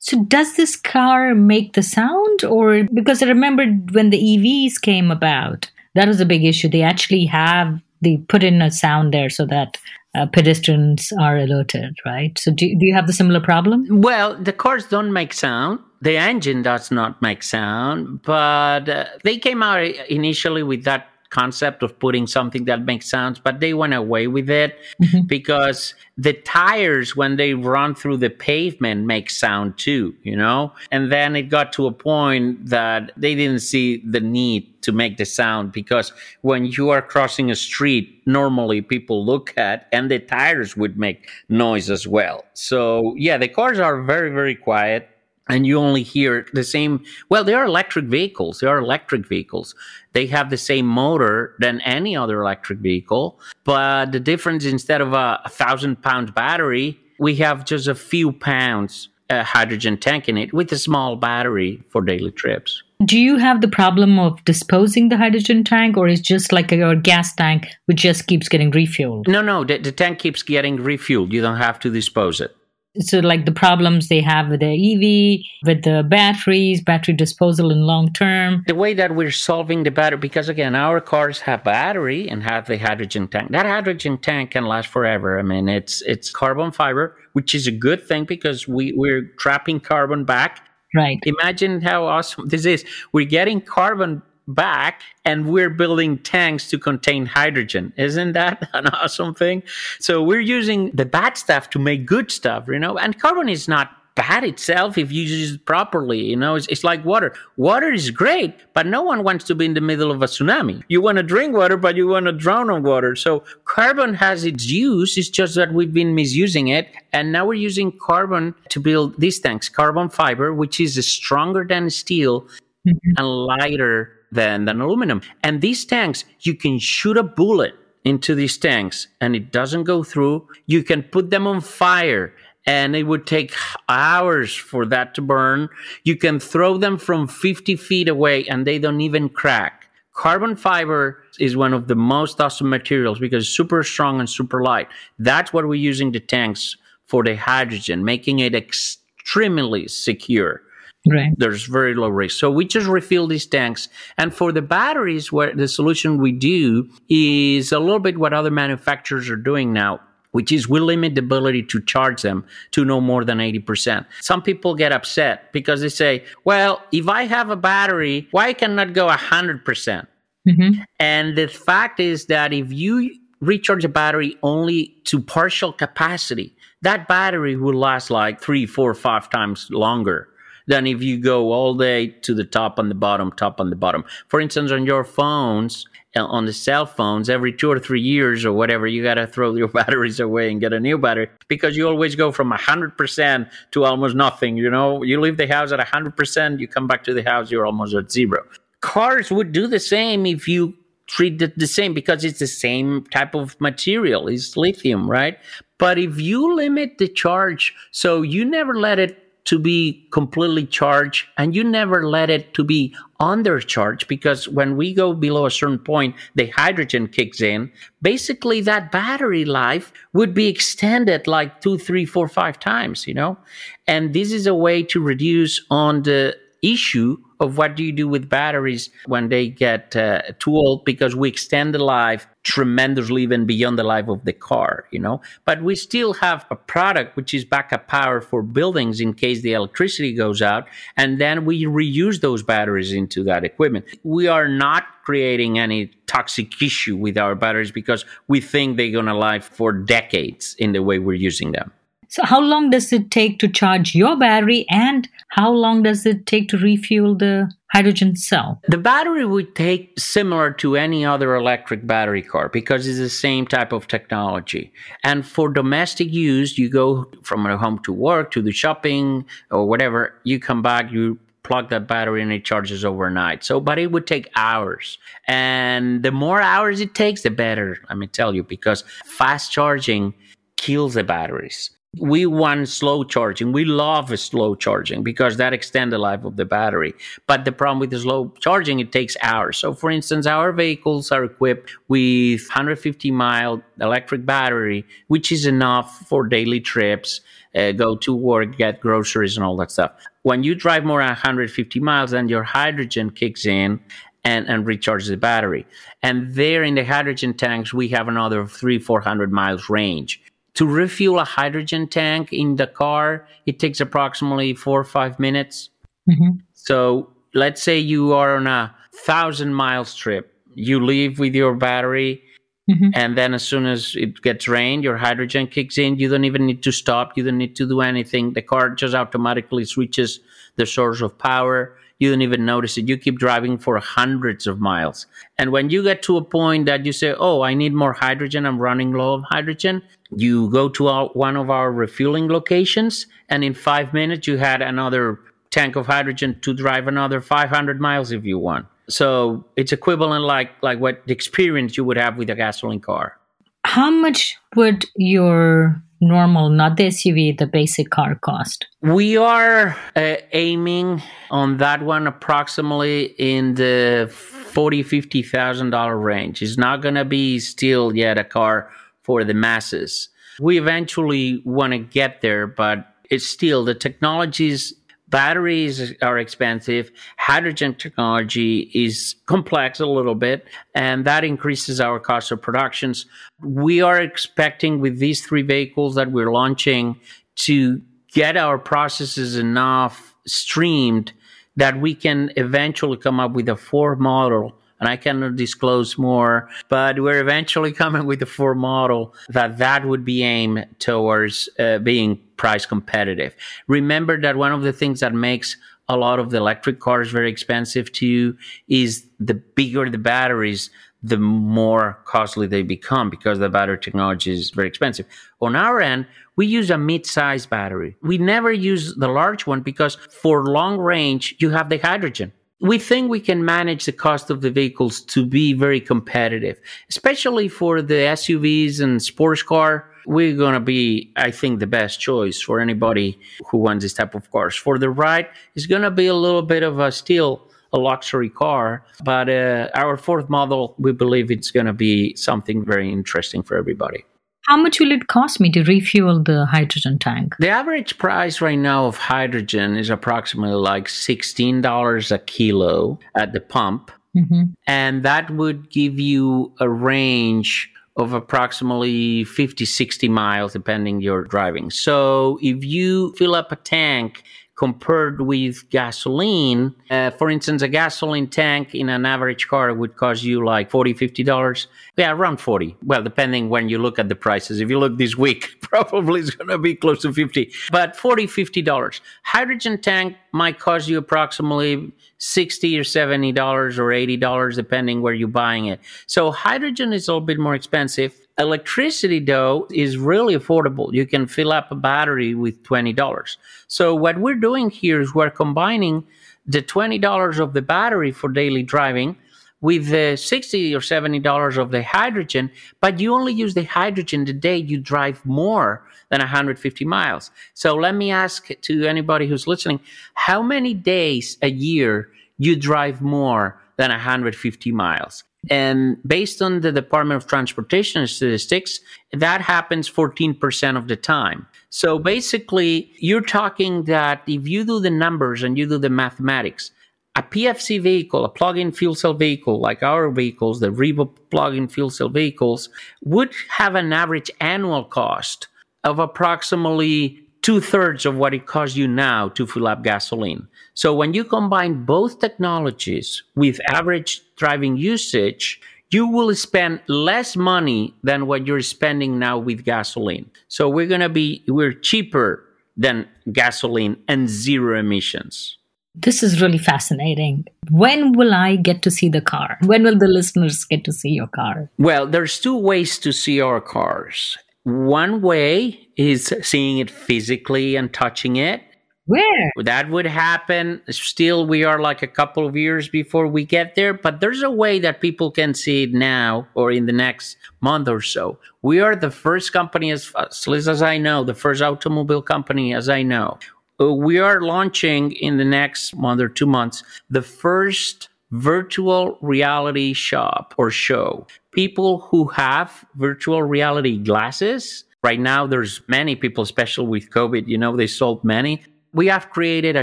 So 0.00 0.24
does 0.24 0.56
this 0.56 0.76
car 0.76 1.34
make 1.34 1.72
the 1.72 1.82
sound 1.82 2.44
or 2.44 2.84
because 2.94 3.22
I 3.22 3.26
remember 3.26 3.66
when 3.92 4.10
the 4.10 4.18
EVs 4.18 4.80
came 4.80 5.10
about, 5.10 5.70
that 5.94 6.06
was 6.06 6.20
a 6.20 6.26
big 6.26 6.44
issue. 6.44 6.68
They 6.68 6.82
actually 6.82 7.24
have 7.26 7.80
they 8.00 8.18
put 8.28 8.44
in 8.44 8.62
a 8.62 8.70
sound 8.70 9.12
there 9.12 9.28
so 9.28 9.44
that 9.46 9.76
uh, 10.18 10.26
pedestrians 10.26 11.12
are 11.20 11.36
alerted, 11.36 11.96
right? 12.04 12.36
So, 12.38 12.50
do, 12.50 12.66
do 12.66 12.86
you 12.86 12.94
have 12.94 13.06
the 13.06 13.12
similar 13.12 13.40
problem? 13.40 13.86
Well, 13.88 14.36
the 14.36 14.52
cars 14.52 14.86
don't 14.86 15.12
make 15.12 15.32
sound. 15.32 15.80
The 16.00 16.16
engine 16.16 16.62
does 16.62 16.90
not 16.90 17.20
make 17.22 17.42
sound, 17.42 18.22
but 18.22 18.88
uh, 18.88 19.06
they 19.24 19.38
came 19.38 19.62
out 19.62 19.82
initially 20.08 20.62
with 20.62 20.84
that 20.84 21.08
concept 21.30 21.82
of 21.82 21.98
putting 21.98 22.26
something 22.26 22.64
that 22.64 22.84
makes 22.84 23.08
sounds, 23.08 23.38
but 23.38 23.60
they 23.60 23.74
went 23.74 23.94
away 23.94 24.26
with 24.26 24.48
it 24.48 24.78
mm-hmm. 25.02 25.26
because 25.26 25.94
the 26.16 26.32
tires, 26.32 27.14
when 27.14 27.36
they 27.36 27.54
run 27.54 27.94
through 27.94 28.16
the 28.16 28.30
pavement, 28.30 29.06
make 29.06 29.30
sound 29.30 29.76
too, 29.78 30.14
you 30.22 30.36
know? 30.36 30.72
And 30.90 31.12
then 31.12 31.36
it 31.36 31.42
got 31.44 31.72
to 31.74 31.86
a 31.86 31.92
point 31.92 32.66
that 32.66 33.12
they 33.16 33.34
didn't 33.34 33.60
see 33.60 34.02
the 34.08 34.20
need 34.20 34.82
to 34.82 34.92
make 34.92 35.16
the 35.16 35.26
sound 35.26 35.72
because 35.72 36.12
when 36.42 36.64
you 36.64 36.90
are 36.90 37.02
crossing 37.02 37.50
a 37.50 37.56
street, 37.56 38.22
normally 38.26 38.80
people 38.80 39.24
look 39.24 39.52
at 39.58 39.86
and 39.92 40.10
the 40.10 40.18
tires 40.18 40.76
would 40.76 40.98
make 40.98 41.28
noise 41.48 41.90
as 41.90 42.06
well. 42.06 42.44
So, 42.54 43.14
yeah, 43.16 43.36
the 43.36 43.48
cars 43.48 43.78
are 43.78 44.02
very, 44.02 44.30
very 44.30 44.54
quiet 44.54 45.10
and 45.48 45.66
you 45.66 45.78
only 45.78 46.02
hear 46.02 46.46
the 46.52 46.64
same 46.64 47.02
well 47.28 47.44
they 47.44 47.54
are 47.54 47.64
electric 47.64 48.06
vehicles 48.06 48.60
they 48.60 48.66
are 48.66 48.78
electric 48.78 49.26
vehicles. 49.26 49.74
They 50.14 50.26
have 50.26 50.50
the 50.50 50.56
same 50.56 50.86
motor 50.86 51.54
than 51.60 51.80
any 51.82 52.16
other 52.16 52.40
electric 52.40 52.80
vehicle 52.80 53.38
but 53.64 54.12
the 54.12 54.20
difference 54.20 54.64
instead 54.64 55.00
of 55.00 55.12
a, 55.12 55.40
a 55.44 55.48
thousand 55.48 56.02
pound 56.02 56.34
battery 56.34 56.98
we 57.18 57.36
have 57.36 57.64
just 57.64 57.88
a 57.88 57.94
few 57.94 58.32
pounds 58.32 59.08
a 59.30 59.44
hydrogen 59.44 59.98
tank 59.98 60.28
in 60.28 60.38
it 60.38 60.52
with 60.52 60.72
a 60.72 60.78
small 60.78 61.16
battery 61.16 61.82
for 61.90 62.00
daily 62.00 62.30
trips. 62.30 62.82
Do 63.04 63.18
you 63.18 63.36
have 63.36 63.60
the 63.60 63.68
problem 63.68 64.18
of 64.18 64.42
disposing 64.44 65.08
the 65.08 65.16
hydrogen 65.16 65.64
tank 65.64 65.96
or 65.96 66.08
is 66.08 66.20
just 66.20 66.50
like 66.50 66.70
your 66.70 66.96
gas 66.96 67.34
tank 67.34 67.68
which 67.86 67.98
just 67.98 68.26
keeps 68.26 68.48
getting 68.48 68.72
refueled? 68.72 69.28
No 69.28 69.42
no 69.42 69.64
the, 69.64 69.78
the 69.78 69.92
tank 69.92 70.18
keeps 70.18 70.42
getting 70.42 70.78
refueled. 70.78 71.32
You 71.32 71.42
don't 71.42 71.58
have 71.58 71.78
to 71.80 71.90
dispose 71.90 72.40
it 72.40 72.56
so 73.00 73.20
like 73.20 73.44
the 73.44 73.52
problems 73.52 74.08
they 74.08 74.20
have 74.20 74.48
with 74.48 74.60
the 74.60 74.66
EV, 74.66 75.44
with 75.66 75.84
the 75.84 76.02
batteries, 76.02 76.80
battery 76.80 77.14
disposal 77.14 77.70
in 77.70 77.82
long 77.82 78.12
term. 78.12 78.64
The 78.66 78.74
way 78.74 78.94
that 78.94 79.14
we're 79.14 79.30
solving 79.30 79.84
the 79.84 79.90
battery, 79.90 80.18
because 80.18 80.48
again, 80.48 80.74
our 80.74 81.00
cars 81.00 81.40
have 81.40 81.64
battery 81.64 82.28
and 82.28 82.42
have 82.42 82.66
the 82.66 82.78
hydrogen 82.78 83.28
tank. 83.28 83.52
That 83.52 83.66
hydrogen 83.66 84.18
tank 84.18 84.52
can 84.52 84.66
last 84.66 84.88
forever. 84.88 85.38
I 85.38 85.42
mean, 85.42 85.68
it's 85.68 86.02
it's 86.02 86.30
carbon 86.30 86.72
fiber, 86.72 87.16
which 87.32 87.54
is 87.54 87.66
a 87.66 87.72
good 87.72 88.02
thing 88.06 88.24
because 88.24 88.66
we 88.66 88.92
we're 88.96 89.30
trapping 89.38 89.80
carbon 89.80 90.24
back. 90.24 90.64
Right. 90.94 91.18
Imagine 91.24 91.82
how 91.82 92.06
awesome 92.06 92.48
this 92.48 92.64
is. 92.64 92.84
We're 93.12 93.26
getting 93.26 93.60
carbon 93.60 94.22
back 94.48 95.02
and 95.24 95.46
we're 95.46 95.70
building 95.70 96.18
tanks 96.18 96.68
to 96.70 96.78
contain 96.78 97.26
hydrogen. 97.26 97.92
Isn't 97.96 98.32
that 98.32 98.68
an 98.74 98.88
awesome 98.88 99.34
thing? 99.34 99.62
So 100.00 100.22
we're 100.22 100.40
using 100.40 100.90
the 100.92 101.04
bad 101.04 101.36
stuff 101.36 101.70
to 101.70 101.78
make 101.78 102.06
good 102.06 102.32
stuff, 102.32 102.64
you 102.68 102.78
know, 102.78 102.98
and 102.98 103.18
carbon 103.18 103.48
is 103.48 103.68
not 103.68 103.90
bad 104.18 104.42
itself 104.42 104.98
if 104.98 105.12
you 105.12 105.22
use 105.22 105.52
it 105.52 105.64
properly. 105.64 106.18
You 106.18 106.34
know, 106.34 106.56
it's, 106.56 106.66
it's, 106.66 106.82
like 106.82 107.04
water. 107.04 107.32
Water 107.56 107.92
is 107.92 108.10
great, 108.10 108.52
but 108.74 108.84
no 108.84 109.00
one 109.00 109.22
wants 109.22 109.44
to 109.44 109.54
be 109.54 109.64
in 109.64 109.74
the 109.74 109.80
middle 109.80 110.10
of 110.10 110.22
a 110.22 110.24
tsunami. 110.24 110.82
You 110.88 111.00
want 111.00 111.18
to 111.18 111.22
drink 111.22 111.54
water, 111.54 111.76
but 111.76 111.94
you 111.94 112.08
want 112.08 112.26
to 112.26 112.32
drown 112.32 112.68
on 112.68 112.82
water. 112.82 113.14
So 113.14 113.44
carbon 113.64 114.14
has 114.14 114.44
its 114.44 114.66
use. 114.66 115.16
It's 115.16 115.28
just 115.28 115.54
that 115.54 115.72
we've 115.72 115.92
been 115.92 116.16
misusing 116.16 116.66
it. 116.66 116.88
And 117.12 117.30
now 117.30 117.46
we're 117.46 117.54
using 117.54 117.96
carbon 117.96 118.56
to 118.70 118.80
build 118.80 119.20
these 119.20 119.38
tanks, 119.38 119.68
carbon 119.68 120.08
fiber, 120.08 120.52
which 120.52 120.80
is 120.80 120.94
stronger 121.06 121.64
than 121.64 121.88
steel 121.88 122.40
mm-hmm. 122.88 123.12
and 123.18 123.28
lighter 123.28 124.17
than, 124.32 124.64
than 124.64 124.80
aluminum. 124.80 125.22
And 125.42 125.60
these 125.60 125.84
tanks, 125.84 126.24
you 126.40 126.54
can 126.54 126.78
shoot 126.78 127.16
a 127.16 127.22
bullet 127.22 127.74
into 128.04 128.34
these 128.34 128.56
tanks 128.56 129.08
and 129.20 129.36
it 129.36 129.52
doesn't 129.52 129.84
go 129.84 130.02
through. 130.02 130.48
You 130.66 130.82
can 130.82 131.02
put 131.02 131.30
them 131.30 131.46
on 131.46 131.60
fire 131.60 132.34
and 132.66 132.94
it 132.94 133.04
would 133.04 133.26
take 133.26 133.54
hours 133.88 134.54
for 134.54 134.86
that 134.86 135.14
to 135.14 135.22
burn. 135.22 135.68
You 136.04 136.16
can 136.16 136.40
throw 136.40 136.76
them 136.78 136.98
from 136.98 137.26
50 137.26 137.76
feet 137.76 138.08
away 138.08 138.44
and 138.46 138.66
they 138.66 138.78
don't 138.78 139.00
even 139.00 139.28
crack. 139.28 139.86
Carbon 140.12 140.56
fiber 140.56 141.22
is 141.38 141.56
one 141.56 141.72
of 141.72 141.86
the 141.86 141.94
most 141.94 142.40
awesome 142.40 142.68
materials 142.68 143.20
because 143.20 143.44
it's 143.44 143.56
super 143.56 143.82
strong 143.84 144.18
and 144.18 144.28
super 144.28 144.62
light. 144.62 144.88
That's 145.18 145.52
what 145.52 145.68
we're 145.68 145.76
using 145.76 146.12
the 146.12 146.20
tanks 146.20 146.76
for 147.06 147.22
the 147.22 147.36
hydrogen, 147.36 148.04
making 148.04 148.40
it 148.40 148.54
extremely 148.54 149.86
secure. 149.86 150.62
Right. 151.10 151.32
There's 151.36 151.64
very 151.64 151.94
low 151.94 152.08
risk. 152.08 152.38
So 152.38 152.50
we 152.50 152.64
just 152.66 152.86
refill 152.86 153.26
these 153.26 153.46
tanks. 153.46 153.88
And 154.16 154.34
for 154.34 154.52
the 154.52 154.62
batteries, 154.62 155.32
where 155.32 155.54
the 155.54 155.68
solution 155.68 156.18
we 156.18 156.32
do 156.32 156.88
is 157.08 157.72
a 157.72 157.78
little 157.78 157.98
bit 157.98 158.18
what 158.18 158.32
other 158.32 158.50
manufacturers 158.50 159.30
are 159.30 159.36
doing 159.36 159.72
now 159.72 160.00
which 160.32 160.52
is 160.52 160.68
we 160.68 160.80
limit 160.80 161.14
the 161.14 161.20
ability 161.20 161.62
to 161.62 161.80
charge 161.80 162.22
them 162.22 162.44
to 162.72 162.84
no 162.84 163.00
more 163.00 163.24
than 163.24 163.38
80%. 163.38 164.04
Some 164.20 164.42
people 164.42 164.74
get 164.74 164.92
upset 164.92 165.52
because 165.52 165.80
they 165.80 165.88
say, 165.88 166.24
well, 166.44 166.82
if 166.92 167.08
I 167.08 167.24
have 167.24 167.50
a 167.50 167.56
battery, 167.56 168.28
why 168.30 168.52
cannot 168.52 168.92
go 168.92 169.08
100%? 169.08 169.64
percent 169.64 170.08
mm 170.46 170.54
hmm 170.54 170.82
And 171.00 171.36
the 171.36 171.48
fact 171.48 172.00
is 172.00 172.26
that 172.26 172.52
if 172.52 172.72
you 172.72 173.10
recharge 173.40 173.84
a 173.84 173.88
battery 173.88 174.36
only 174.42 174.94
to 175.04 175.20
partial 175.20 175.72
capacity, 175.72 176.54
that 176.82 177.08
battery 177.08 177.56
will 177.56 177.74
last 177.74 178.10
like 178.10 178.40
three, 178.40 178.66
four, 178.66 178.94
five 178.94 179.30
times 179.30 179.68
longer 179.70 180.28
than 180.68 180.86
if 180.86 181.02
you 181.02 181.18
go 181.18 181.50
all 181.50 181.74
day 181.74 182.08
to 182.08 182.34
the 182.34 182.44
top 182.44 182.78
and 182.78 182.90
the 182.90 182.94
bottom, 182.94 183.32
top 183.32 183.58
and 183.58 183.72
the 183.72 183.76
bottom. 183.76 184.04
For 184.28 184.40
instance, 184.40 184.70
on 184.70 184.86
your 184.86 185.02
phones, 185.02 185.86
uh, 186.14 186.24
on 186.24 186.44
the 186.44 186.52
cell 186.52 186.86
phones, 186.86 187.28
every 187.28 187.52
two 187.52 187.70
or 187.70 187.78
three 187.78 188.00
years 188.00 188.44
or 188.44 188.52
whatever, 188.52 188.86
you 188.86 189.02
got 189.02 189.14
to 189.14 189.26
throw 189.26 189.54
your 189.54 189.68
batteries 189.80 190.20
away 190.20 190.50
and 190.50 190.60
get 190.60 190.72
a 190.72 190.78
new 190.78 190.98
battery 190.98 191.28
because 191.48 191.76
you 191.76 191.88
always 191.88 192.14
go 192.14 192.30
from 192.30 192.52
100% 192.52 193.50
to 193.72 193.84
almost 193.84 194.14
nothing. 194.14 194.56
You 194.56 194.70
know, 194.70 195.02
you 195.02 195.20
leave 195.20 195.38
the 195.38 195.46
house 195.46 195.72
at 195.72 195.80
100%, 195.80 196.60
you 196.60 196.68
come 196.68 196.86
back 196.86 197.02
to 197.04 197.14
the 197.14 197.22
house, 197.22 197.50
you're 197.50 197.66
almost 197.66 197.94
at 197.94 198.12
zero. 198.12 198.44
Cars 198.80 199.30
would 199.32 199.52
do 199.52 199.66
the 199.66 199.80
same 199.80 200.26
if 200.26 200.46
you 200.46 200.74
treat 201.06 201.40
it 201.40 201.58
the 201.58 201.66
same 201.66 201.94
because 201.94 202.22
it's 202.22 202.38
the 202.38 202.46
same 202.46 203.04
type 203.04 203.34
of 203.34 203.58
material. 203.60 204.28
It's 204.28 204.56
lithium, 204.56 205.10
right? 205.10 205.38
But 205.78 205.98
if 205.98 206.20
you 206.20 206.54
limit 206.54 206.98
the 206.98 207.08
charge, 207.08 207.74
so 207.90 208.20
you 208.20 208.44
never 208.44 208.74
let 208.74 208.98
it 208.98 209.27
to 209.48 209.58
be 209.58 210.06
completely 210.12 210.66
charged 210.66 211.26
and 211.38 211.56
you 211.56 211.64
never 211.64 212.06
let 212.06 212.28
it 212.28 212.52
to 212.52 212.62
be 212.62 212.94
undercharged 213.18 214.06
because 214.06 214.46
when 214.46 214.76
we 214.76 214.92
go 214.92 215.14
below 215.14 215.46
a 215.46 215.50
certain 215.50 215.78
point 215.78 216.14
the 216.34 216.48
hydrogen 216.48 217.08
kicks 217.08 217.40
in. 217.40 217.72
Basically 218.02 218.60
that 218.60 218.92
battery 218.92 219.46
life 219.46 219.90
would 220.12 220.34
be 220.34 220.48
extended 220.48 221.26
like 221.26 221.62
two 221.62 221.78
three 221.78 222.04
four 222.04 222.28
five 222.28 222.60
times 222.60 223.06
you 223.06 223.14
know? 223.14 223.38
And 223.86 224.12
this 224.12 224.32
is 224.32 224.46
a 224.46 224.54
way 224.54 224.82
to 224.82 225.00
reduce 225.00 225.64
on 225.70 226.02
the 226.02 226.36
issue 226.62 227.16
of 227.40 227.58
what 227.58 227.76
do 227.76 227.84
you 227.84 227.92
do 227.92 228.08
with 228.08 228.28
batteries 228.28 228.90
when 229.06 229.28
they 229.28 229.48
get 229.48 229.94
uh, 229.96 230.22
too 230.38 230.54
old 230.54 230.84
because 230.84 231.14
we 231.14 231.28
extend 231.28 231.74
the 231.74 231.78
life 231.78 232.26
tremendously 232.42 233.22
even 233.22 233.46
beyond 233.46 233.78
the 233.78 233.84
life 233.84 234.08
of 234.08 234.24
the 234.24 234.32
car 234.32 234.86
you 234.90 234.98
know? 234.98 235.20
But 235.44 235.62
we 235.62 235.74
still 235.74 236.14
have 236.14 236.46
a 236.50 236.56
product 236.56 237.16
which 237.16 237.34
is 237.34 237.44
backup 237.44 237.88
power 237.88 238.20
for 238.20 238.42
buildings 238.42 239.00
in 239.00 239.14
case 239.14 239.42
the 239.42 239.52
electricity 239.52 240.12
goes 240.14 240.42
out 240.42 240.68
and 240.96 241.20
then 241.20 241.44
we 241.44 241.64
reuse 241.64 242.20
those 242.20 242.42
batteries 242.42 242.92
into 242.92 243.24
that 243.24 243.44
equipment. 243.44 243.84
We 244.02 244.26
are 244.26 244.48
not 244.48 244.84
creating 245.04 245.58
any 245.58 245.86
toxic 246.06 246.60
issue 246.60 246.96
with 246.96 247.16
our 247.16 247.34
batteries 247.34 247.70
because 247.70 248.04
we 248.28 248.40
think 248.40 248.76
they're 248.76 248.90
going 248.90 249.06
to 249.06 249.16
live 249.16 249.44
for 249.44 249.72
decades 249.72 250.54
in 250.58 250.72
the 250.72 250.82
way 250.82 250.98
we're 250.98 251.14
using 251.14 251.52
them 251.52 251.72
so, 252.10 252.24
how 252.24 252.40
long 252.40 252.70
does 252.70 252.90
it 252.90 253.10
take 253.10 253.38
to 253.40 253.48
charge 253.48 253.94
your 253.94 254.16
battery, 254.16 254.64
and 254.70 255.06
how 255.28 255.50
long 255.52 255.82
does 255.82 256.06
it 256.06 256.24
take 256.24 256.48
to 256.48 256.56
refuel 256.56 257.14
the 257.14 257.52
hydrogen 257.70 258.16
cell? 258.16 258.62
The 258.66 258.78
battery 258.78 259.26
would 259.26 259.54
take 259.54 259.92
similar 259.98 260.50
to 260.52 260.76
any 260.76 261.04
other 261.04 261.34
electric 261.34 261.86
battery 261.86 262.22
car 262.22 262.48
because 262.48 262.86
it's 262.86 262.98
the 262.98 263.10
same 263.10 263.46
type 263.46 263.72
of 263.72 263.88
technology. 263.88 264.72
And 265.04 265.26
for 265.26 265.50
domestic 265.50 266.10
use, 266.10 266.56
you 266.56 266.70
go 266.70 267.10
from 267.22 267.44
home 267.44 267.78
to 267.80 267.92
work, 267.92 268.30
to 268.30 268.40
the 268.40 268.52
shopping, 268.52 269.26
or 269.50 269.66
whatever, 269.66 270.14
you 270.24 270.40
come 270.40 270.62
back, 270.62 270.90
you 270.90 271.18
plug 271.42 271.68
that 271.68 271.86
battery 271.86 272.22
and 272.22 272.32
it 272.32 272.44
charges 272.44 272.86
overnight. 272.86 273.44
So, 273.44 273.60
but 273.60 273.78
it 273.78 273.92
would 273.92 274.06
take 274.06 274.30
hours. 274.34 274.96
And 275.26 276.02
the 276.02 276.10
more 276.10 276.40
hours 276.40 276.80
it 276.80 276.94
takes, 276.94 277.22
the 277.22 277.30
better, 277.30 277.78
let 277.90 277.98
me 277.98 278.06
tell 278.06 278.34
you, 278.34 278.44
because 278.44 278.82
fast 279.04 279.52
charging 279.52 280.14
kills 280.56 280.94
the 280.94 281.04
batteries 281.04 281.70
we 281.96 282.26
want 282.26 282.68
slow 282.68 283.02
charging. 283.02 283.52
We 283.52 283.64
love 283.64 284.16
slow 284.18 284.54
charging 284.54 285.02
because 285.02 285.38
that 285.38 285.54
extends 285.54 285.92
the 285.92 285.98
life 285.98 286.24
of 286.24 286.36
the 286.36 286.44
battery. 286.44 286.94
But 287.26 287.44
the 287.44 287.52
problem 287.52 287.78
with 287.78 287.90
the 287.90 287.98
slow 287.98 288.32
charging, 288.40 288.80
it 288.80 288.92
takes 288.92 289.16
hours. 289.22 289.56
So, 289.56 289.72
for 289.72 289.90
instance, 289.90 290.26
our 290.26 290.52
vehicles 290.52 291.10
are 291.10 291.24
equipped 291.24 291.72
with 291.88 292.46
150 292.48 293.10
mile 293.10 293.62
electric 293.80 294.26
battery, 294.26 294.84
which 295.06 295.32
is 295.32 295.46
enough 295.46 296.00
for 296.06 296.26
daily 296.28 296.60
trips, 296.60 297.20
uh, 297.54 297.72
go 297.72 297.96
to 297.96 298.14
work, 298.14 298.56
get 298.58 298.80
groceries, 298.80 299.36
and 299.36 299.44
all 299.44 299.56
that 299.56 299.70
stuff. 299.70 299.92
When 300.22 300.42
you 300.42 300.54
drive 300.54 300.84
more 300.84 301.00
than 301.00 301.08
150 301.08 301.80
miles, 301.80 302.10
then 302.10 302.28
your 302.28 302.42
hydrogen 302.42 303.10
kicks 303.10 303.46
in 303.46 303.80
and, 304.24 304.46
and 304.46 304.66
recharges 304.66 305.08
the 305.08 305.16
battery. 305.16 305.66
And 306.02 306.34
there 306.34 306.62
in 306.62 306.74
the 306.74 306.84
hydrogen 306.84 307.32
tanks, 307.32 307.72
we 307.72 307.88
have 307.88 308.08
another 308.08 308.46
three, 308.46 308.78
400 308.78 309.32
miles 309.32 309.70
range 309.70 310.20
to 310.58 310.66
refuel 310.66 311.20
a 311.20 311.24
hydrogen 311.24 311.86
tank 311.86 312.32
in 312.32 312.56
the 312.56 312.66
car, 312.66 313.28
it 313.46 313.60
takes 313.60 313.80
approximately 313.80 314.54
four 314.54 314.80
or 314.80 314.84
five 314.84 315.16
minutes. 315.20 315.70
Mm-hmm. 316.10 316.40
So 316.52 317.12
let's 317.32 317.62
say 317.62 317.78
you 317.78 318.12
are 318.12 318.34
on 318.34 318.48
a 318.48 318.74
thousand 319.06 319.54
miles 319.54 319.94
trip. 319.94 320.34
you 320.58 320.84
leave 320.84 321.20
with 321.20 321.34
your 321.36 321.54
battery. 321.54 322.24
Mm-hmm. 322.68 322.90
And 322.94 323.16
then 323.16 323.34
as 323.34 323.44
soon 323.44 323.66
as 323.66 323.94
it 323.94 324.20
gets 324.20 324.48
rained, 324.48 324.82
your 324.82 324.96
hydrogen 324.96 325.46
kicks 325.46 325.78
in. 325.78 325.96
You 325.96 326.08
don't 326.08 326.24
even 326.24 326.44
need 326.44 326.64
to 326.64 326.72
stop. 326.72 327.16
You 327.16 327.22
don't 327.22 327.38
need 327.38 327.54
to 327.56 327.68
do 327.68 327.80
anything. 327.80 328.32
The 328.32 328.42
car 328.42 328.70
just 328.70 328.94
automatically 328.94 329.64
switches 329.64 330.18
the 330.56 330.66
source 330.66 331.00
of 331.00 331.16
power. 331.16 331.77
You 331.98 332.10
don't 332.10 332.22
even 332.22 332.44
notice 332.44 332.78
it. 332.78 332.88
You 332.88 332.96
keep 332.96 333.18
driving 333.18 333.58
for 333.58 333.78
hundreds 333.78 334.46
of 334.46 334.60
miles. 334.60 335.06
And 335.36 335.50
when 335.50 335.70
you 335.70 335.82
get 335.82 336.02
to 336.02 336.16
a 336.16 336.24
point 336.24 336.66
that 336.66 336.86
you 336.86 336.92
say, 336.92 337.14
Oh, 337.18 337.42
I 337.42 337.54
need 337.54 337.74
more 337.74 337.92
hydrogen. 337.92 338.46
I'm 338.46 338.58
running 338.58 338.92
low 338.92 339.14
of 339.14 339.24
hydrogen. 339.24 339.82
You 340.10 340.48
go 340.50 340.68
to 340.70 340.88
our, 340.88 341.06
one 341.08 341.36
of 341.36 341.50
our 341.50 341.72
refueling 341.72 342.28
locations 342.28 343.06
and 343.28 343.42
in 343.42 343.54
five 343.54 343.92
minutes 343.92 344.26
you 344.26 344.36
had 344.38 344.62
another 344.62 345.18
tank 345.50 345.76
of 345.76 345.86
hydrogen 345.86 346.38
to 346.42 346.54
drive 346.54 346.86
another 346.86 347.20
500 347.20 347.80
miles 347.80 348.12
if 348.12 348.24
you 348.24 348.38
want. 348.38 348.66
So 348.88 349.44
it's 349.56 349.72
equivalent 349.72 350.24
like 350.24 350.50
like 350.62 350.80
what 350.80 351.06
the 351.06 351.12
experience 351.12 351.76
you 351.76 351.84
would 351.84 351.98
have 351.98 352.16
with 352.16 352.30
a 352.30 352.34
gasoline 352.34 352.80
car. 352.80 353.18
How 353.64 353.90
much 353.90 354.38
would 354.56 354.86
your 354.96 355.82
normal, 356.00 356.48
not 356.50 356.76
the 356.76 356.88
SUV, 356.88 357.36
the 357.38 357.46
basic 357.46 357.90
car 357.90 358.14
cost? 358.16 358.66
We 358.82 359.16
are 359.16 359.76
uh, 359.96 360.16
aiming 360.32 361.02
on 361.30 361.58
that 361.58 361.82
one 361.82 362.06
approximately 362.06 363.14
in 363.18 363.54
the 363.54 364.08
forty 364.10 364.82
fifty 364.82 365.22
thousand 365.22 365.70
dollar 365.70 365.98
range. 365.98 366.42
It's 366.42 366.58
not 366.58 366.82
going 366.82 366.94
to 366.94 367.04
be 367.04 367.38
still 367.38 367.94
yet 367.96 368.18
a 368.18 368.24
car 368.24 368.70
for 369.02 369.24
the 369.24 369.34
masses. 369.34 370.08
We 370.40 370.58
eventually 370.58 371.42
want 371.44 371.72
to 371.72 371.78
get 371.78 372.20
there, 372.20 372.46
but 372.46 372.86
it's 373.10 373.26
still 373.26 373.64
the 373.64 373.74
technologies 373.74 374.74
batteries 375.10 375.94
are 376.02 376.18
expensive. 376.18 376.90
Hydrogen 377.18 377.74
technology 377.74 378.70
is 378.74 379.16
complex 379.26 379.80
a 379.80 379.86
little 379.86 380.14
bit, 380.14 380.46
and 380.74 381.04
that 381.04 381.24
increases 381.24 381.80
our 381.80 381.98
cost 382.00 382.30
of 382.30 382.42
productions. 382.42 383.06
We 383.40 383.80
are 383.80 384.00
expecting 384.00 384.80
with 384.80 384.98
these 384.98 385.24
three 385.24 385.42
vehicles 385.42 385.94
that 385.94 386.12
we're 386.12 386.32
launching 386.32 387.00
to 387.36 387.80
get 388.12 388.36
our 388.36 388.58
processes 388.58 389.36
enough 389.36 390.14
streamed 390.26 391.12
that 391.56 391.80
we 391.80 391.94
can 391.94 392.30
eventually 392.36 392.96
come 392.96 393.18
up 393.18 393.32
with 393.32 393.48
a 393.48 393.56
four 393.56 393.96
model 393.96 394.57
and 394.80 394.88
I 394.88 394.96
cannot 394.96 395.36
disclose 395.36 395.98
more, 395.98 396.48
but 396.68 397.00
we're 397.00 397.20
eventually 397.20 397.72
coming 397.72 398.06
with 398.06 398.22
a 398.22 398.26
four 398.26 398.54
model 398.54 399.14
that 399.28 399.58
that 399.58 399.86
would 399.86 400.04
be 400.04 400.22
aimed 400.22 400.66
towards 400.78 401.48
uh, 401.58 401.78
being 401.78 402.20
price 402.36 402.66
competitive. 402.66 403.34
Remember 403.66 404.20
that 404.20 404.36
one 404.36 404.52
of 404.52 404.62
the 404.62 404.72
things 404.72 405.00
that 405.00 405.14
makes 405.14 405.56
a 405.88 405.96
lot 405.96 406.18
of 406.18 406.30
the 406.30 406.36
electric 406.36 406.80
cars 406.80 407.10
very 407.10 407.30
expensive 407.30 407.90
too 407.92 408.36
is 408.68 409.06
the 409.18 409.34
bigger 409.34 409.88
the 409.88 409.98
batteries, 409.98 410.70
the 411.02 411.16
more 411.16 411.98
costly 412.04 412.46
they 412.46 412.62
become 412.62 413.08
because 413.08 413.38
the 413.38 413.48
battery 413.48 413.78
technology 413.78 414.32
is 414.32 414.50
very 414.50 414.68
expensive. 414.68 415.06
On 415.40 415.56
our 415.56 415.80
end, 415.80 416.06
we 416.36 416.46
use 416.46 416.70
a 416.70 416.78
mid-sized 416.78 417.48
battery. 417.50 417.96
We 418.02 418.18
never 418.18 418.52
use 418.52 418.94
the 418.94 419.08
large 419.08 419.46
one 419.46 419.60
because 419.60 419.96
for 420.10 420.44
long 420.44 420.78
range, 420.78 421.36
you 421.38 421.50
have 421.50 421.68
the 421.68 421.78
hydrogen 421.78 422.32
we 422.60 422.78
think 422.78 423.08
we 423.08 423.20
can 423.20 423.44
manage 423.44 423.84
the 423.84 423.92
cost 423.92 424.30
of 424.30 424.40
the 424.40 424.50
vehicles 424.50 425.00
to 425.00 425.24
be 425.24 425.52
very 425.52 425.80
competitive, 425.80 426.60
especially 426.88 427.48
for 427.48 427.80
the 427.80 427.94
SUVs 427.94 428.80
and 428.80 429.00
sports 429.00 429.42
car. 429.42 429.88
We're 430.06 430.36
going 430.36 430.54
to 430.54 430.60
be, 430.60 431.12
I 431.16 431.30
think, 431.30 431.60
the 431.60 431.66
best 431.66 432.00
choice 432.00 432.40
for 432.40 432.60
anybody 432.60 433.18
who 433.50 433.58
wants 433.58 433.84
this 433.84 433.92
type 433.92 434.14
of 434.14 434.30
cars. 434.30 434.56
For 434.56 434.78
the 434.78 434.90
ride, 434.90 435.28
it's 435.54 435.66
going 435.66 435.82
to 435.82 435.90
be 435.90 436.06
a 436.06 436.14
little 436.14 436.42
bit 436.42 436.62
of 436.62 436.80
a 436.80 436.90
still 436.90 437.48
a 437.72 437.78
luxury 437.78 438.30
car, 438.30 438.82
but 439.04 439.28
uh, 439.28 439.68
our 439.74 439.98
fourth 439.98 440.30
model, 440.30 440.74
we 440.78 440.90
believe 440.90 441.30
it's 441.30 441.50
going 441.50 441.66
to 441.66 441.74
be 441.74 442.16
something 442.16 442.64
very 442.64 442.90
interesting 442.90 443.42
for 443.42 443.58
everybody. 443.58 444.04
How 444.48 444.56
much 444.56 444.80
will 444.80 444.92
it 444.92 445.08
cost 445.08 445.40
me 445.40 445.52
to 445.52 445.62
refuel 445.62 446.22
the 446.22 446.46
hydrogen 446.46 446.98
tank? 446.98 447.34
The 447.38 447.50
average 447.50 447.98
price 447.98 448.40
right 448.40 448.58
now 448.58 448.86
of 448.86 448.96
hydrogen 448.96 449.76
is 449.76 449.90
approximately 449.90 450.56
like 450.56 450.86
$16 450.86 452.10
a 452.10 452.18
kilo 452.20 452.98
at 453.14 453.34
the 453.34 453.40
pump. 453.40 453.90
Mm-hmm. 454.16 454.44
And 454.66 455.02
that 455.02 455.30
would 455.30 455.68
give 455.68 456.00
you 456.00 456.54
a 456.60 456.70
range 456.70 457.70
of 457.98 458.14
approximately 458.14 459.24
50, 459.24 459.66
60 459.66 460.08
miles, 460.08 460.54
depending 460.54 461.02
your 461.02 461.24
driving. 461.24 461.68
So 461.68 462.38
if 462.40 462.64
you 462.64 463.12
fill 463.18 463.34
up 463.34 463.52
a 463.52 463.56
tank 463.56 464.22
compared 464.58 465.20
with 465.20 465.70
gasoline. 465.70 466.74
Uh, 466.90 467.10
for 467.10 467.30
instance, 467.30 467.62
a 467.62 467.68
gasoline 467.68 468.26
tank 468.26 468.74
in 468.74 468.88
an 468.88 469.06
average 469.06 469.46
car 469.46 469.72
would 469.72 469.96
cost 469.96 470.24
you 470.24 470.44
like 470.44 470.68
40 470.68 470.94
$50. 470.94 471.66
Yeah, 471.96 472.10
around 472.10 472.38
40. 472.40 472.76
Well, 472.84 473.02
depending 473.02 473.50
when 473.50 473.68
you 473.68 473.78
look 473.78 473.98
at 474.00 474.08
the 474.08 474.16
prices. 474.16 474.60
If 474.60 474.68
you 474.68 474.78
look 474.80 474.98
this 474.98 475.16
week, 475.16 475.48
probably 475.60 476.20
it's 476.20 476.30
going 476.30 476.48
to 476.48 476.58
be 476.58 476.74
close 476.74 477.02
to 477.02 477.12
50, 477.12 477.52
but 477.70 477.94
40 477.94 478.26
$50. 478.26 479.00
Hydrogen 479.22 479.80
tank 479.80 480.16
might 480.32 480.58
cost 480.58 480.88
you 480.88 480.98
approximately 480.98 481.92
60 482.18 482.78
or 482.78 482.84
70 482.84 483.32
dollars 483.32 483.78
or 483.78 483.92
80 483.92 484.16
dollars 484.16 484.56
depending 484.56 485.02
where 485.02 485.14
you're 485.14 485.28
buying 485.28 485.66
it 485.66 485.80
so 486.06 486.30
hydrogen 486.32 486.92
is 486.92 487.06
a 487.06 487.12
little 487.12 487.24
bit 487.24 487.38
more 487.38 487.54
expensive 487.54 488.27
Electricity, 488.38 489.18
though, 489.18 489.66
is 489.70 489.96
really 489.96 490.36
affordable. 490.36 490.92
You 490.92 491.06
can 491.06 491.26
fill 491.26 491.52
up 491.52 491.72
a 491.72 491.74
battery 491.74 492.36
with 492.36 492.62
$20. 492.62 493.36
So, 493.66 493.94
what 493.96 494.18
we're 494.18 494.36
doing 494.36 494.70
here 494.70 495.00
is 495.00 495.12
we're 495.12 495.30
combining 495.30 496.04
the 496.46 496.62
$20 496.62 497.40
of 497.40 497.52
the 497.52 497.62
battery 497.62 498.12
for 498.12 498.28
daily 498.28 498.62
driving 498.62 499.16
with 499.60 499.88
the 499.88 500.16
60 500.16 500.74
or 500.74 500.80
70 500.80 501.18
dollars 501.18 501.58
of 501.58 501.72
the 501.72 501.82
hydrogen 501.82 502.50
but 502.80 503.00
you 503.00 503.12
only 503.12 503.32
use 503.32 503.54
the 503.54 503.64
hydrogen 503.64 504.24
the 504.24 504.32
day 504.32 504.56
you 504.56 504.78
drive 504.78 505.24
more 505.26 505.84
than 506.10 506.20
150 506.20 506.84
miles 506.84 507.32
so 507.54 507.74
let 507.74 507.94
me 507.94 508.10
ask 508.12 508.48
to 508.60 508.86
anybody 508.86 509.26
who's 509.26 509.48
listening 509.48 509.80
how 510.14 510.40
many 510.42 510.74
days 510.74 511.36
a 511.42 511.50
year 511.50 512.08
you 512.38 512.54
drive 512.54 513.02
more 513.02 513.60
than 513.76 513.90
150 513.90 514.70
miles 514.70 515.24
and 515.50 515.96
based 516.06 516.42
on 516.42 516.60
the 516.60 516.72
Department 516.72 517.22
of 517.22 517.28
Transportation 517.28 518.06
statistics, 518.06 518.80
that 519.12 519.40
happens 519.40 519.88
14% 519.88 520.76
of 520.76 520.88
the 520.88 520.96
time. 520.96 521.46
So 521.70 521.98
basically, 521.98 522.92
you're 522.98 523.20
talking 523.20 523.84
that 523.84 524.22
if 524.26 524.48
you 524.48 524.64
do 524.64 524.80
the 524.80 524.90
numbers 524.90 525.42
and 525.42 525.56
you 525.56 525.66
do 525.66 525.78
the 525.78 525.90
mathematics, 525.90 526.70
a 527.14 527.22
PFC 527.22 527.80
vehicle, 527.80 528.24
a 528.24 528.28
plug-in 528.28 528.72
fuel 528.72 528.94
cell 528.94 529.14
vehicle 529.14 529.60
like 529.60 529.82
our 529.82 530.10
vehicles, 530.10 530.60
the 530.60 530.70
Revo 530.70 531.14
plug-in 531.30 531.68
fuel 531.68 531.90
cell 531.90 532.08
vehicles, 532.08 532.68
would 533.02 533.32
have 533.48 533.74
an 533.74 533.92
average 533.92 534.30
annual 534.40 534.84
cost 534.84 535.48
of 535.84 535.98
approximately 535.98 537.27
two 537.48 537.62
thirds 537.62 538.04
of 538.04 538.14
what 538.14 538.34
it 538.34 538.44
costs 538.44 538.76
you 538.76 538.86
now 538.86 539.30
to 539.30 539.46
fill 539.46 539.66
up 539.66 539.82
gasoline. 539.82 540.46
So 540.74 540.92
when 540.92 541.14
you 541.14 541.24
combine 541.24 541.86
both 541.86 542.20
technologies 542.20 543.22
with 543.36 543.58
average 543.72 544.20
driving 544.36 544.76
usage, 544.76 545.58
you 545.90 546.06
will 546.06 546.34
spend 546.34 546.82
less 546.88 547.36
money 547.36 547.94
than 548.02 548.26
what 548.26 548.46
you're 548.46 548.60
spending 548.60 549.18
now 549.18 549.38
with 549.38 549.64
gasoline. 549.64 550.30
So 550.48 550.68
we're 550.68 550.88
going 550.88 551.00
to 551.00 551.08
be, 551.08 551.42
we're 551.48 551.72
cheaper 551.72 552.44
than 552.76 553.08
gasoline 553.32 553.96
and 554.08 554.28
zero 554.28 554.78
emissions. 554.78 555.56
This 555.94 556.22
is 556.22 556.42
really 556.42 556.58
fascinating. 556.58 557.46
When 557.70 558.12
will 558.12 558.34
I 558.34 558.56
get 558.56 558.82
to 558.82 558.90
see 558.90 559.08
the 559.08 559.22
car? 559.22 559.56
When 559.64 559.84
will 559.84 559.96
the 559.96 560.06
listeners 560.06 560.66
get 560.66 560.84
to 560.84 560.92
see 560.92 561.12
your 561.12 561.28
car? 561.28 561.70
Well, 561.78 562.06
there's 562.06 562.38
two 562.38 562.58
ways 562.58 562.98
to 562.98 563.10
see 563.10 563.40
our 563.40 563.62
cars. 563.62 564.36
One 564.64 565.22
way 565.22 565.88
is 565.96 566.34
seeing 566.42 566.78
it 566.78 566.90
physically 566.90 567.76
and 567.76 567.92
touching 567.92 568.36
it. 568.36 568.62
Where? 569.06 569.52
That 569.56 569.88
would 569.88 570.04
happen. 570.04 570.82
Still, 570.90 571.46
we 571.46 571.64
are 571.64 571.78
like 571.78 572.02
a 572.02 572.06
couple 572.06 572.46
of 572.46 572.54
years 572.54 572.90
before 572.90 573.26
we 573.26 573.46
get 573.46 573.74
there, 573.74 573.94
but 573.94 574.20
there's 574.20 574.42
a 574.42 574.50
way 574.50 574.78
that 574.80 575.00
people 575.00 575.30
can 575.30 575.54
see 575.54 575.84
it 575.84 575.94
now 575.94 576.46
or 576.54 576.70
in 576.70 576.84
the 576.84 576.92
next 576.92 577.38
month 577.62 577.88
or 577.88 578.02
so. 578.02 578.38
We 578.60 578.80
are 578.80 578.94
the 578.94 579.10
first 579.10 579.54
company, 579.54 579.90
as, 579.92 580.12
as, 580.18 580.68
as 580.68 580.82
I 580.82 580.98
know, 580.98 581.24
the 581.24 581.32
first 581.32 581.62
automobile 581.62 582.20
company, 582.20 582.74
as 582.74 582.90
I 582.90 583.02
know. 583.02 583.38
Uh, 583.80 583.94
we 583.94 584.18
are 584.18 584.42
launching 584.42 585.12
in 585.12 585.38
the 585.38 585.44
next 585.44 585.96
month 585.96 586.20
or 586.20 586.28
two 586.28 586.46
months 586.46 586.82
the 587.08 587.22
first 587.22 588.10
virtual 588.30 589.18
reality 589.22 589.94
shop 589.94 590.54
or 590.58 590.70
show 590.70 591.26
people 591.58 591.98
who 592.12 592.28
have 592.28 592.84
virtual 592.94 593.42
reality 593.42 593.98
glasses. 593.98 594.84
Right 595.02 595.18
now, 595.18 595.44
there's 595.44 595.80
many 595.88 596.14
people, 596.14 596.44
especially 596.44 596.86
with 596.86 597.10
COVID, 597.10 597.48
you 597.48 597.58
know, 597.58 597.76
they 597.76 597.88
sold 597.88 598.22
many. 598.22 598.62
We 598.92 599.08
have 599.08 599.30
created 599.30 599.74
a 599.74 599.82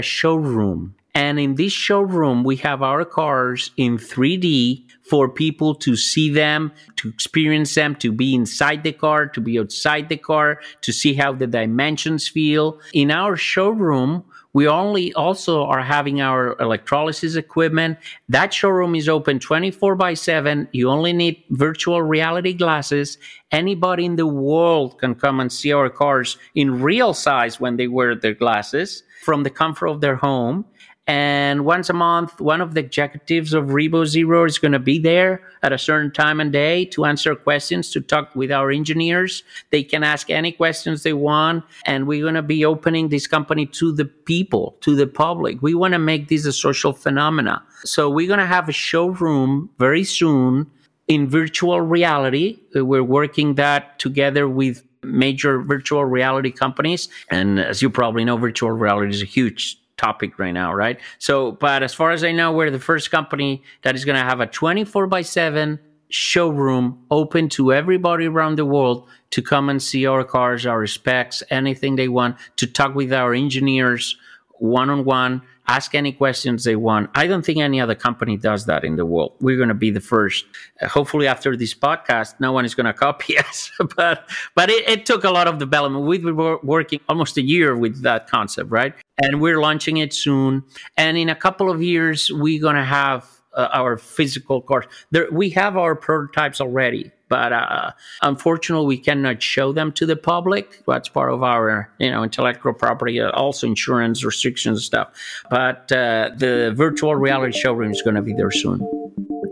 showroom. 0.00 0.94
And 1.14 1.38
in 1.38 1.56
this 1.56 1.74
showroom, 1.74 2.44
we 2.44 2.56
have 2.56 2.82
our 2.82 3.04
cars 3.04 3.72
in 3.76 3.98
3D 3.98 4.86
for 5.02 5.28
people 5.28 5.74
to 5.74 5.96
see 5.96 6.30
them, 6.30 6.72
to 6.96 7.10
experience 7.10 7.74
them, 7.74 7.94
to 7.96 8.10
be 8.10 8.34
inside 8.34 8.82
the 8.82 8.92
car, 8.92 9.26
to 9.26 9.40
be 9.42 9.58
outside 9.58 10.08
the 10.08 10.16
car, 10.16 10.60
to 10.80 10.92
see 10.94 11.12
how 11.12 11.34
the 11.34 11.46
dimensions 11.46 12.26
feel. 12.26 12.80
In 12.94 13.10
our 13.10 13.36
showroom, 13.36 14.24
We 14.56 14.68
only 14.68 15.12
also 15.12 15.64
are 15.64 15.82
having 15.82 16.22
our 16.22 16.56
electrolysis 16.60 17.36
equipment. 17.36 17.98
That 18.30 18.54
showroom 18.54 18.94
is 18.94 19.06
open 19.06 19.38
24 19.38 19.96
by 19.96 20.14
7. 20.14 20.66
You 20.72 20.88
only 20.88 21.12
need 21.12 21.44
virtual 21.50 22.00
reality 22.00 22.54
glasses. 22.54 23.18
Anybody 23.52 24.06
in 24.06 24.16
the 24.16 24.26
world 24.26 24.98
can 24.98 25.14
come 25.14 25.40
and 25.40 25.52
see 25.52 25.72
our 25.72 25.90
cars 25.90 26.38
in 26.54 26.80
real 26.80 27.12
size 27.12 27.60
when 27.60 27.76
they 27.76 27.86
wear 27.86 28.14
their 28.14 28.32
glasses 28.32 29.02
from 29.24 29.42
the 29.42 29.50
comfort 29.50 29.88
of 29.88 30.00
their 30.00 30.16
home. 30.16 30.64
And 31.08 31.64
once 31.64 31.88
a 31.88 31.92
month, 31.92 32.40
one 32.40 32.60
of 32.60 32.74
the 32.74 32.80
executives 32.80 33.54
of 33.54 33.66
Revo 33.66 34.04
Zero 34.04 34.44
is 34.44 34.58
going 34.58 34.72
to 34.72 34.80
be 34.80 34.98
there 34.98 35.40
at 35.62 35.72
a 35.72 35.78
certain 35.78 36.10
time 36.10 36.40
and 36.40 36.52
day 36.52 36.84
to 36.86 37.04
answer 37.04 37.36
questions, 37.36 37.90
to 37.92 38.00
talk 38.00 38.34
with 38.34 38.50
our 38.50 38.72
engineers. 38.72 39.44
They 39.70 39.84
can 39.84 40.02
ask 40.02 40.30
any 40.30 40.50
questions 40.50 41.04
they 41.04 41.12
want. 41.12 41.64
And 41.84 42.08
we're 42.08 42.22
going 42.22 42.34
to 42.34 42.42
be 42.42 42.64
opening 42.64 43.08
this 43.08 43.28
company 43.28 43.66
to 43.66 43.92
the 43.92 44.04
people, 44.04 44.76
to 44.80 44.96
the 44.96 45.06
public. 45.06 45.62
We 45.62 45.74
want 45.74 45.92
to 45.92 46.00
make 46.00 46.28
this 46.28 46.44
a 46.44 46.52
social 46.52 46.92
phenomena. 46.92 47.62
So 47.84 48.10
we're 48.10 48.26
going 48.26 48.40
to 48.40 48.46
have 48.46 48.68
a 48.68 48.72
showroom 48.72 49.70
very 49.78 50.02
soon 50.02 50.68
in 51.06 51.28
virtual 51.28 51.80
reality. 51.80 52.58
We're 52.74 53.04
working 53.04 53.54
that 53.54 54.00
together 54.00 54.48
with 54.48 54.82
major 55.04 55.62
virtual 55.62 56.04
reality 56.04 56.50
companies. 56.50 57.08
And 57.30 57.60
as 57.60 57.80
you 57.80 57.90
probably 57.90 58.24
know, 58.24 58.36
virtual 58.36 58.72
reality 58.72 59.10
is 59.10 59.22
a 59.22 59.26
huge 59.26 59.78
topic 59.96 60.38
right 60.38 60.52
now, 60.52 60.72
right? 60.72 60.98
So, 61.18 61.52
but 61.52 61.82
as 61.82 61.94
far 61.94 62.10
as 62.10 62.24
I 62.24 62.32
know, 62.32 62.52
we're 62.52 62.70
the 62.70 62.78
first 62.78 63.10
company 63.10 63.62
that 63.82 63.94
is 63.94 64.04
going 64.04 64.18
to 64.18 64.24
have 64.24 64.40
a 64.40 64.46
24 64.46 65.06
by 65.06 65.22
7 65.22 65.78
showroom 66.08 67.04
open 67.10 67.48
to 67.48 67.72
everybody 67.72 68.26
around 68.26 68.56
the 68.56 68.64
world 68.64 69.08
to 69.30 69.42
come 69.42 69.68
and 69.68 69.82
see 69.82 70.06
our 70.06 70.22
cars, 70.22 70.64
our 70.64 70.86
specs, 70.86 71.42
anything 71.50 71.96
they 71.96 72.08
want, 72.08 72.36
to 72.56 72.66
talk 72.66 72.94
with 72.94 73.12
our 73.12 73.34
engineers 73.34 74.16
one 74.58 74.90
on 74.90 75.04
one, 75.04 75.42
ask 75.68 75.94
any 75.94 76.12
questions 76.12 76.64
they 76.64 76.76
want. 76.76 77.10
I 77.14 77.26
don't 77.26 77.44
think 77.44 77.58
any 77.58 77.80
other 77.80 77.94
company 77.94 78.36
does 78.36 78.66
that 78.66 78.84
in 78.84 78.96
the 78.96 79.04
world. 79.04 79.34
We're 79.40 79.56
going 79.56 79.68
to 79.68 79.74
be 79.74 79.90
the 79.90 80.00
first. 80.00 80.44
Uh, 80.80 80.88
hopefully, 80.88 81.26
after 81.26 81.56
this 81.56 81.74
podcast, 81.74 82.34
no 82.40 82.52
one 82.52 82.64
is 82.64 82.74
going 82.74 82.86
to 82.92 82.92
copy 82.92 83.38
us. 83.38 83.70
but 83.96 84.28
but 84.54 84.70
it, 84.70 84.88
it, 84.88 85.06
took 85.06 85.24
a 85.24 85.30
lot 85.30 85.46
of 85.46 85.58
development. 85.58 86.06
We've 86.06 86.22
been 86.22 86.36
working 86.62 87.00
almost 87.08 87.36
a 87.36 87.42
year 87.42 87.76
with 87.76 88.02
that 88.02 88.28
concept, 88.28 88.70
right? 88.70 88.94
And 89.18 89.40
we're 89.40 89.60
launching 89.60 89.96
it 89.98 90.12
soon. 90.12 90.64
And 90.96 91.16
in 91.16 91.28
a 91.28 91.36
couple 91.36 91.70
of 91.70 91.82
years, 91.82 92.30
we're 92.32 92.60
going 92.60 92.76
to 92.76 92.84
have 92.84 93.28
uh, 93.54 93.68
our 93.72 93.96
physical 93.96 94.60
cars. 94.60 94.84
There, 95.10 95.28
we 95.30 95.50
have 95.50 95.76
our 95.76 95.94
prototypes 95.94 96.60
already 96.60 97.10
but 97.28 97.52
uh, 97.52 97.92
unfortunately 98.22 98.86
we 98.86 98.98
cannot 98.98 99.42
show 99.42 99.72
them 99.72 99.92
to 99.92 100.06
the 100.06 100.16
public. 100.16 100.82
That's 100.86 101.08
part 101.08 101.32
of 101.32 101.42
our 101.42 101.90
you 101.98 102.10
know 102.10 102.22
intellectual 102.22 102.72
property 102.72 103.20
uh, 103.20 103.30
also 103.30 103.66
insurance 103.66 104.24
restrictions 104.24 104.84
stuff. 104.84 105.08
But 105.50 105.90
uh, 105.92 106.30
the 106.36 106.72
virtual 106.74 107.14
reality 107.14 107.58
showroom 107.58 107.92
is 107.92 108.02
going 108.02 108.16
to 108.16 108.22
be 108.22 108.32
there 108.32 108.50
soon 108.50 108.95